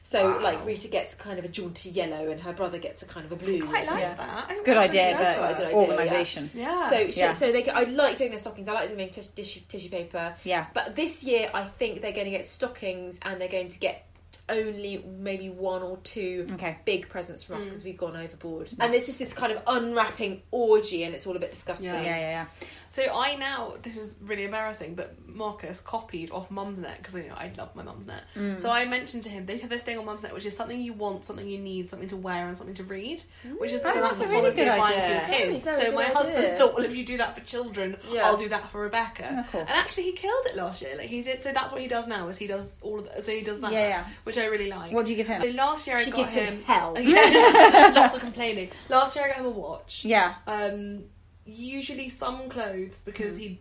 so 0.02 0.32
Wow. 0.32 0.40
like 0.42 0.64
Rita 0.66 0.88
gets 0.88 1.14
kind 1.14 1.38
of 1.38 1.44
a 1.44 1.48
jaunty 1.48 1.90
yellow, 1.90 2.30
and 2.30 2.40
her 2.40 2.52
brother 2.52 2.78
gets 2.78 3.02
a 3.02 3.06
kind 3.06 3.24
of 3.24 3.30
a 3.30 3.36
blue. 3.36 3.58
I 3.62 3.66
Quite 3.68 3.86
like 3.86 4.00
Yeah. 4.00 4.14
that. 4.14 4.50
It's 4.50 4.60
a 4.60 4.64
good 4.64 4.76
idea, 4.76 5.16
That's 5.16 5.38
quite 5.38 5.50
a 5.50 5.54
good 5.54 5.66
idea, 5.66 5.78
organisation. 5.78 6.50
Yeah. 6.52 6.90
So, 6.90 7.10
she, 7.12 7.20
Yeah. 7.20 7.34
so 7.34 7.52
they. 7.52 7.62
Get, 7.62 7.76
I 7.76 7.84
like 7.84 8.16
doing 8.16 8.30
their 8.30 8.40
stockings. 8.40 8.68
I 8.68 8.72
like 8.72 8.88
doing 8.88 9.10
tis- 9.10 9.28
tissue, 9.28 9.60
tissue 9.68 9.88
paper. 9.90 10.34
Yeah. 10.42 10.66
But 10.74 10.96
this 10.96 11.22
year, 11.22 11.48
I 11.54 11.62
think 11.64 12.02
they're 12.02 12.10
going 12.10 12.24
to 12.24 12.32
get 12.32 12.46
stockings, 12.46 13.20
and 13.22 13.40
they're 13.40 13.46
going 13.46 13.68
to 13.68 13.78
get 13.78 14.06
only 14.50 15.04
maybe 15.18 15.48
one 15.48 15.82
or 15.82 15.96
two 15.98 16.46
Okay. 16.54 16.78
big 16.84 17.08
presents 17.08 17.42
from 17.42 17.60
us 17.60 17.66
because 17.68 17.84
we've 17.84 17.96
gone 17.96 18.16
overboard. 18.16 18.70
And 18.78 18.94
it's 18.94 19.06
just 19.06 19.18
this 19.18 19.32
kind 19.32 19.52
of 19.52 19.62
unwrapping 19.66 20.42
orgy, 20.50 21.04
and 21.04 21.14
it's 21.14 21.26
all 21.26 21.36
a 21.36 21.38
bit 21.40 21.52
disgusting. 21.52 21.86
Yeah. 21.90 22.02
Yeah, 22.02 22.16
yeah, 22.18 22.30
yeah. 22.30 22.44
So 22.88 23.02
I 23.04 23.36
now 23.36 23.74
this 23.82 23.96
is 23.96 24.14
really 24.20 24.44
embarrassing, 24.44 24.96
but 24.96 25.14
Marcus 25.28 25.80
copied 25.80 26.32
off 26.32 26.48
Mumsnet 26.50 26.96
because 26.98 27.14
you 27.14 27.28
know 27.28 27.34
I 27.36 27.52
love 27.56 27.76
my 27.76 27.84
Mumsnet. 27.84 28.22
Mm. 28.36 28.58
So 28.58 28.68
I 28.70 28.84
mentioned 28.84 29.22
to 29.24 29.28
him 29.28 29.46
they 29.46 29.58
have 29.58 29.70
this 29.70 29.82
thing 29.82 29.96
on 29.96 30.04
Mumsnet 30.06 30.32
which 30.34 30.44
is 30.44 30.56
something 30.56 30.80
you 30.80 30.92
want, 30.92 31.24
something 31.24 31.48
you 31.48 31.58
need, 31.58 31.88
something 31.88 32.08
to 32.08 32.16
wear, 32.16 32.48
and 32.48 32.58
something 32.58 32.74
to 32.74 32.82
read, 32.84 33.22
which 33.58 33.70
is 33.70 33.82
Oh, 33.84 33.94
the 33.94 34.00
that's 34.00 34.18
a 34.20 34.26
really 34.26 34.40
policy 34.40 34.56
good 34.56 34.68
of 34.68 34.78
buying 34.78 34.98
idea. 35.00 35.20
for 35.24 35.30
your 35.32 35.38
kids. 35.52 35.64
very 35.64 35.76
so 35.82 35.86
good 35.86 35.94
my 35.94 36.04
husband 36.04 36.58
thought, 36.58 36.74
well, 36.74 36.84
if 36.84 36.96
you 36.96 37.06
do 37.06 37.16
that 37.18 37.36
for 37.38 37.44
children, 37.44 37.96
Yeah. 38.10 38.26
I'll 38.26 38.36
do 38.36 38.48
that 38.48 38.68
for 38.72 38.80
Rebecca. 38.80 39.44
of 39.46 39.52
course. 39.52 39.68
And 39.70 39.78
actually, 39.78 40.02
he 40.04 40.12
killed 40.12 40.46
it 40.46 40.56
last 40.56 40.82
year. 40.82 40.96
Like 40.96 41.08
he 41.10 41.22
did. 41.22 41.42
So 41.44 41.52
that's 41.52 41.70
what 41.70 41.80
he 41.80 41.86
does 41.86 42.08
now. 42.08 42.26
Is 42.26 42.38
he 42.38 42.48
does 42.48 42.76
all 42.82 42.98
of 42.98 43.04
the, 43.14 43.22
so 43.22 43.30
he 43.30 43.42
does 43.42 43.60
that, 43.60 43.70
Yeah, 43.72 43.88
yeah. 43.88 44.04
which 44.24 44.36
I 44.40 44.46
really 44.46 44.68
like. 44.68 44.92
What 44.92 45.04
do 45.06 45.10
you 45.12 45.16
give 45.16 45.26
him? 45.28 45.42
So 45.42 45.48
last 45.50 45.86
year 45.86 45.96
I 45.96 46.02
She 46.02 46.10
got 46.10 46.16
gives 46.18 46.32
him 46.32 46.62
hell. 46.64 46.94
Yeah, 46.98 47.92
lots 47.94 48.14
of 48.14 48.20
complaining. 48.20 48.70
Last 48.88 49.14
year 49.16 49.24
I 49.24 49.28
got 49.28 49.38
him 49.38 49.46
a 49.46 49.50
watch. 49.50 50.04
Yeah. 50.04 50.34
Um, 50.46 51.04
usually 51.44 52.08
some 52.08 52.48
clothes 52.48 53.00
because 53.00 53.36
Hmm. 53.36 53.42
he 53.42 53.60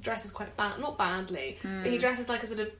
dresses 0.00 0.30
quite 0.30 0.56
bad, 0.56 0.78
not 0.78 0.98
badly, 0.98 1.58
but 1.62 1.86
he 1.90 1.98
dresses 1.98 2.28
like 2.28 2.42
a 2.42 2.46
sort 2.46 2.60
of 2.60 2.70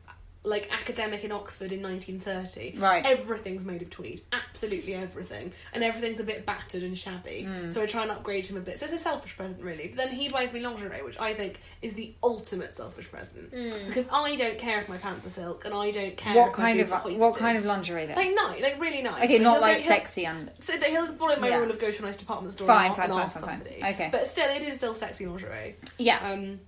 like 0.46 0.70
academic 0.72 1.24
in 1.24 1.32
Oxford 1.32 1.72
in 1.72 1.82
1930. 1.82 2.78
Right. 2.78 3.04
Everything's 3.04 3.64
made 3.64 3.82
of 3.82 3.90
tweed, 3.90 4.22
absolutely 4.32 4.94
everything, 4.94 5.52
and 5.74 5.82
everything's 5.82 6.20
a 6.20 6.24
bit 6.24 6.46
battered 6.46 6.82
and 6.82 6.96
shabby. 6.96 7.42
Hmm. 7.42 7.68
So 7.68 7.82
I 7.82 7.86
try 7.86 8.02
and 8.02 8.10
upgrade 8.12 8.46
him 8.46 8.56
a 8.56 8.60
bit. 8.60 8.78
So 8.78 8.84
it's 8.86 8.94
a 8.94 8.98
selfish 8.98 9.36
present, 9.36 9.60
really. 9.60 9.88
But 9.88 9.96
then 9.96 10.12
he 10.12 10.28
buys 10.28 10.52
me 10.52 10.60
lingerie, 10.60 11.02
which 11.02 11.18
I 11.18 11.34
think 11.34 11.60
is 11.82 11.94
the 11.94 12.14
ultimate 12.22 12.74
selfish 12.74 13.10
present 13.10 13.50
because 13.86 14.08
I 14.10 14.36
don't 14.36 14.56
care 14.58 14.78
if 14.78 14.88
my 14.88 14.96
pants 14.98 15.26
are 15.26 15.30
silk, 15.30 15.64
and 15.64 15.74
I 15.74 15.90
don't 15.90 16.16
care. 16.16 16.34
What 16.36 16.52
kind 16.52 16.80
of 16.80 16.90
what 16.92 17.36
kind 17.36 17.56
of 17.58 17.64
lingerie 17.64 18.06
then? 18.06 18.16
Like 18.16 18.34
nice, 18.34 18.62
like 18.62 18.80
really 18.80 19.02
nice. 19.02 19.24
okay, 19.24 19.38
not 19.38 19.60
like 19.60 19.78
go- 19.78 19.82
sexy 19.82 20.26
and 20.26 20.50
so 20.60 20.78
he'll 20.78 21.12
follow 21.14 21.36
my 21.40 21.48
Yeah. 21.48 21.56
rule 21.58 21.70
of 21.70 21.80
go 21.80 21.90
to 21.90 21.98
a 22.02 22.06
nice 22.06 22.16
department 22.16 22.52
store 22.52 22.66
Fine, 22.68 22.86
and, 22.86 22.96
fine, 22.96 23.04
and 23.06 23.12
fine, 23.14 23.22
ask 23.26 23.40
fine, 23.40 23.48
fine. 23.48 23.58
somebody. 23.64 23.94
Okay. 23.94 24.08
But 24.12 24.26
still, 24.28 24.48
it 24.48 24.62
is 24.62 24.76
still 24.76 24.94
sexy 24.94 25.26
lingerie. 25.26 25.76
yeah. 25.98 26.30
Um, 26.30 26.60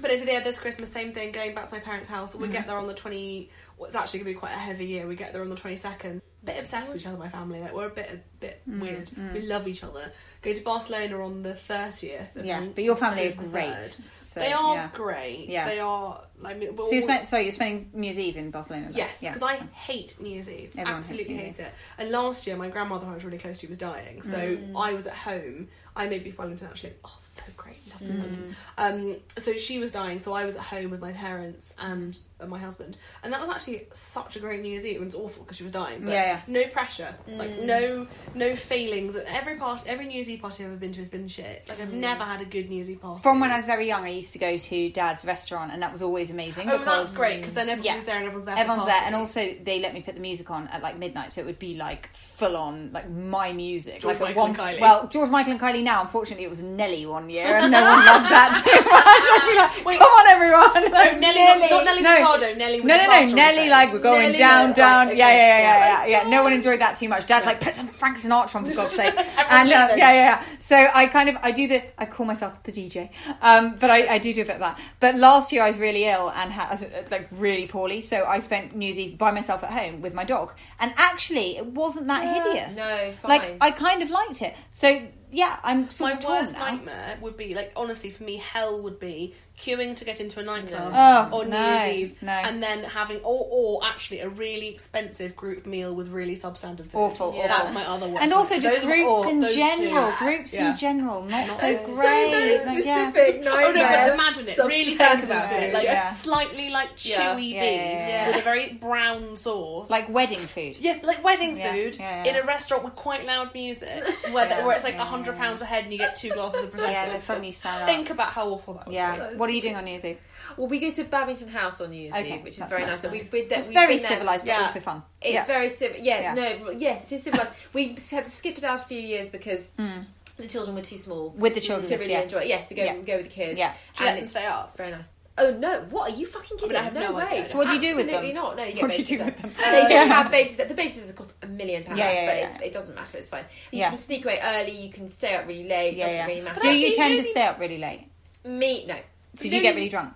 but 0.00 0.10
it's 0.10 0.24
yeah, 0.24 0.40
this 0.40 0.58
Christmas, 0.58 0.90
same 0.90 1.12
thing. 1.12 1.32
Going 1.32 1.54
back 1.54 1.66
to 1.68 1.74
my 1.74 1.80
parents' 1.80 2.08
house, 2.08 2.32
Mm-hmm. 2.32 2.42
we 2.42 2.48
get 2.48 2.66
there 2.66 2.78
on 2.78 2.86
the 2.86 2.94
twenty. 2.94 3.50
Well, 3.76 3.86
it's 3.86 3.96
actually 3.96 4.20
gonna 4.20 4.30
be 4.32 4.38
quite 4.38 4.52
a 4.52 4.58
heavy 4.58 4.86
year. 4.86 5.06
We 5.06 5.16
get 5.16 5.32
there 5.32 5.42
on 5.42 5.48
the 5.50 5.56
twenty 5.56 5.76
second. 5.76 6.20
Bit 6.42 6.58
obsessed 6.58 6.90
with 6.90 7.02
each 7.02 7.06
other, 7.06 7.18
my 7.18 7.28
family. 7.28 7.60
Like 7.60 7.74
we're 7.74 7.86
a 7.88 7.90
bit 7.90 8.08
a 8.12 8.18
bit 8.40 8.62
Mm-hmm. 8.68 8.80
weird. 8.80 9.10
We 9.34 9.42
love 9.42 9.68
each 9.68 9.84
other. 9.84 10.10
Go 10.42 10.54
to 10.54 10.62
Barcelona 10.62 11.22
on 11.22 11.42
the 11.42 11.54
thirtieth. 11.54 12.36
yeah, 12.42 12.64
but 12.74 12.82
your 12.84 12.96
family 12.96 13.28
are 13.28 13.32
great. 13.32 13.98
So, 14.24 14.38
they 14.38 14.52
are 14.52 14.74
yeah. 14.76 14.88
great. 14.92 15.48
Yeah. 15.48 15.66
They 15.66 15.80
are 15.80 16.22
So 16.40 16.92
you 16.92 17.02
spent 17.02 17.26
sorry, 17.26 17.42
you're 17.42 17.52
spending 17.52 17.90
New 17.92 18.06
Year's 18.06 18.18
Eve 18.18 18.36
in 18.36 18.50
Barcelona. 18.52 18.84
then? 18.86 18.94
Yes, 18.94 19.18
Yeah. 19.20 19.30
because 19.34 19.42
I 19.42 19.56
hate 19.74 20.14
New 20.20 20.30
Year's 20.30 20.48
Eve. 20.48 20.70
Everyone 20.78 21.00
Absolutely 21.00 21.34
hate 21.36 21.58
it. 21.58 21.72
And 21.98 22.10
last 22.10 22.46
year, 22.46 22.56
my 22.56 22.68
grandmother 22.68 23.06
who 23.06 23.10
I 23.12 23.14
was 23.16 23.24
really 23.24 23.38
close 23.38 23.58
to 23.58 23.66
was 23.66 23.76
dying, 23.78 24.22
so 24.22 24.36
Mm. 24.36 24.72
I 24.80 24.92
was 24.94 25.08
at 25.08 25.14
home. 25.14 25.66
I 25.96 26.06
made 26.06 26.22
beef 26.22 26.38
Wellington 26.38 26.68
actually. 26.70 26.92
Oh, 27.04 27.16
so 27.20 27.42
great, 27.56 27.76
love 28.08 28.30
Mm. 28.30 28.54
Um, 28.78 29.16
so 29.38 29.52
she 29.54 29.78
was 29.78 29.90
dying, 29.90 30.20
so 30.20 30.32
I 30.32 30.44
was 30.44 30.56
at 30.56 30.62
home 30.62 30.90
with 30.90 31.00
my 31.00 31.12
parents 31.12 31.74
and 31.78 32.18
uh, 32.40 32.46
my 32.46 32.58
husband, 32.58 32.96
and 33.22 33.32
that 33.32 33.40
was 33.40 33.48
actually 33.50 33.86
such 33.92 34.36
a 34.36 34.40
great 34.40 34.62
New 34.62 34.70
Year's 34.70 34.86
Eve. 34.86 34.96
It 34.96 35.04
was 35.04 35.14
awful 35.14 35.42
because 35.42 35.56
she 35.58 35.62
was 35.62 35.72
dying, 35.72 36.00
but 36.02 36.12
Yeah, 36.12 36.24
yeah. 36.24 36.40
no 36.46 36.66
pressure, 36.68 37.14
like 37.28 37.60
no 37.60 38.06
no 38.34 38.56
failings. 38.56 39.16
Every 39.16 39.56
part, 39.56 39.82
every 39.86 40.06
New 40.06 40.14
Year's 40.14 40.28
Eve 40.28 40.40
party 40.40 40.64
I've 40.64 40.70
ever 40.70 40.78
been 40.78 40.92
to 40.92 40.98
has 41.00 41.08
been 41.08 41.28
shit. 41.28 41.66
Like 41.68 41.78
Mm. 41.78 41.82
I've 41.82 41.92
never 41.92 42.24
had 42.24 42.40
a 42.40 42.44
good 42.46 42.68
New 42.70 42.76
Year's 42.76 42.88
Eve 42.90 43.00
party. 43.02 43.22
From 43.22 43.40
when 43.40 43.50
I 43.50 43.56
was 43.56 43.66
very 43.66 43.86
young, 43.86 44.04
I 44.04 44.08
used 44.10 44.32
to 44.32 44.38
go 44.38 44.56
to 44.56 44.90
Dad's 44.90 45.24
restaurant, 45.24 45.72
and 45.72 45.82
that 45.82 45.92
was 45.92 46.02
always 46.02 46.30
amazing. 46.30 46.68
oh, 46.70 46.78
because, 46.78 47.08
that's 47.10 47.16
great 47.16 47.38
because 47.38 47.54
then 47.54 47.68
everyone's 47.68 48.00
Yeah. 48.02 48.04
there 48.06 48.16
and 48.16 48.24
everyone's 48.24 48.44
there. 48.46 48.54
for 48.56 48.60
Everyone's 48.60 48.84
the 48.84 48.90
there, 48.92 49.02
and 49.04 49.14
also 49.14 49.54
they 49.62 49.80
let 49.80 49.92
me 49.94 50.00
put 50.02 50.14
the 50.14 50.20
music 50.20 50.50
on 50.50 50.68
at 50.68 50.82
like 50.82 50.96
midnight, 50.98 51.32
so 51.32 51.40
it 51.42 51.46
would 51.46 51.58
be 51.58 51.74
like 51.76 52.08
full 52.14 52.56
on, 52.56 52.90
like 52.92 53.10
my 53.10 53.52
music. 53.52 54.00
George 54.00 54.14
like 54.20 54.34
Michael 54.36 54.42
one, 54.42 54.50
and 54.50 54.58
Kylie. 54.58 54.80
Well, 54.80 55.08
George 55.08 55.28
Michael 55.30 55.52
and 55.52 55.60
Kylie. 55.60 55.82
Now, 55.82 56.00
unfortunately, 56.02 56.44
it 56.44 56.50
was 56.50 56.60
Nelly 56.60 57.04
one 57.06 57.28
year, 57.28 57.56
and 57.56 57.70
no 57.72 57.80
one 57.90 58.06
loved 58.06 58.30
that 58.30 58.50
too 58.62 58.80
much. 58.86 59.06
I'd 59.10 59.46
be 59.50 59.56
like, 59.56 59.86
Wait. 59.86 59.98
Come 59.98 60.08
on, 60.08 60.26
everyone! 60.28 60.90
No, 60.90 61.18
Nelly, 61.18 61.60
not, 61.60 61.70
not 61.70 61.84
Nelly 61.84 62.02
No. 62.02 62.16
Furtado, 62.16 62.56
Nelly 62.56 62.80
No, 62.80 62.96
no, 62.96 63.06
no, 63.06 63.34
Nelly, 63.34 63.68
like 63.68 63.92
we're 63.92 64.02
going 64.02 64.22
Nelly, 64.22 64.38
down, 64.38 64.66
right, 64.68 64.76
down. 64.76 65.08
okay, 65.08 65.18
yeah, 65.18 65.30
yeah, 65.30 65.36
yeah, 65.36 65.58
yeah, 65.58 66.06
yeah, 66.06 66.22
yeah. 66.22 66.28
No 66.28 66.42
one 66.42 66.52
enjoyed 66.52 66.80
that 66.80 66.96
too 66.96 67.08
much. 67.08 67.26
Dad's 67.26 67.46
like, 67.46 67.60
put 67.60 67.74
some 67.74 67.88
Frank 67.88 68.18
Sinatra 68.18 68.56
on 68.56 68.64
for 68.64 68.74
God's 68.74 68.92
sake. 68.92 69.14
and 69.50 69.68
uh, 69.68 69.70
yeah, 69.70 69.96
yeah, 69.96 70.12
yeah. 70.12 70.44
So 70.58 70.76
I 70.76 71.06
kind 71.06 71.28
of, 71.28 71.36
I 71.42 71.50
do 71.50 71.68
the, 71.68 71.82
I 72.00 72.06
call 72.06 72.26
myself 72.26 72.62
the 72.62 72.72
DJ, 72.72 73.10
um, 73.42 73.76
but 73.80 73.90
I, 73.90 74.14
I 74.14 74.18
do 74.18 74.32
do 74.32 74.42
a 74.42 74.44
bit 74.44 74.54
of 74.54 74.60
that. 74.60 74.78
But 75.00 75.16
last 75.16 75.52
year 75.52 75.62
I 75.62 75.68
was 75.68 75.78
really 75.78 76.04
ill 76.04 76.30
and 76.30 76.52
had, 76.52 76.70
was, 76.70 76.82
uh, 76.82 77.04
like 77.10 77.28
really 77.32 77.66
poorly, 77.66 78.00
so 78.00 78.24
I 78.24 78.38
spent 78.38 78.74
New 78.74 78.86
Year's 78.86 78.98
Eve 78.98 79.18
by 79.18 79.30
myself 79.30 79.64
at 79.64 79.70
home 79.70 80.00
with 80.00 80.14
my 80.14 80.24
dog, 80.24 80.52
and 80.78 80.92
actually 80.96 81.56
it 81.56 81.66
wasn't 81.66 82.06
that 82.06 82.44
hideous. 82.44 82.76
no, 82.76 83.12
fine. 83.22 83.28
Like. 83.28 83.56
I 83.60 83.70
kind 83.70 84.02
of 84.02 84.10
liked 84.10 84.42
it. 84.42 84.54
So 84.70 85.02
yeah, 85.30 85.58
I'm 85.62 85.88
sort 85.90 86.12
My 86.12 86.18
of 86.18 86.24
worst 86.24 86.54
now. 86.54 86.70
nightmare 86.70 87.18
would 87.20 87.36
be 87.36 87.54
like 87.54 87.72
honestly 87.76 88.10
for 88.10 88.24
me, 88.24 88.36
hell 88.36 88.82
would 88.82 88.98
be 89.00 89.34
queuing 89.60 89.96
to 89.96 90.04
get 90.04 90.20
into 90.20 90.40
a 90.40 90.42
nightclub 90.42 90.92
No. 90.92 91.28
Oh, 91.32 91.40
on 91.40 91.50
no, 91.50 91.58
New 91.60 91.76
Year's 91.76 91.96
Eve, 91.96 92.22
no. 92.22 92.32
and 92.32 92.62
then 92.62 92.82
having 92.84 93.18
or 93.18 93.46
or 93.50 93.84
actually 93.84 94.20
a 94.20 94.28
really 94.28 94.68
expensive 94.68 95.36
group 95.36 95.66
meal 95.66 95.94
with 95.94 96.08
really 96.08 96.36
substandard 96.36 96.86
food. 96.90 96.98
Awful, 96.98 97.34
Yeah. 97.36 97.48
That's 97.48 97.70
my 97.72 97.84
other 97.86 98.08
one. 98.08 98.22
And 98.22 98.32
also 98.32 98.54
nightmare. 98.54 98.72
just 98.72 98.82
Those 98.86 98.90
are- 98.92 98.96
groups 98.96 99.20
oh, 99.24 99.28
in 99.30 99.40
general, 99.54 100.10
two. 100.12 100.16
groups 100.24 100.54
Yeah. 100.54 100.70
in 100.70 100.76
general, 100.76 101.22
not 101.24 101.50
so 101.50 101.66
It's 101.68 101.84
great. 101.86 101.96
so 101.96 102.30
very 102.30 102.58
Like, 102.58 102.84
yeah. 102.84 103.10
specific. 103.10 103.40
Oh 103.40 103.44
no, 103.44 103.52
but 103.54 103.74
nightmare. 103.74 104.14
imagine 104.14 104.48
it. 104.48 104.58
Really 104.58 104.84
think 104.94 105.24
about 105.24 105.52
it. 105.52 105.74
Like 105.74 105.84
Yeah. 105.84 106.08
slightly 106.08 106.70
like 106.70 106.96
chewy 106.96 107.10
Yeah, 107.18 107.34
beef 107.34 107.54
yeah, 107.54 107.62
yeah, 107.64 108.08
yeah. 108.08 108.26
with 108.28 108.36
a 108.36 108.42
very 108.42 108.72
brown 108.72 109.36
sauce. 109.36 109.90
Like 109.90 110.08
wedding 110.08 110.38
food. 110.38 110.76
Yes, 110.78 111.02
like 111.02 111.22
wedding 111.24 111.56
Yeah, 111.56 111.72
food 111.72 111.96
yeah, 111.98 112.24
yeah. 112.24 112.30
in 112.30 112.36
a 112.42 112.46
restaurant 112.46 112.84
with 112.84 112.96
quite 112.96 113.24
loud 113.26 113.52
music, 113.54 113.88
where, 114.32 114.46
the- 114.46 114.54
Yeah, 114.56 114.66
where 114.66 114.74
it's 114.76 114.84
like 114.84 114.96
a 114.96 115.04
hundred 115.04 115.36
pounds 115.36 115.60
a 115.62 115.64
head 115.66 115.84
and 115.84 115.92
you 115.92 115.98
get 115.98 116.16
two 116.16 116.30
glasses 116.30 116.62
of 116.64 116.70
prosecco. 116.72 116.92
Yeah, 116.92 117.06
then 117.08 117.20
suddenly 117.20 117.48
you 117.48 117.52
stand 117.52 117.82
up. 117.82 117.88
Think 117.88 118.10
about 118.10 118.28
how 118.32 118.48
awful 118.48 118.74
that 118.74 118.86
would 118.86 118.94
Yeah. 118.94 119.30
be. 119.30 119.36
What 119.50 119.54
are 119.54 119.56
you 119.56 119.62
doing 119.62 119.76
on 119.76 119.84
New 119.84 119.90
Year's 119.90 120.04
Eve? 120.04 120.18
Well, 120.56 120.68
we 120.68 120.78
go 120.78 120.92
to 120.92 121.02
Babington 121.02 121.48
House 121.48 121.80
on 121.80 121.90
New 121.90 122.02
Year's 122.02 122.14
Okay, 122.14 122.36
Eve, 122.36 122.44
which 122.44 122.58
is 122.60 122.66
very 122.68 122.82
nice, 122.82 122.90
nice. 122.90 123.00
So 123.00 123.08
nice. 123.10 123.32
we've 123.32 123.48
been. 123.48 123.58
It's 123.58 123.66
we've 123.66 123.74
very 123.74 123.98
civilized, 123.98 124.44
but 124.44 124.52
Yeah. 124.52 124.60
also 124.60 124.78
fun. 124.78 125.02
It's 125.20 125.34
yeah. 125.34 125.44
very 125.44 125.68
civil. 125.68 125.96
Yeah, 126.00 126.20
Yeah. 126.20 126.34
no, 126.34 126.70
yes, 126.70 127.04
it 127.06 127.12
is 127.12 127.24
civilized. 127.24 127.50
we 127.72 127.96
had 128.12 128.26
to 128.26 128.30
skip 128.30 128.58
it 128.58 128.62
out 128.62 128.80
a 128.80 128.84
few 128.84 129.00
years 129.00 129.28
because 129.28 129.70
hmm. 129.76 130.02
the 130.36 130.46
children 130.46 130.76
were 130.76 130.82
too 130.82 130.98
small. 130.98 131.30
With 131.30 131.54
the 131.54 131.60
children, 131.60 131.88
to 131.88 131.96
really 131.96 132.12
yeah. 132.12 132.20
enjoy. 132.20 132.38
it. 132.42 132.46
Yes, 132.46 132.70
we 132.70 132.76
go 132.76 132.84
Yeah. 132.84 132.94
we 132.94 133.02
go 133.02 133.16
with 133.16 133.26
the 133.26 133.32
kids. 133.32 133.58
Yeah. 133.58 133.72
Do 133.96 134.04
you 134.04 134.06
let 134.06 134.14
and 134.14 134.22
them 134.22 134.28
stay 134.28 134.46
up? 134.46 134.66
it's 134.66 134.76
very 134.76 134.92
nice. 134.92 135.10
Oh 135.36 135.50
no! 135.52 135.80
What 135.90 136.12
are 136.12 136.16
you 136.16 136.26
fucking 136.26 136.58
kidding? 136.58 136.76
I 136.76 136.82
have 136.82 136.94
no, 136.94 137.00
no 137.00 137.12
way. 137.16 137.44
So 137.48 137.56
what 137.56 137.66
do 137.66 137.74
you 137.74 137.80
do 137.80 137.96
with 137.96 138.06
them? 138.06 138.16
Absolutely 138.16 138.34
them? 138.34 138.42
not. 138.42 138.56
No, 138.56 138.64
you 138.64 138.72
get 138.74 138.82
What 138.82 138.90
do 138.92 138.98
you 138.98 139.04
do 139.04 139.18
babysitter. 139.18 139.42
with 139.42 139.42
them? 139.42 139.50
Uh, 139.58 139.70
they 139.70 139.80
don't 139.80 139.90
Yeah. 139.90 140.04
have 140.04 140.30
babysitter. 140.30 140.68
The 140.68 140.74
babysitters 140.74 141.16
cost 141.16 141.32
a 141.42 141.46
million 141.46 141.82
pounds, 141.82 141.98
Yeah, 141.98 142.12
yeah, 142.12 142.26
but 142.26 142.36
yeah, 142.36 142.44
it's, 142.44 142.56
yeah. 142.60 142.66
it 142.66 142.72
doesn't 142.72 142.94
matter. 142.94 143.18
It's 143.18 143.28
fine. 143.28 143.44
You 143.72 143.80
Yeah. 143.80 143.88
can 143.88 143.98
sneak 143.98 144.24
away 144.24 144.38
early. 144.42 144.76
You 144.76 144.92
can 144.92 145.08
stay 145.08 145.34
up 145.34 145.46
really 145.48 145.66
late. 145.66 145.96
Yeah, 145.96 146.04
doesn't 146.04 146.16
yeah. 146.16 146.26
really 146.26 146.40
matter. 146.42 146.60
Do 146.60 146.68
you 146.68 146.88
actually, 146.88 146.96
tend 146.96 147.16
to 147.16 147.24
stay 147.24 147.42
up 147.42 147.58
really 147.58 147.78
late? 147.78 148.08
Me, 148.44 148.86
no. 148.86 148.96
So 149.36 149.44
You 149.44 149.50
you 149.56 149.62
get 149.62 149.74
really 149.74 149.88
drunk? 149.88 150.14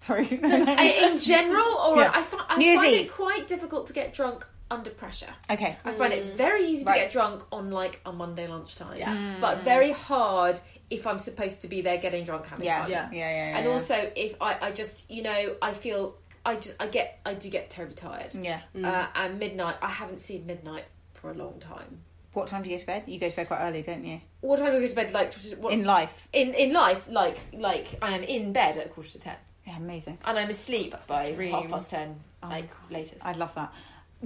Sorry. 0.00 0.26
I, 0.42 1.10
in 1.12 1.18
general, 1.18 1.76
or 1.78 1.96
Yeah. 2.02 2.10
I, 2.14 2.22
fi- 2.22 2.44
I 2.48 2.58
New 2.58 2.74
find 2.76 2.94
Eve. 2.94 3.06
it 3.06 3.12
quite 3.12 3.46
difficult 3.48 3.86
to 3.86 3.92
get 3.92 4.12
drunk 4.12 4.46
under 4.70 4.90
pressure. 4.90 5.32
okay. 5.50 5.76
I 5.84 5.92
find 5.92 6.12
it 6.12 6.36
very 6.36 6.66
easy 6.66 6.84
to 6.84 6.92
get 6.92 7.12
drunk 7.12 7.42
on 7.52 7.70
like 7.70 8.00
a 8.04 8.12
Monday 8.12 8.46
lunchtime. 8.46 8.96
Yeah. 8.98 9.14
Mm. 9.14 9.40
But 9.40 9.62
very 9.62 9.92
hard 9.92 10.60
if 10.90 11.06
I'm 11.06 11.18
supposed 11.18 11.62
to 11.62 11.68
be 11.68 11.80
there 11.80 11.96
getting 11.98 12.24
drunk 12.24 12.46
having 12.46 12.66
Yeah. 12.66 12.82
fun. 12.82 12.90
Yeah. 12.90 13.08
Yeah. 13.12 13.18
Yeah. 13.30 13.30
yeah 13.50 13.56
And 13.58 13.66
yeah. 13.66 13.72
also 13.72 13.94
if 14.16 14.36
I, 14.40 14.58
I 14.68 14.72
just 14.72 15.10
you 15.10 15.22
know, 15.22 15.56
I 15.62 15.72
feel 15.72 16.16
I 16.44 16.56
just 16.56 16.74
I 16.80 16.88
get 16.88 17.20
I 17.24 17.34
do 17.34 17.48
get 17.48 17.70
terribly 17.70 17.94
tired. 17.96 18.34
Yeah. 18.34 18.60
Uh, 18.82 19.06
and 19.14 19.38
midnight 19.38 19.76
I 19.80 19.88
haven't 19.90 20.20
seen 20.20 20.44
midnight 20.46 20.84
for 21.14 21.30
a 21.30 21.34
long 21.34 21.60
time. 21.60 22.00
What 22.34 22.48
time 22.48 22.62
do 22.62 22.68
you 22.70 22.76
go 22.76 22.80
to 22.80 22.86
bed? 22.86 23.04
You 23.06 23.18
go 23.18 23.30
to 23.30 23.36
bed 23.36 23.46
quite 23.48 23.60
early, 23.60 23.82
don't 23.82 24.04
you? 24.04 24.20
What 24.40 24.58
time 24.58 24.66
do 24.72 24.76
I 24.76 24.80
go 24.80 24.86
to 24.88 24.94
bed 24.94 25.12
like 25.12 25.32
what, 25.58 25.72
In 25.72 25.84
life. 25.84 26.28
in 26.32 26.52
in 26.54 26.72
life 26.72 27.02
like 27.08 27.38
like 27.52 27.98
I 28.02 28.12
am 28.16 28.22
in 28.22 28.52
bed 28.52 28.76
at 28.76 28.92
quarter 28.92 29.10
to 29.10 29.18
ten 29.18 29.36
Yeah, 29.66 29.76
amazing. 29.78 30.18
and 30.24 30.38
I'm 30.38 30.50
asleep 30.50 30.90
the 30.92 30.98
by 31.08 31.32
dream. 31.32 31.52
half 31.52 31.68
past 31.70 31.90
ten 31.90 32.20
Oh 32.42 32.48
like 32.48 32.68
latest. 32.90 33.24
I'd 33.24 33.36
love 33.36 33.54
that. 33.54 33.72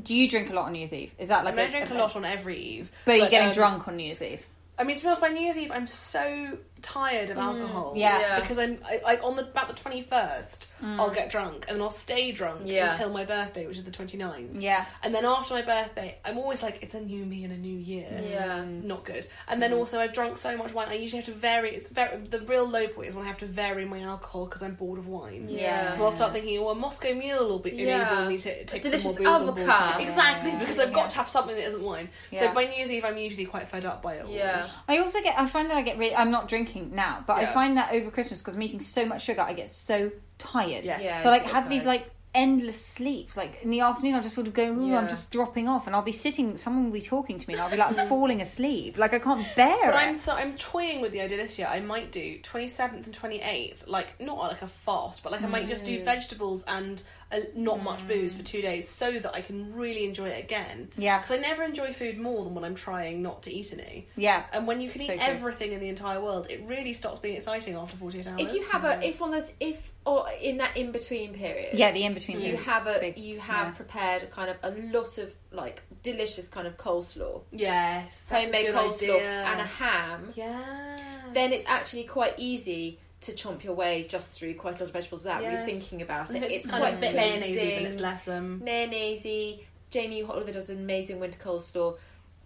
Do 0.03 0.15
you 0.15 0.29
drink 0.29 0.51
a 0.51 0.53
lot 0.55 0.67
on 0.67 0.73
New 0.73 0.79
Year's 0.79 0.93
Eve? 0.93 1.13
Is 1.19 1.29
that 1.29 1.41
I 1.41 1.43
like 1.45 1.57
mean, 1.57 1.67
I 1.67 1.71
drink 1.71 1.91
a 1.91 1.95
lot 1.95 2.15
on 2.17 2.25
every 2.25 2.57
Eve. 2.59 2.91
But 3.05 3.19
you're 3.19 3.29
getting 3.31 3.49
um, 3.49 3.55
drunk 3.55 3.89
on 3.89 3.97
New 3.97 4.05
Year's 4.05 4.23
Eve. 4.23 4.47
I 4.79 4.85
mean, 4.85 4.97
to 4.97 5.03
be 5.03 5.07
honest, 5.09 5.21
by 5.21 5.29
New 5.29 5.41
Year's 5.41 5.59
Eve, 5.59 5.73
I'm 5.73 5.89
so 5.89 6.57
tired 6.83 7.31
of 7.31 7.37
mm. 7.37 7.43
alcohol. 7.43 7.95
Yeah. 7.97 8.21
Yeah. 8.21 8.41
Because 8.41 8.59
I'm 8.59 8.79
I, 8.85 9.01
like 9.05 9.23
on 9.23 9.37
the 9.37 9.43
about 9.43 9.69
the 9.69 9.75
21st, 9.75 10.67
mm. 10.83 10.99
I'll 10.99 11.11
get 11.11 11.31
drunk 11.31 11.67
and 11.69 11.77
then 11.77 11.83
I'll 11.83 11.91
stay 11.91 12.33
drunk 12.33 12.63
Yeah. 12.65 12.93
until 12.93 13.11
my 13.11 13.25
birthday, 13.25 13.67
which 13.67 13.79
is 13.79 13.85
the 13.85 13.91
29th. 13.91 14.61
Yeah. 14.61 14.85
And 15.03 15.15
then 15.15 15.25
after 15.25 15.55
my 15.55 15.63
birthday, 15.63 16.19
I'm 16.25 16.39
always 16.39 16.63
like, 16.63 16.79
it's 16.83 16.95
a 16.95 17.01
new 17.01 17.25
me 17.25 17.45
and 17.45 17.53
a 17.53 17.57
new 17.57 17.77
year. 17.79 18.21
Yeah. 18.29 18.59
Mm. 18.59 18.85
Not 18.85 19.05
good. 19.05 19.27
And 19.49 19.63
then 19.63 19.73
also, 19.73 19.99
I've 19.99 20.13
drunk 20.13 20.37
so 20.37 20.57
much 20.57 20.73
wine. 20.73 20.89
I 20.89 20.95
usually 20.95 21.23
have 21.23 21.27
to 21.27 21.39
vary. 21.39 21.75
It's 21.75 21.89
very 21.89 22.19
the 22.19 22.41
real 22.41 22.69
low 22.69 22.87
point 22.89 23.09
is 23.09 23.15
when 23.15 23.25
I 23.25 23.29
have 23.29 23.39
to 23.39 23.47
vary 23.47 23.85
my 23.85 24.01
alcohol 24.01 24.47
because 24.47 24.63
I'm 24.63 24.75
bored 24.75 24.99
of 24.99 25.09
wine. 25.09 25.47
Yeah. 25.49 25.91
So 25.93 26.05
I'll 26.05 26.11
start 26.11 26.33
thinking, 26.33 26.59
oh, 26.59 26.69
a 26.69 26.75
Moscow 26.75 27.15
Mule 27.15 27.49
will 27.49 27.59
be 27.59 27.71
Yeah. 27.71 28.13
enable 28.13 28.29
me 28.29 28.39
to 28.39 28.65
take 28.65 28.83
delicious 28.83 29.15
some 29.15 29.25
more 29.25 29.39
booze 29.39 29.49
on 29.49 29.55
board. 29.55 29.69
avocado. 29.69 30.05
Exactly, 30.09 30.51
Yeah, 30.51 30.59
because 30.59 30.77
yeah, 30.77 30.85
I've 30.85 30.93
got 30.93 31.11
to 31.11 31.17
have 31.17 31.29
something 31.29 31.55
that 31.55 31.67
isn't 31.67 31.83
wine. 31.83 32.09
Yeah. 32.31 32.41
So 32.41 32.55
by 32.55 32.65
New 32.65 32.77
Year's 32.77 32.91
Eve, 32.91 33.05
I'm 33.05 33.19
usually 33.19 33.47
quite 33.47 33.69
fed 33.69 33.85
up 33.85 34.03
by 34.03 34.15
it 34.15 34.25
all. 34.25 34.31
Yeah. 34.33 34.69
I 34.89 34.99
also 34.99 35.21
get. 35.23 35.39
I 35.39 35.47
find 35.47 35.71
that 35.71 35.77
I 35.77 35.83
get 35.83 35.99
really. 35.99 36.15
I'm 36.15 36.31
not 36.31 36.49
drinking 36.49 36.68
now, 36.77 37.25
but 37.27 37.37
I 37.39 37.47
find 37.47 37.77
that 37.77 37.93
over 37.93 38.11
Christmas 38.11 38.41
because 38.41 38.57
I'm 38.57 38.63
eating 38.63 38.81
so 38.81 39.05
much 39.07 39.25
sugar, 39.25 39.43
I 39.43 39.53
get 39.53 39.71
so 39.71 40.11
tired. 40.39 40.85
Yes. 40.85 41.01
Yeah, 41.03 41.19
So 41.21 41.31
like 41.31 41.43
have 41.45 41.65
tired. 41.65 41.71
these 41.73 41.85
like 41.85 42.11
endless 42.35 42.81
sleeps. 42.85 43.37
Like 43.37 43.63
in 43.63 43.71
the 43.71 43.81
afternoon, 43.81 44.15
I'll 44.15 44.23
just 44.23 44.35
sort 44.35 44.47
of 44.47 44.55
go. 44.55 44.65
Ooh, 44.71 44.95
I'm 44.95 45.09
just 45.09 45.31
dropping 45.31 45.67
off, 45.67 45.87
and 45.87 45.97
I'll 45.97 46.03
be 46.03 46.13
sitting. 46.13 46.57
Someone 46.59 46.85
will 46.85 46.93
be 46.93 47.01
talking 47.01 47.39
to 47.39 47.49
me, 47.49 47.55
and 47.55 47.63
I'll 47.63 47.71
be 47.71 47.77
like, 47.77 48.09
falling 48.09 48.41
asleep. 48.43 48.99
Like 48.99 49.15
I 49.15 49.19
can't 49.19 49.47
bear 49.57 49.77
But 49.91 49.95
it. 49.95 50.07
I'm 50.07 50.15
so 50.15 50.35
I'm 50.35 50.55
toying 50.57 51.01
with 51.01 51.13
the 51.13 51.21
idea 51.23 51.39
this 51.39 51.59
year. 51.59 51.67
I 51.69 51.81
might 51.81 52.13
do 52.13 52.39
27th 52.41 53.07
and 53.07 53.19
28th, 53.19 53.79
like 53.87 54.21
not 54.21 54.37
like 54.39 54.63
a 54.63 54.69
fast, 54.69 55.23
but 55.23 55.33
like 55.33 55.43
I 55.43 55.47
might 55.47 55.69
just 55.69 55.83
Mm. 55.85 55.87
do 55.87 56.05
vegetables 56.05 56.65
and 56.69 57.03
uh, 57.31 57.41
not 57.55 57.83
much 57.83 58.07
booze 58.09 58.35
for 58.35 58.43
two 58.43 58.63
days, 58.63 58.89
so 58.89 59.13
that 59.13 59.35
I 59.35 59.43
can 59.43 59.75
really 59.75 60.05
enjoy 60.05 60.29
it 60.29 60.43
again. 60.45 60.89
Yeah. 60.97 61.19
because 61.19 61.33
I 61.33 61.39
never 61.41 61.63
enjoy 61.63 61.93
food 61.93 62.19
more 62.19 62.45
than 62.45 62.55
when 62.55 62.65
I'm 62.65 62.75
trying 62.75 63.21
not 63.23 63.43
to 63.43 63.53
eat 63.53 63.73
any. 63.73 64.07
Yeah. 64.17 64.45
And 64.53 64.67
when 64.67 64.81
you 64.81 64.89
can 64.91 65.03
So 65.03 65.13
eat 65.13 65.21
true. 65.21 65.27
everything 65.27 65.73
in 65.73 65.81
the 65.81 65.89
entire 65.89 66.21
world, 66.21 66.47
it 66.51 66.63
really 66.67 66.95
stops 66.95 67.19
being 67.21 67.37
exciting 67.37 67.75
after 67.75 67.97
48 67.97 68.27
hours. 68.29 68.41
If 68.41 68.53
you 68.55 68.63
have 68.71 68.85
a 68.85 69.07
if 69.07 69.21
on 69.21 69.31
this 69.31 69.53
if 69.61 69.93
or 70.07 70.27
in 70.41 70.57
that 70.59 70.75
in 70.77 70.91
between 70.91 71.35
period 71.35 71.75
Yeah, 71.79 71.93
the 71.93 72.05
in 72.05 72.15
between. 72.15 72.41
you 72.41 72.57
have 72.57 72.87
a 72.87 72.99
big. 72.99 73.19
you 73.19 73.39
have 73.41 73.67
Yeah. 73.69 73.73
prepared 73.73 74.31
kind 74.31 74.49
of 74.51 74.57
a 74.63 74.71
lot 74.91 75.19
of 75.19 75.35
like 75.53 75.83
delicious 76.03 76.49
kind 76.49 76.67
of 76.67 76.77
coleslaw 76.79 77.43
yes, 77.51 78.27
homemade 78.31 78.67
good 78.67 78.75
coleslaw 78.75 79.17
idea. 79.17 79.45
and 79.45 79.61
a 79.61 79.65
ham 79.65 80.33
yeah, 80.35 80.99
then 81.33 81.53
it's 81.53 81.65
actually 81.67 82.05
quite 82.05 82.35
easy 82.39 82.99
to 83.23 83.33
chomp 83.33 83.65
your 83.65 83.75
way 83.75 84.07
just 84.09 84.39
through 84.39 84.55
quite 84.55 84.77
a 84.77 84.79
lot 84.81 84.87
of 84.89 84.93
vegetables 84.93 85.23
without 85.23 85.43
Yes. 85.43 85.67
really 85.67 85.73
thinking 85.79 86.03
about 86.03 86.29
And 86.31 86.39
it. 86.45 86.45
if 86.45 86.51
It's, 86.53 86.67
kind 86.67 86.81
quite 86.83 86.93
of 86.93 86.99
a 86.99 87.01
bit 87.01 87.13
cleansing. 87.13 87.41
mayonnaise, 87.41 87.75
then 87.77 87.87
it's 87.87 88.01
less 88.01 88.29
um. 88.29 88.63
mayonnaise. 88.65 89.61
Jamie 89.91 90.23
Oliver 90.23 90.53
does 90.53 90.71
an 90.71 90.79
amazing 90.79 91.19
winter 91.19 91.39
coleslaw. 91.39 91.97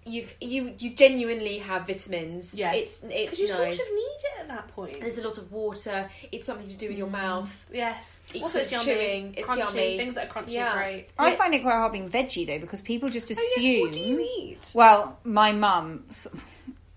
You've 0.05 0.35
you 0.41 0.75
you 0.79 0.91
genuinely 0.95 1.59
have 1.59 1.87
vitamins. 1.87 2.55
Yes, 2.55 2.75
it's 2.77 3.05
it's 3.05 3.13
because 3.25 3.39
you 3.39 3.47
nice. 3.49 3.77
sort 3.77 3.89
of 3.89 3.95
need 3.95 4.17
it 4.25 4.41
at 4.41 4.49
that 4.49 4.69
point. 4.69 5.01
There's 5.01 5.19
a 5.19 5.23
lot 5.29 5.39
of 5.39 5.53
water. 5.53 6.11
It's 6.33 6.45
something 6.47 6.67
to 6.69 6.75
do 6.75 6.89
with 6.89 6.99
your 6.99 7.07
mouth. 7.07 7.49
Yes. 7.73 8.21
Eat 8.35 8.43
also, 8.43 8.59
it's 8.59 8.71
some 8.71 8.81
yummy. 8.81 8.93
chewing, 8.95 9.35
it's 9.37 9.47
crunchy. 9.47 9.59
yummy. 9.59 9.97
Things 9.99 10.15
that 10.15 10.29
are 10.29 10.33
crunchy 10.43 10.53
Yeah. 10.55 10.73
are 10.73 10.77
great. 10.79 11.09
I 11.19 11.37
find 11.37 11.55
it 11.55 11.63
quite 11.63 11.75
hard 11.75 11.93
being 11.93 12.11
veggie 12.11 12.47
though 12.47 12.59
because 12.59 12.81
people 12.81 13.09
just 13.11 13.31
Oh, 13.31 13.35
assume. 13.35 13.63
yes, 13.63 13.81
what 13.83 13.93
do 13.93 14.01
you 14.01 14.21
eat? 14.39 14.71
Well, 14.75 15.19
my 15.23 15.53
mum, 15.53 16.05
s- 16.09 16.27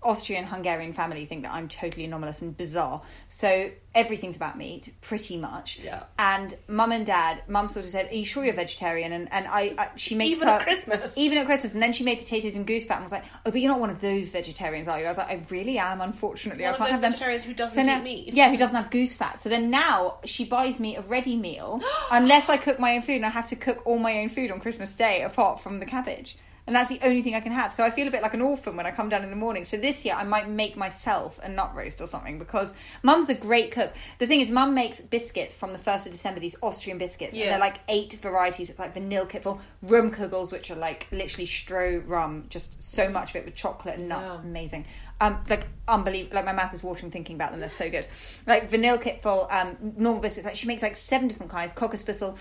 Austrian 0.06 0.44
Hungarian 0.46 0.92
family 0.92 1.26
think 1.26 1.42
that 1.42 1.52
I'm 1.52 1.68
totally 1.68 2.04
anomalous 2.04 2.40
and 2.42 2.56
bizarre. 2.56 3.02
So 3.28 3.70
everything's 3.94 4.36
about 4.36 4.56
meat, 4.56 4.94
pretty 5.00 5.36
much. 5.36 5.78
Yeah. 5.82 6.04
And 6.18 6.56
mum 6.68 6.92
and 6.92 7.04
dad, 7.04 7.42
mum 7.48 7.68
sort 7.68 7.84
of 7.84 7.90
said, 7.90 8.10
"Are 8.10 8.14
you 8.14 8.24
sure 8.24 8.44
you're 8.44 8.54
vegetarian?" 8.54 9.12
And 9.12 9.32
and 9.32 9.46
I, 9.48 9.74
I 9.76 9.88
she 9.96 10.14
makes 10.14 10.36
Even 10.36 10.48
her 10.48 10.54
at 10.54 10.62
Christmas? 10.62 11.12
even 11.16 11.38
at 11.38 11.46
Christmas. 11.46 11.74
And 11.74 11.82
then 11.82 11.92
she 11.92 12.04
made 12.04 12.18
potatoes 12.18 12.54
and 12.54 12.66
goose 12.66 12.84
fat 12.84 12.96
and 12.96 13.02
was 13.04 13.12
like, 13.12 13.24
"Oh, 13.44 13.50
but 13.50 13.60
you're 13.60 13.70
not 13.70 13.80
one 13.80 13.90
of 13.90 14.00
those 14.00 14.30
vegetarians, 14.30 14.86
are 14.88 14.98
you?" 15.00 15.06
I 15.06 15.08
was 15.08 15.18
like, 15.18 15.30
"I 15.30 15.42
really 15.50 15.78
am, 15.78 16.00
unfortunately. 16.00 16.62
One 16.64 16.70
I 16.70 16.72
of 16.72 16.78
can't 16.78 16.86
those 16.88 16.92
have 16.92 17.00
them." 17.02 17.12
vegetarians 17.12 17.42
who 17.42 17.54
doesn't 17.54 17.84
So 17.84 17.90
now- 17.90 17.98
eat 17.98 18.04
meat. 18.04 18.34
Yeah, 18.34 18.50
who 18.50 18.56
doesn't 18.56 18.76
have 18.76 18.90
goose 18.90 19.14
fat. 19.14 19.38
So 19.40 19.48
then 19.48 19.70
now 19.70 20.18
she 20.24 20.44
buys 20.44 20.78
me 20.78 20.96
a 20.96 21.00
ready 21.02 21.36
meal 21.36 21.80
unless 22.10 22.48
I 22.48 22.56
cook 22.58 22.78
my 22.78 22.94
own 22.94 23.02
food, 23.02 23.16
and 23.16 23.26
I 23.26 23.30
have 23.30 23.48
to 23.48 23.56
cook 23.56 23.82
all 23.86 23.98
my 23.98 24.18
own 24.18 24.28
food 24.28 24.50
on 24.50 24.60
Christmas 24.60 24.92
Day 24.94 25.22
apart 25.22 25.60
from 25.60 25.80
the 25.80 25.86
cabbage. 25.86 26.36
And 26.66 26.74
that's 26.74 26.88
the 26.88 26.98
only 27.02 27.22
thing 27.22 27.34
I 27.34 27.40
can 27.40 27.52
have. 27.52 27.72
So 27.72 27.84
I 27.84 27.90
feel 27.90 28.08
a 28.08 28.10
bit 28.10 28.22
like 28.22 28.34
an 28.34 28.40
orphan 28.40 28.76
when 28.76 28.86
I 28.86 28.90
come 28.90 29.08
down 29.08 29.22
in 29.22 29.30
the 29.30 29.36
morning. 29.36 29.64
So 29.64 29.76
this 29.76 30.04
year 30.04 30.14
I 30.14 30.24
might 30.24 30.48
make 30.48 30.76
myself 30.76 31.38
a 31.42 31.48
nut 31.48 31.74
roast 31.74 32.00
or 32.00 32.06
something 32.06 32.38
because 32.38 32.74
Mum's 33.02 33.28
a 33.28 33.34
great 33.34 33.70
cook. 33.70 33.92
The 34.18 34.26
thing 34.26 34.40
is, 34.40 34.50
Mum 34.50 34.74
makes 34.74 35.00
biscuits 35.00 35.54
from 35.54 35.72
the 35.72 35.78
first 35.78 36.06
of 36.06 36.12
December. 36.12 36.40
These 36.40 36.56
Austrian 36.62 36.98
biscuits, 36.98 37.34
and 37.34 37.42
they're 37.52 37.58
like 37.60 37.78
eight 37.88 38.14
varieties. 38.14 38.70
It's 38.70 38.78
like 38.78 38.94
vanilla 38.94 39.26
kipfel, 39.26 39.60
rum 39.82 40.10
kugels, 40.10 40.50
which 40.52 40.70
are 40.70 40.76
like 40.76 41.06
literally 41.12 41.46
stro 41.46 42.02
rum, 42.06 42.46
just 42.48 42.82
so 42.82 43.08
much 43.08 43.30
of 43.30 43.36
it 43.36 43.44
with 43.44 43.54
chocolate 43.54 43.98
and 43.98 44.08
nuts, 44.08 44.28
Wow. 44.28 44.36
amazing. 44.42 44.86
Um, 45.20 45.42
like 45.48 45.66
unbelievable. 45.88 46.34
Like 46.36 46.44
my 46.44 46.52
mouth 46.52 46.74
is 46.74 46.82
watering 46.82 47.10
thinking 47.10 47.36
about 47.36 47.50
them. 47.52 47.60
They're 47.60 47.68
so 47.70 47.88
good. 47.88 48.06
Like 48.46 48.68
vanilla 48.70 48.98
kipfel, 48.98 49.50
um, 49.50 49.76
normal 49.96 50.20
biscuits. 50.20 50.44
Like 50.44 50.56
she 50.56 50.66
makes 50.66 50.82
like 50.82 50.96
seven 50.96 51.26
different 51.28 51.50
kinds. 51.52 51.72
Cockerspitzel, 51.72 52.36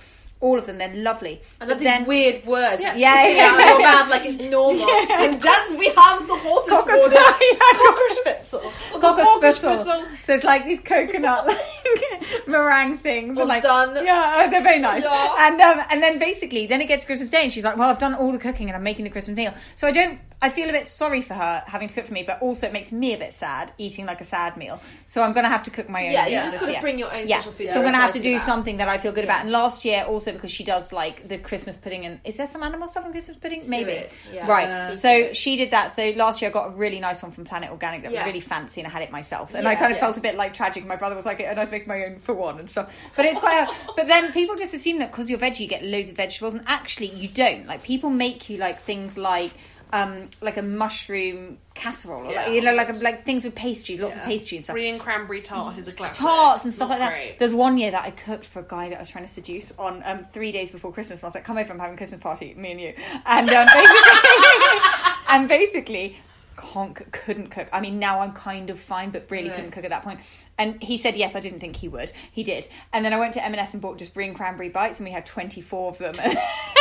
all 0.46 0.58
of 0.60 0.66
them. 0.68 0.78
They're 0.78 0.94
lovely. 1.10 1.42
I 1.60 1.66
But 1.66 1.80
these 1.80 1.88
then- 1.90 2.06
weird 2.06 2.46
words. 2.46 2.82
Yeah. 2.82 2.96
Yeah, 2.96 3.28
yeah, 3.28 3.46
out 3.46 3.60
of 3.60 3.66
your 3.70 3.80
yeah. 3.82 3.92
mouth 3.94 4.10
like 4.10 4.26
it's 4.26 4.40
normal. 4.58 4.90
And 5.22 5.42
Dad's 5.42 5.74
we 5.74 5.88
have 5.88 6.20
the 6.32 6.38
Cocker- 6.44 6.98
water. 6.98 7.14
yeah, 7.52 7.80
Cockerspitzel. 7.84 8.62
Cockerspitzel. 9.06 10.06
So 10.24 10.34
it's 10.36 10.44
like 10.44 10.66
these 10.66 10.80
coconut 10.82 11.48
like 11.52 12.48
meringue 12.48 12.98
things. 13.00 13.38
And 13.40 13.48
like, 13.48 13.64
done. 13.64 13.96
Yeah, 14.06 14.48
they're 14.52 14.62
very 14.64 14.80
nice. 14.80 15.04
Yeah. 15.04 15.36
And 15.48 15.60
um, 15.62 15.80
and 15.92 16.02
then 16.04 16.20
basically, 16.20 16.68
then 16.68 16.82
it 16.82 16.88
gets 16.88 17.06
Christmas 17.06 17.30
Day, 17.30 17.44
and 17.44 17.52
she's 17.52 17.64
like, 17.64 17.78
"Well, 17.78 17.90
I've 17.90 18.00
done 18.00 18.14
all 18.16 18.32
the 18.32 18.38
cooking, 18.38 18.68
and 18.70 18.76
I'm 18.76 18.84
making 18.84 19.04
the 19.06 19.12
Christmas 19.12 19.36
meal." 19.36 19.54
So 19.76 19.88
I 19.88 19.92
don't. 19.92 20.20
I 20.46 20.50
feel 20.50 20.70
a 20.70 20.72
bit 20.72 20.86
sorry 20.86 21.24
for 21.24 21.34
her 21.34 21.64
having 21.66 21.88
to 21.88 21.94
cook 21.96 22.06
for 22.06 22.14
me, 22.14 22.22
but 22.22 22.40
also 22.40 22.68
it 22.68 22.74
makes 22.74 22.92
me 22.92 23.16
a 23.16 23.18
bit 23.18 23.34
sad 23.34 23.74
eating 23.80 24.06
like 24.06 24.22
a 24.22 24.24
sad 24.24 24.58
meal. 24.58 24.80
So 25.08 25.24
I'm 25.24 25.34
going 25.34 25.44
to 25.44 25.50
have 25.50 25.64
to 25.64 25.72
cook 25.72 25.90
my 25.90 26.06
own. 26.06 26.12
Yeah, 26.12 26.26
meal 26.26 26.34
you 26.34 26.52
just 26.52 26.60
gotta 26.60 26.80
bring 26.82 27.00
your 27.00 27.12
own 27.12 27.26
yeah. 27.26 27.40
special 27.40 27.52
food 27.52 27.72
So 27.72 27.78
I'm 27.78 27.82
going 27.82 27.96
to 27.96 28.00
have 28.00 28.14
to 28.14 28.20
do 28.20 28.36
about. 28.36 28.46
something 28.46 28.78
that 28.78 28.88
I 28.88 29.00
feel 29.00 29.12
good 29.12 29.24
Yeah. 29.24 29.32
about. 29.32 29.42
And 29.42 29.52
last 29.52 29.84
year 29.84 30.04
also 30.04 30.32
because 30.34 30.52
she 30.52 30.64
does 30.64 30.94
like 30.94 31.28
the 31.28 31.40
Christmas 31.40 31.78
pudding, 31.78 32.06
and 32.06 32.20
is 32.24 32.38
there 32.38 32.48
some 32.48 32.62
animal 32.62 32.88
stuff 32.88 33.08
in 33.08 33.12
Christmas 33.12 33.38
pudding? 33.38 33.64
Maybe. 33.68 33.94
Suet, 34.08 34.28
yeah. 34.36 34.48
Right. 34.48 34.68
Uh, 34.68 34.96
so 34.96 35.10
suet. 35.10 35.36
she 35.36 35.58
did 35.58 35.72
that. 35.72 35.92
So 35.92 36.12
last 36.16 36.44
year 36.44 36.52
I 36.52 36.54
got 36.54 36.68
a 36.68 36.76
really 36.76 37.00
nice 37.00 37.24
one 37.24 37.32
from 37.32 37.46
Planet 37.46 37.72
Organic 37.72 38.04
that 38.04 38.12
was 38.12 38.22
really 38.24 38.40
fancy, 38.40 38.82
and 38.82 38.88
I 38.88 38.92
had 38.92 39.02
it 39.02 39.10
myself. 39.12 39.56
And 39.56 39.68
I 39.68 39.74
kind 39.74 39.92
of 39.92 39.98
felt 39.98 40.16
a 40.16 40.22
bit 40.22 40.36
like 40.36 40.54
tragic. 40.54 40.86
My 40.86 40.96
brother 40.96 41.16
was 41.16 41.26
like, 41.26 41.40
and 41.40 41.58
I 41.58 41.64
was 41.64 41.72
making 41.72 41.88
my 41.88 42.06
own 42.06 42.20
for 42.20 42.36
one 42.36 42.60
and 42.60 42.70
stuff. 42.70 42.94
But 43.16 43.26
it's 43.26 43.40
quite. 43.40 43.68
but 43.96 44.08
then 44.08 44.32
people 44.32 44.56
just 44.56 44.76
assume 44.76 45.00
that 45.00 45.12
because 45.12 45.28
you're 45.28 45.40
veggie, 45.40 45.62
you 45.62 45.68
get 45.68 45.84
loads 45.84 46.12
of 46.12 46.18
vegetables, 46.18 46.54
and 46.54 46.64
actually 46.68 47.08
you 47.08 47.30
don't. 47.30 47.66
Like 47.66 47.82
people 47.82 48.12
make 48.12 48.48
you 48.48 48.58
like 48.58 48.80
things 48.82 49.18
like. 49.18 49.52
Um, 49.96 50.28
like 50.42 50.58
a 50.58 50.62
mushroom 50.62 51.58
casserole, 51.74 52.28
or 52.28 52.32
Yeah. 52.32 52.44
like, 52.44 52.52
you 52.54 52.62
know, 52.62 52.74
like 52.74 53.02
like 53.02 53.24
things 53.24 53.46
with 53.46 53.56
pastry, 53.56 53.98
lots 53.98 54.18
of 54.18 54.24
pastry 54.24 54.58
and 54.58 54.64
stuff 54.66 54.74
Brie 54.74 54.90
and 54.90 55.00
cranberry 55.00 55.42
tart 55.42 55.78
is 55.78 55.88
a 55.88 55.94
classic. 55.94 56.18
tarts 56.18 56.66
and 56.66 56.74
stuff 56.74 56.90
Not 56.90 57.00
like 57.00 57.10
that. 57.10 57.14
great. 57.16 57.40
There's 57.40 57.54
one 57.54 57.78
year 57.78 57.92
that 57.92 58.04
I 58.04 58.12
cooked 58.12 58.46
for 58.46 58.60
a 58.60 58.64
guy 58.68 58.90
that 58.90 58.96
I 58.96 59.00
was 59.00 59.10
trying 59.10 59.24
to 59.26 59.32
seduce 59.32 59.72
on 59.80 60.02
um, 60.06 60.26
three 60.34 60.52
days 60.52 60.70
before 60.72 60.92
Christmas. 60.92 61.20
And 61.22 61.26
I 61.26 61.28
was 61.30 61.36
like, 61.36 61.46
"Come 61.46 61.58
over, 61.58 61.72
I'm 61.72 61.80
having 61.80 61.94
a 61.94 61.98
Christmas 61.98 62.20
party, 62.22 62.54
me 62.56 62.72
and 62.72 62.82
you." 62.82 62.94
And 63.26 63.50
um, 63.50 63.68
basically, 63.74 64.80
and 65.30 65.48
basically, 65.48 66.18
can't 66.58 67.12
couldn't 67.14 67.50
cook. 67.52 67.68
I 67.72 67.80
mean, 67.80 67.98
now 68.00 68.20
I'm 68.20 68.34
kind 68.34 68.70
of 68.70 68.80
fine, 68.80 69.12
but 69.12 69.28
really 69.30 69.48
Right. 69.50 69.56
couldn't 69.56 69.72
cook 69.72 69.84
at 69.86 69.92
that 69.92 70.04
point. 70.04 70.20
And 70.58 70.82
he 70.84 70.98
said 70.98 71.16
yes. 71.16 71.36
I 71.36 71.40
didn't 71.40 71.60
think 71.62 71.76
he 71.78 71.88
would. 71.88 72.12
He 72.32 72.44
did. 72.44 72.68
And 72.94 73.04
then 73.06 73.14
I 73.14 73.20
went 73.20 73.34
to 73.36 73.44
M&S 73.46 73.74
and 73.74 73.82
bought 73.82 73.98
just 73.98 74.14
brie 74.14 74.28
and 74.28 74.36
cranberry 74.36 74.70
bites, 74.70 75.00
and 75.00 75.06
we 75.08 75.12
had 75.14 75.26
24 75.26 75.90
of 75.92 75.98
them. 76.00 76.14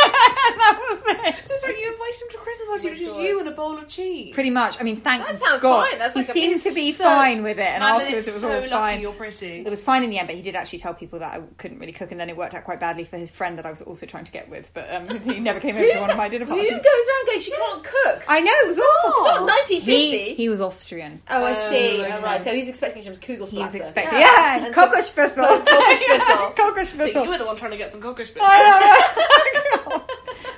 And 0.05 0.59
that 0.61 0.77
was 0.89 0.99
it. 1.39 1.47
So 1.47 1.55
sorry, 1.57 1.79
you 1.81 1.91
invited 1.91 2.21
him 2.21 2.27
to 2.31 2.37
a 2.37 2.41
Christmas 2.41 2.67
party, 2.67 2.87
Oh 2.87 2.91
which 2.91 3.01
is 3.01 3.15
you 3.15 3.39
and 3.39 3.47
a 3.49 3.51
bowl 3.51 3.77
of 3.77 3.87
cheese. 3.87 4.33
Pretty 4.33 4.49
much. 4.51 4.79
I 4.79 4.83
mean, 4.83 5.01
thank 5.01 5.25
That 5.25 5.35
sounds 5.35 5.61
God. 5.61 5.89
fine. 5.89 5.97
That's 5.99 6.13
he 6.13 6.19
like 6.21 6.29
a- 6.29 6.33
seemed 6.33 6.61
to 6.61 6.71
be 6.73 6.91
So- 6.91 7.03
fine 7.03 7.41
with 7.43 7.57
it, 7.57 7.63
and 7.65 7.81
Madeline, 7.81 8.01
afterwards 8.03 8.27
it 8.27 8.29
it's 8.29 8.35
was 8.35 8.41
so 8.41 8.49
all 8.49 8.59
lucky 8.61 8.69
fine. 8.69 9.01
You're 9.01 9.13
pretty. 9.13 9.59
It 9.65 9.69
was 9.69 9.83
fine 9.83 10.03
in 10.03 10.09
the 10.11 10.19
end, 10.19 10.27
but 10.27 10.35
he 10.35 10.41
did 10.43 10.55
actually 10.55 10.79
tell 10.79 10.93
people 10.93 11.19
that 11.19 11.33
I 11.33 11.41
couldn't 11.57 11.79
really 11.79 11.91
cook, 11.93 12.11
and 12.11 12.19
then 12.19 12.29
it 12.29 12.37
worked 12.37 12.53
out 12.53 12.63
quite 12.63 12.79
badly 12.79 13.03
for 13.05 13.17
his 13.17 13.29
friend 13.31 13.57
that 13.57 13.65
I 13.65 13.71
was 13.71 13.81
also 13.81 14.05
trying 14.05 14.25
to 14.25 14.31
get 14.31 14.49
with. 14.49 14.69
But 14.73 14.93
um, 14.95 15.19
he 15.23 15.39
never 15.39 15.59
came 15.59 15.75
over 15.75 15.85
to 15.85 15.99
one 15.99 16.11
of 16.11 16.17
my 16.17 16.29
dinner 16.29 16.45
Who 16.45 16.53
parties. 16.53 16.69
goes 16.71 16.83
around 16.83 17.25
going, 17.27 17.39
she 17.39 17.51
can't 17.51 17.83
cook? 17.83 18.23
I 18.27 18.39
know 18.41 18.51
it 18.51 18.67
was 18.67 18.79
awful. 18.79 19.23
Not 19.23 19.41
1950. 19.41 19.83
He, 19.85 20.33
he 20.35 20.49
was 20.49 20.61
Austrian. 20.61 21.21
Oh, 21.29 21.43
I 21.43 21.53
see. 21.53 22.01
okay. 22.01 22.11
Oh, 22.13 22.21
right. 22.21 22.41
So 22.41 22.53
he's 22.53 22.69
expecting 22.69 23.01
some 23.01 23.13
Kugel 23.15 23.49
He 23.49 23.57
was 23.57 23.73
expecting, 23.75 24.19
Yeah. 24.19 24.57
yeah, 24.59 24.65
And 24.67 24.75
some- 24.75 24.89
Kokoschbissel. 24.91 25.65
Kokoschbissel. 25.65 26.55
Kokoschbissel. 26.55 27.23
you 27.23 27.29
were 27.29 27.37
the 27.37 27.45
one 27.45 27.55
trying 27.55 27.71
to 27.71 27.77
get 27.77 27.91
some 27.91 28.01
cockerspitzel. 28.01 28.35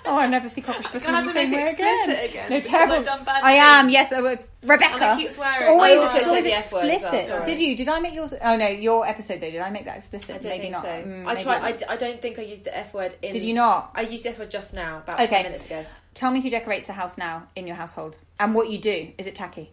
I 0.08 0.12
oh, 0.12 0.18
I 0.18 0.28
never 0.28 0.48
see 0.50 0.62
Kokoschbissel 0.62 1.06
Gonna 1.06 1.18
have 1.18 1.28
to 1.28 1.34
make 1.34 1.50
it 1.50 1.56
way 1.56 1.72
again. 1.72 2.10
explicit 2.10 2.30
again, 2.30 2.50
No, 2.50 2.60
terrible. 2.62 2.96
I've 2.96 3.06
done 3.06 3.24
bad 3.24 3.44
I 3.44 3.52
am. 3.54 3.90
Yes, 3.90 4.12
uh, 4.12 4.22
Rebecca. 4.64 4.94
And 4.96 5.04
I 5.04 5.18
keep 5.18 5.30
swearing. 5.30 5.56
It's 5.62 5.70
always, 5.70 6.00
I 6.00 6.18
it's 6.18 6.28
always 6.28 6.44
the 6.44 6.54
F 6.54 6.74
word 6.74 6.86
as 6.86 7.02
well, 7.02 7.14
explicit. 7.14 7.46
Did 7.46 7.60
you? 7.60 7.76
Did 7.76 7.90
I 7.90 8.00
make 8.00 8.14
yours? 8.14 8.34
Oh 8.42 8.56
no, 8.58 8.68
your 8.68 9.06
episode 9.06 9.42
though. 9.42 9.52
Did 9.52 9.62
I 9.62 9.70
make 9.70 9.86
that 9.86 9.98
explicit? 9.98 10.36
I 10.36 10.38
don't 10.40 10.50
Maybe 10.50 10.62
think 10.64 10.74
not. 10.74 10.82
so. 10.84 10.90
Mm, 10.90 11.28
I 11.28 11.36
try. 11.36 11.60
I, 11.62 11.72
d- 11.74 11.86
I 11.88 11.96
don't 11.98 12.22
think 12.22 12.40
I 12.40 12.44
used 12.44 12.64
the 12.64 12.78
F 12.78 12.94
word 12.94 13.16
in. 13.22 13.34
Did 13.34 13.44
you 13.44 13.54
not? 13.54 13.92
I 13.96 14.02
used 14.02 14.24
the 14.26 14.30
F 14.30 14.40
word 14.40 14.52
just 14.52 14.74
now, 14.74 14.98
about 15.00 15.16
Okay. 15.16 15.28
ten 15.28 15.44
minutes 15.44 15.66
ago. 15.66 15.86
Tell 16.14 16.32
me 16.32 16.42
who 16.42 16.50
decorates 16.50 16.88
the 16.88 16.94
house 16.94 17.18
now 17.18 17.48
in 17.56 17.68
your 17.68 17.76
households 17.76 18.26
and 18.40 18.56
what 18.56 18.70
you 18.70 18.80
do. 18.80 19.12
Is 19.18 19.28
it 19.28 19.36
tacky? 19.36 19.72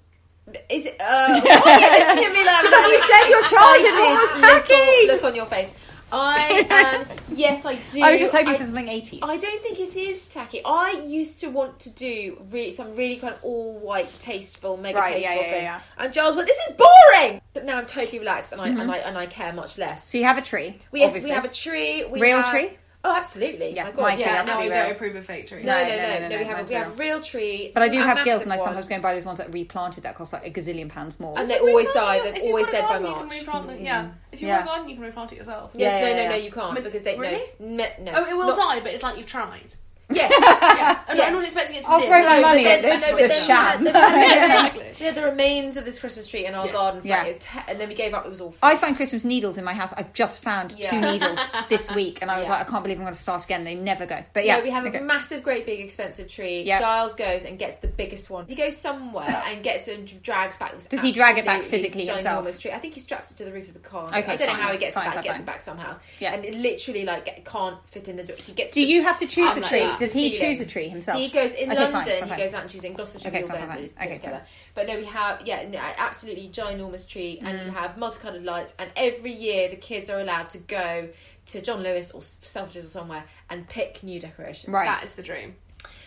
Is 0.69 0.85
it? 0.87 0.97
Uh, 1.01 1.41
why 1.43 1.51
are 1.51 1.81
you 1.81 2.07
looking 2.07 2.25
at 2.25 2.33
me 2.33 2.45
like 2.45 2.65
that? 2.69 2.89
you 2.93 3.01
said 3.09 3.31
your 3.31 3.43
childhood 3.49 4.13
was 4.13 4.41
tacky. 4.69 5.07
Look, 5.07 5.23
look 5.23 5.25
on 5.31 5.35
your 5.37 5.47
face. 5.47 5.71
I 6.17 7.07
um, 7.11 7.17
yes, 7.37 7.65
I 7.67 7.75
do. 7.91 8.03
I 8.03 8.13
was 8.13 8.21
just 8.21 8.33
hoping 8.33 8.49
I- 8.49 8.57
for 8.57 8.65
something 8.65 8.87
80s. 8.87 9.19
I 9.23 9.37
don't 9.37 9.63
think 9.63 9.81
it 9.81 9.97
is 9.97 10.29
tacky. 10.29 10.61
I 10.65 11.03
used 11.07 11.41
to 11.41 11.49
want 11.49 11.81
to 11.81 11.91
do 11.93 12.41
really 12.51 12.71
some 12.71 12.95
really 12.95 13.17
kind 13.17 13.35
of 13.35 13.43
all 13.43 13.79
white, 13.79 14.09
tasteful, 14.21 14.77
mega 14.77 14.99
Right, 14.99 15.15
tasteful 15.23 15.37
yeah, 15.37 15.51
thing. 15.51 15.63
yeah. 15.65 15.81
And 15.99 16.13
Giles 16.13 16.37
went, 16.37 16.47
"This 16.49 16.59
is 16.69 16.77
boring." 16.77 17.41
But 17.53 17.65
now 17.65 17.79
I'm 17.79 17.87
totally 17.87 18.19
relaxed, 18.21 18.53
and 18.53 18.61
I 18.61 18.69
and 18.69 18.91
I 18.91 18.99
and 18.99 19.19
I 19.19 19.27
care 19.27 19.53
much 19.53 19.77
less. 19.79 20.09
so 20.09 20.19
you 20.19 20.25
have 20.25 20.39
a 20.39 20.43
tree. 20.43 20.79
We, 20.93 21.01
yes, 21.01 21.09
obviously. 21.09 21.31
we 21.31 21.35
have 21.35 21.45
a 21.45 21.49
tree. 21.49 22.05
We 22.05 22.21
Real 22.21 22.43
have- 22.43 22.51
tree? 22.51 22.71
Oh, 23.07 23.15
absolutely. 23.15 23.75
Yeah, 23.75 23.85
my 23.85 23.91
God, 23.91 24.01
my 24.03 24.15
tree 24.15 24.21
yeah. 24.25 24.37
has 24.39 24.47
no, 24.47 24.53
to 24.55 24.59
I 24.61 24.63
be 24.69 24.73
don't 24.73 24.91
approve 24.93 25.15
of 25.17 25.27
fake 25.27 25.47
trees. 25.47 25.63
No, 25.63 25.73
no, 25.73 25.89
No, 25.89 25.97
no, 25.97 26.29
no, 26.29 26.39
We 26.39 26.45
have 26.45 26.57
mine's 26.57 26.69
we 26.71 26.75
have 26.75 26.99
real 26.99 27.21
tree, 27.21 27.71
But 27.75 27.83
I 27.83 27.89
do 27.91 28.01
a 28.01 28.03
have 28.05 28.25
guilt, 28.25 28.27
massive 28.27 28.43
and 28.45 28.53
I 28.55 28.57
sometimes 28.57 28.85
one. 28.87 28.89
go 28.89 28.95
and 28.95 29.03
buy 29.03 29.15
those 29.15 29.27
ones 29.27 29.39
that 29.41 29.49
are 29.49 29.53
replanted 29.53 30.05
that 30.05 30.15
cost 30.15 30.33
like 30.33 30.47
a 30.47 30.51
gazillion 30.51 30.89
pounds 30.89 31.21
more. 31.21 31.39
and 31.39 31.51
they 31.51 31.59
always 31.59 31.93
die. 31.93 32.21
They're 32.23 32.35
If 32.37 32.43
always 32.45 32.67
a 32.69 32.73
dead 32.73 32.83
by 32.85 32.99
garden, 33.01 33.09
you 33.09 33.15
can 33.17 33.29
replant 33.29 33.67
them. 33.67 33.79
Yeah, 33.81 34.09
if 34.33 34.41
you 34.41 34.49
Yeah. 34.49 34.55
want 34.57 34.65
a 34.65 34.69
garden, 34.69 34.89
you 34.89 34.95
can 34.97 35.05
replant 35.05 35.33
it 35.33 35.37
yourself. 35.37 35.73
Yes, 35.75 35.93
Yeah, 35.93 36.01
no, 36.01 36.07
yeah, 36.07 36.23
no, 36.23 36.29
no, 36.31 36.37
yeah. 36.37 36.43
you 36.45 36.51
can't 36.51 36.83
because 36.83 37.03
they 37.03 37.19
really? 37.19 37.43
no, 37.59 37.87
no. 38.01 38.13
Oh, 38.17 38.25
it 38.25 38.35
will 38.37 38.47
Not- 38.57 38.57
die, 38.57 38.81
but 38.81 38.95
it's 38.95 39.03
like 39.03 39.19
you've 39.19 39.27
tried. 39.27 39.75
Yes, 40.11 40.31
Yes, 40.31 41.05
I'm, 41.09 41.17
Yes. 41.17 41.27
I'm 41.29 41.33
not 41.35 41.45
expecting 41.45 41.77
it 41.77 41.85
to 41.85 41.89
I'll 41.91 41.99
live. 41.99 42.09
throw 42.09 42.23
my 42.25 42.37
No, 42.37 42.43
money 42.43 42.63
but 42.65 42.73
at 42.73 42.83
then- 42.83 43.01
this. 43.01 43.09
no, 43.11 43.17
but 43.17 43.29
then- 43.29 43.47
sham. 43.47 43.85
We 43.85 43.91
had, 43.91 44.13
we 44.15 44.21
had- 44.21 44.45
Exactly. 44.67 44.85
we 45.01 45.07
had 45.07 45.15
the 45.15 45.23
remains 45.25 45.77
of 45.77 45.85
this 45.85 45.99
Christmas 46.01 46.27
tree 46.27 46.47
in 46.47 46.55
our 46.55 46.67
Yes. 46.67 46.75
garden, 46.75 47.01
for 47.01 47.07
Yeah. 47.09 47.25
te- 47.25 47.49
and 47.69 47.81
then 47.81 47.89
we 47.89 47.95
gave 47.95 48.13
up. 48.15 48.27
It 48.27 48.31
was 48.31 48.41
all. 48.41 48.55
I 48.63 48.77
find 48.77 48.97
Christmas 48.97 49.25
needles 49.25 49.57
in 49.59 49.65
my 49.65 49.73
house. 49.73 49.93
I've 49.97 50.13
just 50.13 50.43
found 50.43 50.75
Yeah. 50.77 50.91
two 50.91 51.01
needles 51.01 51.39
this 51.69 51.91
week, 51.95 52.19
and 52.21 52.31
I 52.31 52.39
was 52.39 52.47
Yeah. 52.49 52.55
like, 52.59 52.67
I 52.69 52.71
can't 52.71 52.83
believe 52.85 52.99
I'm 52.99 53.05
going 53.05 53.15
to 53.15 53.19
start 53.21 53.45
again. 53.45 53.65
They 53.65 53.75
never 53.75 54.05
go. 54.07 54.23
But 54.35 54.45
yeah, 54.45 54.59
Yeah, 54.59 54.63
we 54.65 54.71
have 54.71 54.87
a 54.87 55.01
massive, 55.01 55.43
great, 55.43 55.65
big, 55.67 55.81
expensive 55.81 56.29
tree. 56.29 56.63
Yeah. 56.63 56.81
Giles 56.81 57.15
goes 57.15 57.45
and 57.45 57.59
gets 57.59 57.79
the 57.79 57.89
biggest 57.89 58.29
one. 58.31 58.47
He 58.47 58.55
goes 58.55 58.77
somewhere 58.77 59.43
and 59.47 59.63
gets 59.63 59.89
it 59.89 59.99
and 59.99 60.23
drags 60.23 60.57
back 60.57 60.75
this. 60.75 60.87
Does 60.87 61.03
he 61.03 61.13
drag 61.13 61.39
it 61.39 61.45
back 61.47 61.63
physically 61.63 62.05
himself? 62.07 62.45
tree. 62.61 62.73
I 62.73 62.79
think 62.79 62.95
he 62.95 63.01
straps 63.01 63.31
it 63.31 63.37
to 63.39 63.45
the 63.45 63.53
roof 63.53 63.69
of 63.69 63.75
the 63.75 63.81
car. 63.81 64.09
Okay, 64.09 64.33
I 64.33 64.37
don't 64.37 64.49
know 64.49 64.55
how 64.55 64.71
he 64.73 64.79
gets 64.79 64.95
Fine, 64.95 65.05
it 65.07 65.07
back. 65.07 65.15
fine, 65.15 65.23
He 65.23 65.29
gets 65.29 65.39
fine. 65.39 65.43
it 65.43 65.47
back 65.47 65.61
somehow. 65.63 65.97
Yeah. 66.21 66.35
and 66.35 66.45
it 66.45 66.55
literally 66.55 67.05
like 67.05 67.45
can't 67.45 67.77
fit 67.91 68.09
in 68.09 68.17
the. 68.17 68.23
door. 68.25 68.37
He 68.37 68.53
gets. 68.53 68.75
Do 68.75 68.83
you 68.85 69.03
have 69.03 69.19
to 69.19 69.27
choose 69.27 69.57
a 69.57 69.61
tree? 69.61 69.83
Ah, 69.85 69.94
that. 69.99 70.05
Does 70.05 70.13
he 70.13 70.33
Ceiling. 70.33 70.55
choose 70.57 70.61
a 70.61 70.67
tree 70.67 70.89
himself? 70.89 71.19
He 71.19 71.29
goes 71.29 71.53
in 71.55 71.71
Okay, 71.73 71.81
London. 71.81 72.03
fine, 72.03 72.29
fine. 72.29 72.39
He 72.39 72.45
goes 72.45 72.55
out 72.55 72.61
and 72.63 72.71
chooses 72.71 72.85
in 72.85 72.93
Gloucestershire. 72.95 73.29
Okay, 73.29 73.43
we 73.45 73.49
all 73.51 73.57
fine, 73.57 73.61
go 73.67 73.73
fine, 73.73 73.87
fine. 73.89 74.07
Okay, 74.07 74.15
together. 74.17 74.37
fine. 74.39 74.47
But 74.75 74.87
no, 74.89 74.97
we 74.99 75.05
have 75.07 75.43
yeah, 75.47 75.69
no, 75.69 75.79
absolutely 75.79 76.49
ginormous 76.53 77.09
tree, 77.09 77.39
and 77.43 77.59
Mm. 77.61 77.65
we 77.67 77.71
have 77.73 77.97
multicolored 77.99 78.45
lights. 78.45 78.75
And 78.79 78.91
every 78.97 79.33
year, 79.33 79.69
the 79.69 79.77
kids 79.77 80.11
are 80.11 80.21
allowed 80.21 80.49
to 80.51 80.59
go 80.59 81.09
to 81.47 81.61
John 81.61 81.83
Lewis 81.83 82.11
or 82.11 82.21
Selfridges 82.23 82.79
or 82.85 82.89
somewhere 82.89 83.25
and 83.51 83.69
pick 83.69 84.03
new 84.03 84.19
decorations. 84.21 84.73
Right. 84.73 84.87
That 84.87 85.05
is 85.05 85.13
the 85.13 85.23
dream. 85.23 85.57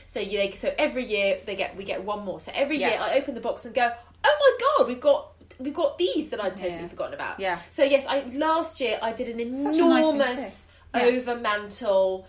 So 0.07 0.19
you 0.19 0.37
they, 0.39 0.51
so 0.53 0.73
every 0.77 1.03
year 1.05 1.39
they 1.45 1.55
get 1.55 1.75
we 1.75 1.83
get 1.83 2.03
one 2.03 2.23
more. 2.25 2.39
So 2.39 2.51
every 2.55 2.77
Yeah. 2.77 2.89
year 2.89 2.99
I 2.99 3.17
open 3.17 3.35
the 3.35 3.41
box 3.41 3.65
and 3.65 3.75
go, 3.75 3.91
oh 4.23 4.57
my 4.59 4.83
god, 4.83 4.87
we've 4.87 5.01
got 5.01 5.33
we've 5.59 5.73
got 5.73 5.97
these 5.97 6.29
that 6.31 6.41
I'd 6.43 6.55
totally 6.55 6.81
Yeah. 6.81 6.87
forgotten 6.87 7.13
about. 7.13 7.39
Yeah. 7.39 7.59
So 7.71 7.83
yes, 7.83 8.05
I 8.07 8.21
last 8.33 8.79
year 8.79 8.97
I 9.01 9.11
did 9.11 9.27
an 9.27 9.37
Such 9.39 9.45
a 9.45 9.49
nice 9.49 9.63
thing 9.63 9.73
to 9.73 9.85
enormous 9.97 10.67
do. 10.93 10.99
Yeah. 10.99 11.05
over 11.05 11.35
mantle 11.35 12.27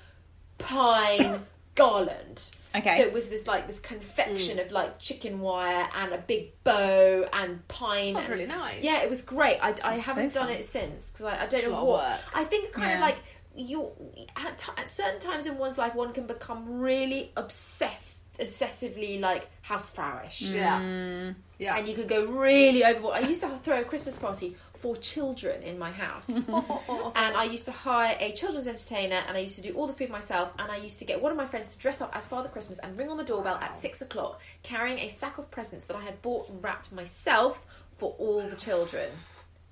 pine 0.58 1.46
garland. 1.74 2.50
Okay. 2.74 3.02
That 3.02 3.12
was 3.14 3.30
this 3.30 3.46
like 3.46 3.66
this 3.66 3.80
confection 3.80 4.58
mm. 4.58 4.66
of 4.66 4.70
like 4.72 4.98
chicken 4.98 5.40
wire 5.40 5.88
and 5.96 6.12
a 6.12 6.18
big 6.18 6.52
bow 6.64 7.26
and 7.32 7.66
pine. 7.68 8.14
Sounds 8.14 8.26
and- 8.26 8.34
really 8.34 8.46
nice. 8.46 8.82
Yeah, 8.84 9.02
it 9.02 9.10
was 9.10 9.22
great. 9.22 9.58
I, 9.58 9.70
I 9.70 9.72
That's 9.72 10.04
haven't 10.06 10.34
done 10.34 10.48
fun. 10.48 10.56
it 10.56 10.64
since 10.64 11.10
because 11.10 11.24
I, 11.26 11.44
I 11.44 11.46
don't 11.46 11.64
a 11.64 11.68
know 11.68 11.72
lot 11.72 11.80
of 11.82 11.88
what. 11.88 12.04
work. 12.10 12.20
I 12.34 12.44
think 12.44 12.72
kind 12.72 12.92
of 12.92 12.98
Yeah. 12.98 13.04
like 13.04 13.16
you 13.56 13.90
at, 14.36 14.58
t- 14.58 14.72
at 14.76 14.90
certain 14.90 15.18
times 15.18 15.46
in 15.46 15.58
one's 15.58 15.78
life, 15.78 15.94
one 15.94 16.12
can 16.12 16.26
become 16.26 16.78
really 16.78 17.32
obsessed, 17.36 18.20
obsessively 18.38 19.18
like 19.20 19.48
house 19.62 19.90
houseflowish, 19.92 20.42
mm. 20.52 20.54
Yeah. 20.54 21.32
Yeah. 21.58 21.76
and 21.78 21.88
you 21.88 21.94
could 21.94 22.08
go 22.08 22.26
really 22.26 22.84
overboard. 22.84 23.14
I 23.16 23.20
used 23.20 23.40
to 23.42 23.48
throw 23.62 23.80
a 23.80 23.84
Christmas 23.84 24.14
party 24.14 24.56
for 24.80 24.96
children 24.96 25.62
in 25.62 25.78
my 25.78 25.90
house, 25.90 26.28
and 26.48 27.36
I 27.36 27.44
used 27.50 27.64
to 27.66 27.72
hire 27.72 28.16
a 28.20 28.32
children's 28.32 28.68
entertainer, 28.68 29.22
and 29.26 29.36
I 29.36 29.40
used 29.40 29.56
to 29.56 29.62
do 29.62 29.72
all 29.74 29.86
the 29.86 29.92
food 29.92 30.10
myself, 30.10 30.52
and 30.58 30.70
I 30.70 30.76
used 30.76 30.98
to 31.00 31.04
get 31.04 31.20
one 31.20 31.32
of 31.32 31.36
my 31.38 31.46
friends 31.46 31.70
to 31.74 31.78
dress 31.78 32.00
up 32.00 32.14
as 32.16 32.24
Father 32.26 32.48
Christmas 32.48 32.78
and 32.78 32.96
ring 32.96 33.08
on 33.10 33.16
the 33.16 33.24
doorbell 33.24 33.56
at 33.60 33.78
six 33.78 34.02
o'clock, 34.02 34.40
carrying 34.62 34.98
a 34.98 35.08
sack 35.08 35.38
of 35.38 35.50
presents 35.50 35.84
that 35.86 35.96
I 35.96 36.02
had 36.02 36.22
bought 36.22 36.48
and 36.48 36.62
wrapped 36.62 36.92
myself 36.92 37.64
for 37.98 38.14
all 38.18 38.40
the 38.48 38.56
children. 38.56 39.08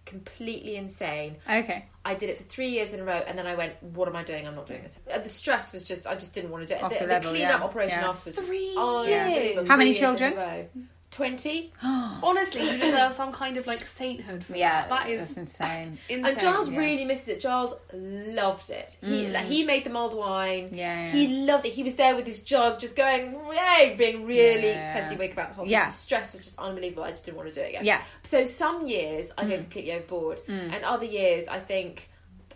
completely 0.04 0.76
insane. 0.76 1.36
Okay. 1.50 1.84
I 2.04 2.14
did 2.14 2.30
it 2.30 2.38
for 2.38 2.44
three 2.44 2.68
years 2.68 2.92
in 2.94 3.00
a 3.00 3.04
row, 3.04 3.22
and 3.26 3.36
then 3.36 3.46
I 3.46 3.56
went, 3.56 3.80
"What 3.82 4.06
am 4.06 4.14
I 4.14 4.22
doing? 4.22 4.46
I'm 4.46 4.54
not 4.54 4.66
doing 4.66 4.82
this." 4.82 5.00
Uh, 5.12 5.18
The 5.18 5.28
stress 5.28 5.72
was 5.72 5.82
just, 5.82 6.06
I 6.06 6.14
just 6.14 6.32
didn't 6.32 6.50
want 6.52 6.66
to 6.66 6.72
do 6.72 6.78
it. 6.78 6.82
Off 6.84 6.92
the 6.92 6.98
the 7.00 7.06
the 7.06 7.12
level, 7.12 7.30
clean-up 7.32 7.58
yeah. 7.60 7.64
operation 7.64 7.98
Yeah. 8.00 8.08
afterwards. 8.10 8.38
was 8.38 8.46
Three 8.46 8.74
unbelievable. 8.76 9.66
How 9.68 9.76
many 9.76 9.94
Three 9.94 10.06
years 10.06 10.20
in 10.20 10.26
a 10.26 10.30
children? 10.30 10.68
row. 10.76 10.86
Twenty. 11.16 11.72
Honestly, 11.83 12.61
you 12.70 12.76
deserve 12.76 13.11
some 13.14 13.33
kind 13.33 13.57
of 13.57 13.66
like 13.66 13.87
sainthood 13.87 14.44
for 14.44 14.55
Yeah, 14.55 14.83
that. 14.83 14.88
That 14.90 15.09
is 15.09 15.20
that's 15.20 15.37
insane. 15.38 15.98
insane. 16.11 16.26
And 16.26 16.38
Giles 16.38 16.70
yeah. 16.70 16.79
really 16.79 17.07
misses 17.07 17.29
it. 17.29 17.40
Giles 17.40 17.74
loved 17.94 18.68
it. 18.68 18.98
He 19.02 19.29
like, 19.29 19.46
he 19.46 19.64
made 19.64 19.85
the 19.85 19.90
mulled 19.90 20.12
wine. 20.14 20.68
Mm. 20.68 20.76
Yeah, 20.76 21.05
yeah. 21.05 21.09
He 21.09 21.26
loved 21.47 21.64
it. 21.64 21.70
He 21.72 21.82
was 21.82 21.97
there 21.97 22.14
with 22.14 22.26
his 22.26 22.40
jug, 22.40 22.78
just 22.80 22.97
going, 22.97 23.34
yay, 23.51 23.95
being 23.97 24.26
really 24.26 24.68
Yeah. 24.68 24.93
fancy 24.93 25.16
wake 25.16 25.32
about 25.32 25.49
the 25.49 25.55
whole 25.55 25.66
Yeah. 25.66 25.84
thing. 25.84 25.90
The 25.93 25.97
stress 25.97 26.32
was 26.32 26.43
just 26.43 26.59
unbelievable. 26.59 27.05
I 27.05 27.11
just 27.12 27.24
didn't 27.24 27.38
want 27.38 27.49
to 27.49 27.55
do 27.55 27.62
it 27.62 27.68
again. 27.70 27.84
Yeah. 27.86 28.03
So 28.22 28.45
some 28.45 28.86
years 28.86 29.32
I 29.38 29.45
Mm. 29.45 29.49
go 29.49 29.57
completely 29.57 29.93
overboard, 29.93 30.43
and 30.49 30.84
other 30.84 31.07
years 31.07 31.49
I 31.49 31.61
think 31.61 32.11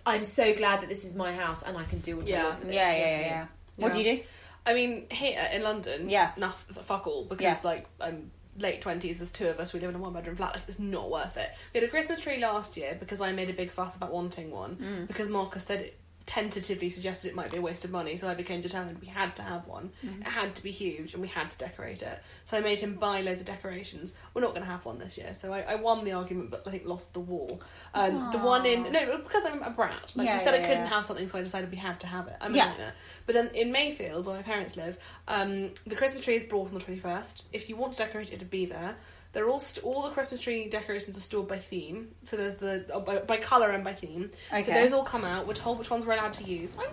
I'm 0.05 0.25
so 0.25 0.53
glad 0.55 0.83
that 0.83 0.91
this 0.91 1.07
is 1.07 1.15
my 1.15 1.33
house 1.35 1.63
and 1.63 1.79
I 1.79 1.85
can 1.85 2.01
do 2.01 2.17
what 2.19 2.31
I 2.31 2.43
want 2.45 2.61
with 2.61 2.69
it. 2.71 2.75
Yeah, 2.75 2.93
Do 2.93 2.99
you 2.99 3.05
yeah, 3.05 3.17
what 3.17 3.27
yeah. 3.27 3.47
What 3.77 3.93
do 3.95 3.99
you 4.01 4.17
do? 4.17 4.23
I 4.67 4.75
mean, 4.75 5.07
here 5.11 5.49
in 5.51 5.63
London, 5.63 6.11
Yeah. 6.11 6.33
nah, 6.37 6.49
f- 6.49 6.67
fuck 6.85 7.07
all 7.07 7.25
because 7.25 7.43
Yeah. 7.43 7.57
like 7.65 7.87
I'm 7.99 8.31
late 8.57 8.81
twenties. 8.81 9.19
There's 9.19 9.33
two 9.33 9.49
of 9.49 9.59
us. 9.61 9.73
We 9.73 9.81
live 9.81 9.91
in 9.91 9.97
a 9.97 9.99
one 9.99 10.13
bedroom 10.13 10.37
flat. 10.37 10.55
Like 10.55 10.65
it's 10.69 10.79
not 10.79 11.11
worth 11.11 11.37
it. 11.37 11.49
We 11.75 11.81
had 11.81 11.89
a 11.89 11.91
Christmas 11.91 12.21
tree 12.21 12.39
last 12.39 12.77
year 12.77 12.97
because 12.99 13.21
I 13.21 13.33
made 13.33 13.51
a 13.51 13.53
big 13.55 13.71
fuss 13.71 13.97
about 13.97 14.13
wanting 14.13 14.51
one 14.51 14.77
Mm. 14.77 15.07
because 15.09 15.29
Marcus 15.29 15.65
said 15.65 15.81
it 15.81 15.99
tentatively 16.31 16.89
suggested 16.91 17.27
it 17.27 17.35
might 17.35 17.51
be 17.51 17.59
a 17.59 17.61
waste 17.61 17.85
of 17.85 17.91
money. 17.91 18.17
So 18.17 18.29
I 18.29 18.35
became 18.35 18.61
determined 18.63 19.01
we 19.01 19.09
had 19.09 19.35
to 19.35 19.43
have 19.43 19.67
one. 19.67 19.91
Mm-hmm. 20.07 20.23
It 20.23 20.29
had 20.29 20.55
to 20.55 20.63
be 20.63 20.71
huge 20.71 21.13
and 21.13 21.21
we 21.21 21.27
had 21.27 21.51
to 21.51 21.59
decorate 21.59 22.03
it. 22.03 22.23
So 22.45 22.57
I 22.57 22.61
made 22.61 22.79
him 22.79 22.95
buy 22.95 23.21
loads 23.21 23.41
of 23.41 23.49
decorations. 23.49 24.15
We're 24.33 24.43
not 24.43 24.51
going 24.51 24.63
to 24.63 24.71
have 24.71 24.85
one 24.85 25.01
this 25.01 25.19
year. 25.19 25.35
So 25.35 25.53
I, 25.53 25.63
I 25.63 25.75
won 25.75 26.05
the 26.05 26.13
argument, 26.13 26.53
but 26.53 26.63
I 26.65 26.71
think 26.71 26.87
lost 26.87 27.15
the 27.15 27.19
war. 27.21 27.59
Um, 27.95 28.29
the 28.31 28.39
one 28.39 28.65
in 28.65 28.93
no 28.93 29.19
because 29.19 29.45
I'm 29.45 29.61
a 29.65 29.71
brat. 29.71 30.13
Like 30.15 30.27
Yeah, 30.29 30.35
you 30.35 30.41
said, 30.41 30.55
yeah, 30.55 30.61
I 30.61 30.69
couldn't 30.69 30.85
yeah. 30.85 30.91
have 30.91 31.05
something, 31.05 31.27
so 31.27 31.37
I 31.37 31.43
decided 31.43 31.69
we 31.69 31.79
had 31.79 31.99
to 31.99 32.07
have 32.07 32.29
it. 32.29 32.37
I'm 32.41 32.55
a 32.55 32.57
Yeah. 32.57 32.69
minor. 32.71 32.93
But 33.27 33.35
then 33.35 33.49
in 33.53 33.73
Mayfield, 33.73 34.25
where 34.25 34.37
my 34.37 34.43
parents 34.43 34.77
live, 34.77 34.99
um, 35.27 35.71
the 35.85 35.97
Christmas 35.97 36.23
tree 36.25 36.37
is 36.37 36.45
brought 36.45 36.69
on 36.69 36.75
the 36.75 36.81
twenty 36.81 37.01
first. 37.01 37.43
If 37.53 37.69
you 37.69 37.75
want 37.75 37.97
to 37.97 37.99
decorate 38.05 38.33
it 38.33 38.39
to 38.39 38.45
be 38.45 38.67
there, 38.67 38.95
they're 39.33 39.49
all 39.49 39.61
st- 39.61 39.85
all 39.85 40.03
the 40.03 40.11
Christmas 40.11 40.41
tree 40.41 40.69
decorations 40.69 41.17
are 41.17 41.21
stored 41.21 41.49
by 41.49 41.59
theme. 41.59 42.09
So 42.25 42.37
there's 42.37 42.57
the 42.57 42.87
uh, 42.93 43.01
by, 43.01 43.19
by 43.19 43.37
color 43.37 43.71
and 43.71 43.85
by 43.85 43.95
theme. 43.95 44.31
So 44.61 44.73
those 44.83 44.93
all 44.93 45.05
come 45.05 45.25
out. 45.25 45.47
We're 45.47 45.55
told 45.55 45.79
which 45.79 45.91
ones 45.91 46.05
we're 46.05 46.15
allowed 46.15 46.33
to 46.35 46.45
use. 46.45 46.77
I'm, 46.79 46.87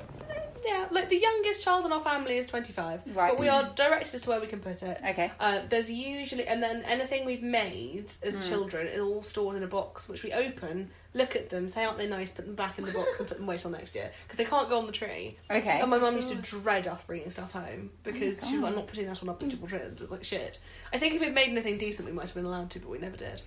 yeah, 0.67 0.85
like 0.91 1.09
the 1.09 1.17
youngest 1.17 1.63
child 1.63 1.85
in 1.85 1.91
our 1.93 2.01
family 2.01 2.37
is 2.37 2.45
twenty 2.45 2.73
five, 2.73 3.01
Right. 3.15 3.31
but 3.31 3.39
we 3.39 3.47
are 3.49 3.63
directed 3.75 4.13
as 4.15 4.21
to 4.23 4.29
where 4.29 4.41
we 4.41 4.47
can 4.47 4.59
put 4.59 4.83
it. 4.83 4.99
Okay. 5.09 5.31
Uh, 5.39 5.59
there's 5.69 5.89
usually, 5.89 6.45
and 6.45 6.61
then 6.61 6.83
anything 6.83 7.25
we've 7.25 7.41
made 7.41 8.11
as 8.23 8.37
Hmm. 8.43 8.49
children 8.49 8.87
is 8.87 8.99
all 8.99 9.23
stored 9.23 9.55
in 9.55 9.63
a 9.63 9.67
box, 9.67 10.07
which 10.09 10.23
we 10.23 10.33
open, 10.33 10.91
look 11.13 11.35
at 11.35 11.49
them, 11.49 11.69
say 11.69 11.85
aren't 11.85 11.97
they 11.97 12.07
nice, 12.07 12.31
put 12.31 12.45
them 12.45 12.55
back 12.55 12.77
in 12.77 12.85
the 12.85 12.91
box, 12.91 13.07
and 13.17 13.27
put 13.27 13.37
them 13.37 13.47
away 13.47 13.57
till 13.57 13.71
next 13.71 13.95
year 13.95 14.11
because 14.25 14.37
they 14.37 14.45
can't 14.45 14.67
go 14.69 14.77
on 14.77 14.85
the 14.85 14.91
tree. 14.91 15.37
Okay. 15.49 15.79
And 15.79 15.89
my 15.89 15.97
mum 15.97 16.15
used 16.15 16.29
to 16.29 16.35
dread 16.35 16.87
us 16.87 17.01
bringing 17.07 17.29
stuff 17.29 17.53
home 17.53 17.89
because 18.03 18.43
Oh 18.43 18.47
she 18.47 18.55
was 18.55 18.63
like, 18.63 18.71
I'm 18.73 18.77
not 18.79 18.87
putting 18.87 19.07
that 19.07 19.21
on 19.23 19.29
a 19.29 19.33
beautiful 19.43 19.67
tree. 19.67 19.79
It's 19.79 20.11
like 20.11 20.23
shit. 20.23 20.59
I 20.93 20.97
think 20.97 21.15
if 21.15 21.21
we'd 21.21 21.33
made 21.33 21.49
anything 21.49 21.77
decent, 21.77 22.07
we 22.07 22.13
might 22.13 22.25
have 22.25 22.33
been 22.35 22.45
allowed 22.45 22.69
to, 22.71 22.79
but 22.79 22.89
we 22.89 22.97
never 22.99 23.17
did. 23.17 23.41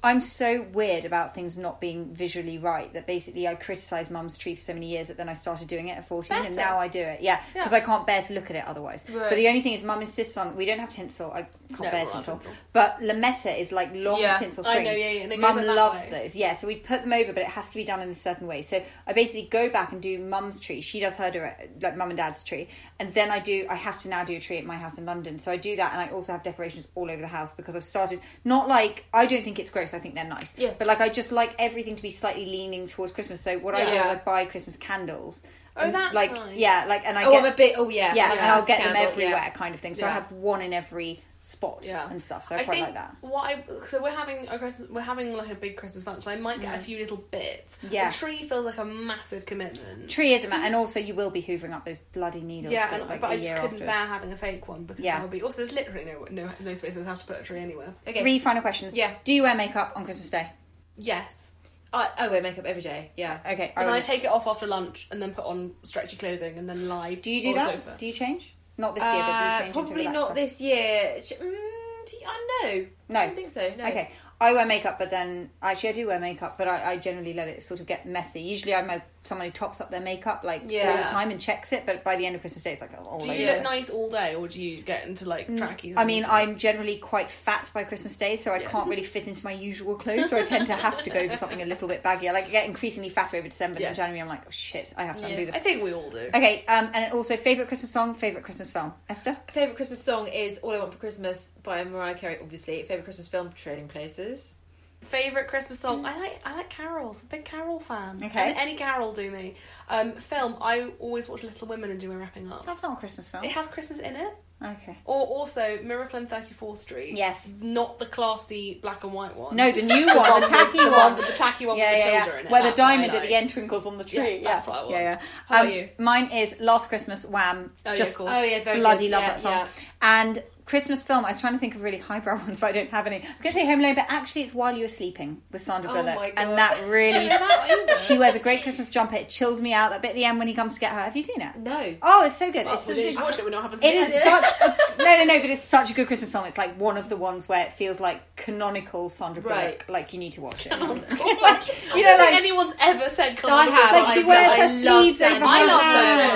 I'm 0.00 0.20
so 0.20 0.62
weird 0.72 1.04
about 1.04 1.34
things 1.34 1.56
not 1.56 1.80
being 1.80 2.14
visually 2.14 2.56
right 2.56 2.92
that 2.92 3.04
basically 3.08 3.48
I 3.48 3.56
criticised 3.56 4.12
mum's 4.12 4.38
tree 4.38 4.54
for 4.54 4.60
so 4.60 4.72
many 4.72 4.86
years 4.86 5.08
that 5.08 5.16
then 5.16 5.28
I 5.28 5.32
started 5.34 5.66
doing 5.66 5.88
it 5.88 5.98
at 5.98 6.06
14 6.06 6.36
and 6.46 6.54
now 6.54 6.78
I 6.78 6.86
do 6.86 7.00
it. 7.00 7.20
Yeah, 7.20 7.40
because 7.52 7.72
Yeah. 7.72 7.78
I 7.78 7.80
can't 7.80 8.06
bear 8.06 8.22
to 8.22 8.32
look 8.32 8.48
at 8.48 8.54
it 8.54 8.64
otherwise. 8.64 9.04
Right. 9.08 9.28
But 9.28 9.34
the 9.34 9.48
only 9.48 9.60
thing 9.60 9.72
is 9.72 9.82
mum 9.82 10.00
insists 10.00 10.36
on, 10.36 10.54
we 10.54 10.66
don't 10.66 10.78
have 10.78 10.90
tinsel. 10.90 11.32
I 11.32 11.42
can't 11.70 11.80
No, 11.80 11.90
bear 11.90 12.06
tinsel. 12.06 12.36
tinsel. 12.36 12.52
But 12.72 13.00
lametta 13.00 13.58
is 13.58 13.72
like 13.72 13.90
long 13.92 14.20
Yeah. 14.20 14.38
tinsel 14.38 14.64
I 14.64 14.70
strings. 14.70 14.88
know, 14.88 14.94
yeah, 14.96 15.10
yeah, 15.10 15.26
Mum 15.26 15.40
goes 15.40 15.56
like 15.56 15.66
that 15.66 15.74
loves 15.74 16.02
way. 16.04 16.10
those. 16.10 16.36
Yeah, 16.36 16.52
so 16.54 16.68
we 16.68 16.76
put 16.76 17.02
them 17.02 17.12
over 17.12 17.32
but 17.32 17.42
it 17.42 17.48
has 17.48 17.68
to 17.70 17.74
be 17.74 17.84
done 17.84 18.00
in 18.00 18.10
a 18.10 18.14
certain 18.14 18.46
way. 18.46 18.62
So 18.62 18.80
I 19.06 19.12
basically 19.12 19.48
go 19.50 19.68
back 19.68 19.90
and 19.90 20.00
do 20.00 20.20
mum's 20.20 20.60
tree. 20.60 20.80
She 20.80 21.00
does 21.00 21.16
her 21.16 21.28
direct, 21.32 21.82
like 21.82 21.96
mum 21.96 22.10
and 22.10 22.16
dad's 22.16 22.44
tree. 22.44 22.68
And 23.00 23.12
then 23.14 23.32
I 23.32 23.40
do, 23.40 23.66
I 23.68 23.74
have 23.74 24.00
to 24.02 24.08
now 24.08 24.22
do 24.22 24.36
a 24.36 24.40
tree 24.40 24.58
at 24.58 24.64
my 24.64 24.76
house 24.76 24.96
in 24.96 25.06
London. 25.06 25.40
So 25.40 25.50
I 25.50 25.56
do 25.56 25.74
that 25.74 25.92
and 25.92 26.00
I 26.00 26.12
also 26.14 26.30
have 26.30 26.44
decorations 26.44 26.86
all 26.94 27.10
over 27.10 27.20
the 27.20 27.26
house 27.26 27.52
because 27.52 27.74
I've 27.74 27.82
started, 27.82 28.20
not 28.44 28.68
like, 28.68 29.04
I 29.12 29.26
don't 29.26 29.42
think 29.42 29.58
it's 29.58 29.70
gross, 29.70 29.87
I 29.94 29.98
think 29.98 30.14
they're 30.14 30.24
nice. 30.24 30.54
Yeah. 30.56 30.74
But 30.78 30.86
like 30.86 31.00
I 31.00 31.08
just 31.08 31.32
like 31.32 31.54
everything 31.58 31.96
to 31.96 32.02
be 32.02 32.10
slightly 32.10 32.46
leaning 32.46 32.86
towards 32.86 33.12
Christmas. 33.12 33.40
So 33.40 33.58
what 33.58 33.74
I 33.74 33.84
do 33.84 33.90
is 33.90 33.94
Yeah. 33.94 34.10
I 34.10 34.14
buy 34.16 34.44
Christmas 34.44 34.76
candles. 34.76 35.42
Oh, 35.78 35.84
And, 35.84 35.94
that's 35.94 36.14
like 36.14 36.32
nice. 36.32 36.56
yeah, 36.56 36.84
like 36.88 37.04
and 37.06 37.16
I 37.18 37.24
Oh, 37.24 37.30
get 37.32 37.44
I'm 37.44 37.52
a 37.52 37.56
bit. 37.56 37.74
Oh 37.78 37.88
yeah, 37.88 38.14
yeah, 38.14 38.28
like 38.30 38.38
and 38.42 38.50
I'll 38.50 38.62
a 38.62 38.66
get 38.66 38.82
them 38.82 38.96
everywhere, 38.96 39.30
yeah. 39.32 39.50
kind 39.50 39.74
of 39.74 39.80
thing. 39.80 39.94
So 39.94 40.06
I 40.06 40.10
have 40.10 40.30
one 40.32 40.60
in 40.60 40.72
every 40.72 41.22
spot 41.40 41.80
Yeah. 41.84 42.08
and 42.10 42.20
stuff. 42.20 42.44
So 42.48 42.56
I, 42.56 42.58
I 42.60 42.64
quite 42.64 42.74
think 42.74 42.86
like 42.86 42.94
that. 42.94 43.16
what 43.20 43.44
I 43.44 43.64
so 43.86 44.02
we're 44.02 44.10
having 44.10 44.48
a 44.48 44.58
Christmas 44.58 44.90
we're 44.90 45.00
having 45.02 45.32
like 45.36 45.50
a 45.50 45.54
big 45.54 45.76
Christmas 45.76 46.04
lunch. 46.06 46.24
So 46.24 46.32
I 46.32 46.36
might 46.36 46.60
get 46.60 46.74
a 46.74 46.78
few 46.80 46.98
little 46.98 47.18
bits. 47.18 47.76
Mm. 47.86 47.92
Yeah. 47.92 48.10
the 48.10 48.16
tree 48.16 48.38
feels 48.48 48.66
like 48.66 48.78
a 48.78 48.84
massive 48.84 49.46
commitment. 49.46 50.10
Tree 50.10 50.34
isn't 50.34 50.50
that, 50.50 50.64
and 50.64 50.74
also 50.74 50.98
you 50.98 51.14
will 51.14 51.30
be 51.30 51.40
hoovering 51.42 51.72
up 51.72 51.84
those 51.84 51.98
bloody 52.12 52.40
needles. 52.40 52.72
Yeah, 52.72 52.92
and, 52.92 53.06
like, 53.08 53.20
but 53.20 53.30
I 53.30 53.36
just 53.36 53.48
couldn't 53.50 53.64
afterwards. 53.80 53.86
bear 53.86 54.06
having 54.06 54.32
a 54.32 54.36
fake 54.36 54.66
one 54.66 54.82
because 54.84 55.04
Yeah. 55.04 55.14
that 55.16 55.22
would 55.22 55.30
be. 55.30 55.42
Also, 55.42 55.58
there's 55.58 55.72
literally 55.72 56.04
no 56.06 56.26
no 56.30 56.50
no 56.60 56.74
space 56.74 56.94
in 56.94 56.98
this 56.98 57.06
house 57.06 57.20
to 57.20 57.26
put 57.28 57.40
a 57.40 57.44
tree 57.44 57.60
anywhere. 57.60 57.94
Okay. 58.06 58.20
Three 58.20 58.40
final 58.40 58.60
questions. 58.62 58.94
Yeah. 58.94 59.14
Do 59.22 59.32
you 59.32 59.44
wear 59.44 59.54
makeup 59.54 59.92
on 59.94 60.04
Christmas 60.04 60.28
Day? 60.30 60.50
Yes, 60.96 61.47
I, 61.92 62.10
I 62.18 62.28
wear 62.28 62.42
makeup 62.42 62.64
every 62.66 62.82
day. 62.82 63.12
Yeah. 63.16 63.38
Okay. 63.44 63.72
and 63.76 63.88
then 63.88 63.94
I 63.94 64.00
take 64.00 64.24
it 64.24 64.30
off 64.30 64.46
after 64.46 64.66
lunch 64.66 65.08
and 65.10 65.20
then 65.22 65.32
put 65.34 65.44
on 65.44 65.72
stretchy 65.84 66.16
clothing 66.16 66.58
and 66.58 66.68
then 66.68 66.88
lie. 66.88 67.14
do 67.14 67.30
you 67.30 67.40
do 67.42 67.48
on 67.50 67.54
that? 67.56 67.66
The 67.76 67.82
sofa. 67.82 67.96
Do 67.98 68.06
you 68.06 68.12
change? 68.12 68.54
Not 68.76 68.94
this 68.94 69.04
year, 69.04 69.12
but 69.12 69.26
do 69.26 69.28
you 69.28 69.34
Uh, 69.34 69.58
change? 69.58 69.68
into 69.68 69.72
probably 69.80 70.04
relaxer? 70.06 70.12
not 70.12 70.34
this 70.34 70.60
year. 70.60 71.14
Mm, 71.18 72.06
do 72.10 72.16
you- 72.16 72.26
I 72.26 72.62
know. 72.62 72.86
No. 73.08 73.20
I 73.20 73.26
don't 73.26 73.36
think 73.36 73.50
so. 73.50 73.72
No. 73.78 73.86
Okay, 73.86 74.10
I 74.40 74.52
wear 74.52 74.66
makeup, 74.66 74.98
but 74.98 75.10
then 75.10 75.50
actually 75.62 75.88
I 75.90 75.92
do 75.92 76.06
wear 76.08 76.20
makeup, 76.20 76.58
but 76.58 76.68
I, 76.68 76.92
I 76.92 76.96
generally 76.96 77.32
let 77.34 77.48
it 77.48 77.62
sort 77.62 77.80
of 77.80 77.86
get 77.86 78.06
messy. 78.06 78.42
Usually 78.42 78.74
I'm 78.74 78.88
a, 78.90 79.02
someone 79.24 79.46
who 79.46 79.52
tops 79.52 79.80
up 79.80 79.90
their 79.90 80.00
makeup 80.00 80.42
like 80.44 80.62
Yeah. 80.68 80.90
all 80.90 80.96
the 80.98 81.02
time 81.10 81.30
and 81.30 81.40
checks 81.40 81.72
it, 81.72 81.84
but 81.86 82.04
by 82.04 82.16
the 82.16 82.24
end 82.26 82.34
of 82.34 82.40
Christmas 82.40 82.62
Day 82.64 82.72
it's 82.72 82.80
like 82.80 82.90
all 82.98 83.18
Do 83.18 83.30
over. 83.30 83.34
you 83.34 83.46
look 83.46 83.62
nice 83.62 83.90
all 83.90 84.08
day, 84.10 84.34
or 84.34 84.46
do 84.48 84.62
you 84.62 84.80
get 84.82 85.06
into 85.06 85.26
like 85.28 85.54
trackies? 85.56 85.94
I 85.96 86.04
mean, 86.04 86.24
I'm 86.24 86.56
generally 86.58 86.96
quite 86.98 87.30
fat 87.30 87.70
by 87.74 87.84
Christmas 87.84 88.16
Day, 88.16 88.36
so 88.36 88.52
I 88.52 88.60
can't 88.60 88.88
really 88.88 89.02
fit 89.02 89.26
into 89.26 89.44
my 89.44 89.52
usual 89.52 89.94
clothes. 89.96 90.30
So 90.30 90.36
I 90.38 90.42
tend 90.44 90.66
to 90.68 90.74
have 90.86 91.02
to 91.02 91.10
go 91.10 91.28
for 91.28 91.36
something 91.36 91.62
a 91.62 91.66
little 91.66 91.88
bit 91.88 92.02
baggier. 92.02 92.32
Like 92.32 92.46
I 92.46 92.50
get 92.50 92.66
increasingly 92.66 93.08
fatter 93.08 93.36
over 93.38 93.48
December, 93.48 93.76
and 93.76 93.80
Yes. 93.82 93.90
in 93.90 93.96
January 93.96 94.20
I'm 94.20 94.28
like, 94.28 94.42
oh 94.46 94.50
shit, 94.50 94.92
I 94.96 95.04
have 95.04 95.16
to 95.16 95.22
Yeah. 95.22 95.28
undo 95.28 95.46
this. 95.46 95.54
I 95.54 95.58
think 95.60 95.82
we 95.82 95.92
all 95.94 96.10
do. 96.10 96.30
Okay, 96.34 96.64
um, 96.68 96.90
and 96.94 97.12
also 97.12 97.36
favorite 97.36 97.68
Christmas 97.68 97.90
song, 97.90 98.14
favorite 98.14 98.44
Christmas 98.44 98.70
film, 98.70 98.92
Esther. 99.08 99.36
Favorite 99.52 99.76
Christmas 99.76 100.02
song 100.02 100.28
is 100.28 100.58
"All 100.58 100.72
I 100.74 100.78
Want 100.78 100.92
for 100.92 100.98
Christmas" 100.98 101.50
by 101.62 101.82
Mariah 101.84 102.14
Carey. 102.14 102.38
Obviously, 102.40 102.82
favorite 102.84 102.97
Christmas 103.02 103.28
film: 103.28 103.52
Trading 103.52 103.88
Places. 103.88 104.58
Favorite 105.00 105.46
Christmas 105.46 105.78
song? 105.78 106.04
I 106.04 106.18
like 106.18 106.40
I 106.44 106.56
like 106.56 106.70
carols. 106.70 107.20
I'm 107.22 107.26
a 107.28 107.30
big 107.36 107.44
carol 107.44 107.78
fan. 107.78 108.20
Okay. 108.22 108.50
Any, 108.50 108.58
any 108.58 108.74
carol 108.74 109.12
do 109.12 109.30
me. 109.30 109.54
Um, 109.88 110.12
film. 110.12 110.56
I 110.60 110.88
always 110.98 111.28
watch 111.28 111.44
Little 111.44 111.68
Women 111.68 111.90
and 111.92 112.00
do 112.00 112.08
my 112.08 112.16
wrapping 112.16 112.50
up. 112.50 112.66
That's 112.66 112.82
not 112.82 112.94
a 112.94 113.00
Christmas 113.00 113.28
film. 113.28 113.44
It 113.44 113.52
has 113.52 113.68
Christmas 113.68 114.00
in 114.00 114.16
it. 114.16 114.34
Okay. 114.60 114.98
Or 115.04 115.24
also 115.24 115.78
Miracle 115.84 116.18
on 116.18 116.26
34th 116.26 116.78
Street. 116.78 117.16
Yes. 117.16 117.52
Not 117.60 118.00
the 118.00 118.06
classy 118.06 118.80
black 118.82 119.04
and 119.04 119.12
white 119.12 119.36
one. 119.36 119.54
No, 119.54 119.70
the 119.70 119.82
new 119.82 120.04
one, 120.06 120.40
the 120.40 120.48
tacky 120.48 120.78
the 120.78 120.90
one. 120.90 121.14
the 121.16 121.22
tacky 121.32 121.64
one 121.66 121.78
yeah, 121.78 121.92
with 121.92 122.02
the 122.02 122.08
yeah, 122.08 122.24
Tilda 122.24 122.42
yeah. 122.42 122.50
Where 122.50 122.62
the 122.62 122.68
That's 122.70 122.80
I 122.80 122.96
diamond 122.96 123.12
at 123.14 123.22
the 123.22 123.34
end 123.36 123.50
twinkles 123.50 123.86
on 123.86 123.98
the 123.98 124.04
tree. 124.04 124.38
Yeah, 124.42 124.52
that's 124.54 124.66
what 124.66 124.78
I 124.78 124.80
want. 124.80 124.90
Yeah, 124.90 125.00
yeah. 125.00 125.20
How 125.46 125.54
about 125.62 125.66
Um, 125.66 125.72
you? 125.74 125.88
Mine 125.98 126.32
is 126.32 126.56
Last 126.58 126.88
Christmas, 126.88 127.24
Wham. 127.24 127.70
Oh, 127.86 127.92
yeah, 127.92 128.02
of 128.02 128.14
course. 128.16 128.30
Oh 128.34 128.42
yeah, 128.42 128.64
very 128.64 128.80
bloody 128.80 129.04
good. 129.06 129.12
love 129.12 129.22
that 129.22 129.38
song. 129.38 129.68
And 130.02 130.42
Christmas 130.68 131.02
film, 131.02 131.24
I 131.24 131.28
was 131.32 131.40
trying 131.40 131.54
to 131.54 131.58
think 131.58 131.74
of 131.76 131.80
really 131.82 131.96
highbrow 131.96 132.36
ones, 132.44 132.60
but 132.60 132.66
I 132.66 132.72
don't 132.72 132.90
have 132.90 133.06
any. 133.06 133.16
I 133.16 133.20
was 133.20 133.28
going 133.42 133.42
to 133.44 133.52
say 133.52 133.66
Home 133.66 133.80
Alone, 133.80 133.94
but 133.94 134.04
actually 134.08 134.42
it's 134.42 134.52
While 134.52 134.74
You 134.76 134.82
Were 134.82 134.88
Sleeping 134.88 135.40
with 135.50 135.62
Sandra 135.62 135.90
Oh 135.90 135.94
Bullock. 135.94 136.14
my 136.16 136.30
God. 136.30 136.34
And 136.36 136.58
that 136.58 136.78
really. 136.88 137.30
She 138.06 138.16
wears 138.16 138.34
a 138.34 138.38
great 138.38 138.62
Christmas 138.62 138.88
jumper. 138.88 139.16
It 139.16 139.28
chills 139.28 139.60
me 139.60 139.72
out. 139.72 139.90
That 139.90 140.02
bit 140.02 140.10
at 140.10 140.14
the 140.14 140.24
end 140.24 140.38
when 140.38 140.46
he 140.46 140.54
comes 140.54 140.74
to 140.74 140.80
get 140.80 140.92
her. 140.92 141.00
Have 141.00 141.16
you 141.16 141.22
seen 141.22 141.40
it? 141.40 141.56
No. 141.56 141.96
Oh, 142.02 142.24
it's 142.24 142.36
so 142.36 142.52
good. 142.52 142.66
Oh, 142.66 142.74
it's 142.74 142.86
we 142.86 142.94
didn't 142.94 143.20
watch 143.20 143.38
it. 143.38 143.44
We 143.44 143.50
know 143.50 143.60
what 143.60 143.72
happens. 143.72 143.82
it 143.82 143.94
at 143.96 144.08
is 144.08 144.12
the 144.12 144.30
end. 144.30 144.44
such 144.44 144.60
a, 145.00 145.02
no, 145.02 145.16
no, 145.16 145.24
no, 145.24 145.40
but 145.40 145.50
it's 145.50 145.62
such 145.64 145.90
a 145.90 145.94
good 145.94 146.06
Christmas 146.06 146.30
song. 146.30 146.46
It's 146.46 146.58
like 146.58 146.78
one 146.78 146.96
of 146.96 147.08
the 147.08 147.16
ones 147.16 147.48
where 147.48 147.64
it 147.66 147.72
feels 147.72 147.98
like 147.98 148.36
canonical 148.36 149.08
Sandra 149.08 149.42
Bullock. 149.42 149.56
Right. 149.58 149.88
Like 149.88 150.12
you 150.12 150.18
need 150.18 150.32
to 150.34 150.40
watch 150.40 150.66
it. 150.66 150.72
It's 150.74 151.42
like, 151.42 151.66
You 151.92 151.98
you 152.00 152.04
know, 152.04 152.12
know, 152.12 152.18
like- 152.18 152.30
like 152.32 152.34
anyone's 152.34 152.74
ever 152.80 153.08
said. 153.08 153.38
No, 153.42 153.48
I 153.54 153.66
have. 153.66 153.90
Song. 153.90 154.04
Like 154.04 154.14
she 154.14 154.22
I 154.22 154.26
wears 154.26 154.48
love- 154.48 154.56
her 154.58 154.84
love 154.84 155.04
sleeves 155.04 155.22
over 155.22 155.34
Sandra 155.34 155.48
her 155.48 155.80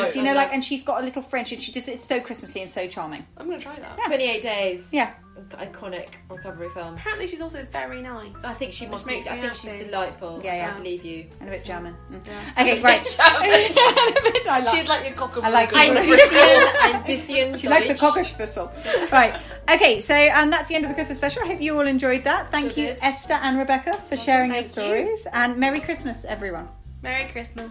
hands, 0.02 0.16
you 0.16 0.22
know, 0.22 0.34
like, 0.34 0.52
and 0.52 0.64
she's 0.64 0.82
got 0.82 1.00
a 1.02 1.04
little 1.04 1.22
French, 1.22 1.52
and 1.52 1.62
she 1.62 1.70
just, 1.72 1.88
it's 1.88 2.04
so 2.04 2.20
Christmassy 2.20 2.60
and 2.60 2.70
so 2.70 2.86
charming. 2.88 3.24
I'm 3.36 3.46
gonna 3.48 3.60
try 3.60 3.76
that. 3.76 3.98
Twenty-eight 4.22 4.42
days. 4.42 4.92
Yeah. 4.94 5.14
Iconic 5.52 6.08
recovery 6.30 6.68
film. 6.70 6.94
Apparently, 6.94 7.26
she's 7.26 7.40
also 7.40 7.62
very 7.64 8.00
nice. 8.02 8.32
I 8.44 8.52
think 8.54 8.72
she 8.72 8.86
must 8.86 9.06
be. 9.06 9.14
I 9.14 9.16
me 9.16 9.22
think 9.22 9.42
happy. 9.42 9.56
she's 9.58 9.82
delightful. 9.84 10.40
Yeah, 10.44 10.56
yeah. 10.56 10.70
I 10.74 10.78
believe 10.78 11.04
you. 11.04 11.26
And 11.40 11.48
a 11.48 11.52
bit 11.52 11.64
German. 11.64 11.96
Mm. 12.10 12.20
Okay, 12.60 12.80
right. 12.80 13.16
I 13.20 14.60
like- 14.62 14.68
She'd 14.74 14.88
like 14.88 15.04
your 15.04 15.14
cock 15.14 15.36
I 15.42 15.48
like 15.50 15.74
Ein 15.74 15.96
Ein 15.96 16.06
bisschen, 16.06 16.82
ein 16.82 17.02
bisschen 17.04 17.58
She 17.58 17.68
likes 17.68 17.86
a 17.86 17.94
Deutsch. 17.94 18.00
Cockerspitzel. 18.36 19.10
right. 19.10 19.40
Okay, 19.70 20.00
so 20.00 20.14
um, 20.30 20.50
that's 20.50 20.68
the 20.68 20.74
end 20.76 20.84
of 20.84 20.90
the 20.90 20.94
Christmas 20.94 21.18
special. 21.18 21.42
I 21.42 21.46
hope 21.48 21.60
you 21.60 21.76
all 21.76 21.86
enjoyed 21.86 22.24
that. 22.24 22.50
Thank 22.50 22.74
Sure 22.74 22.84
you, 22.84 22.90
did. 22.92 23.02
Esther 23.02 23.34
and 23.34 23.58
Rebecca, 23.58 23.94
for 23.94 24.16
sharing 24.16 24.52
your 24.52 24.62
Thank 24.62 24.76
you. 24.76 24.82
stories. 24.82 25.26
And 25.32 25.56
Merry 25.58 25.80
Christmas, 25.80 26.24
everyone. 26.24 26.68
Merry 27.02 27.24
Christmas. 27.30 27.70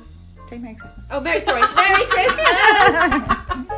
Say 0.50 0.58
Merry 0.58 0.76
Christmas. 0.76 1.06
Oh, 1.12 1.22
Merry, 1.22 1.40
sorry. 1.40 1.62
Merry 1.76 2.06
Christmas! 2.10 3.78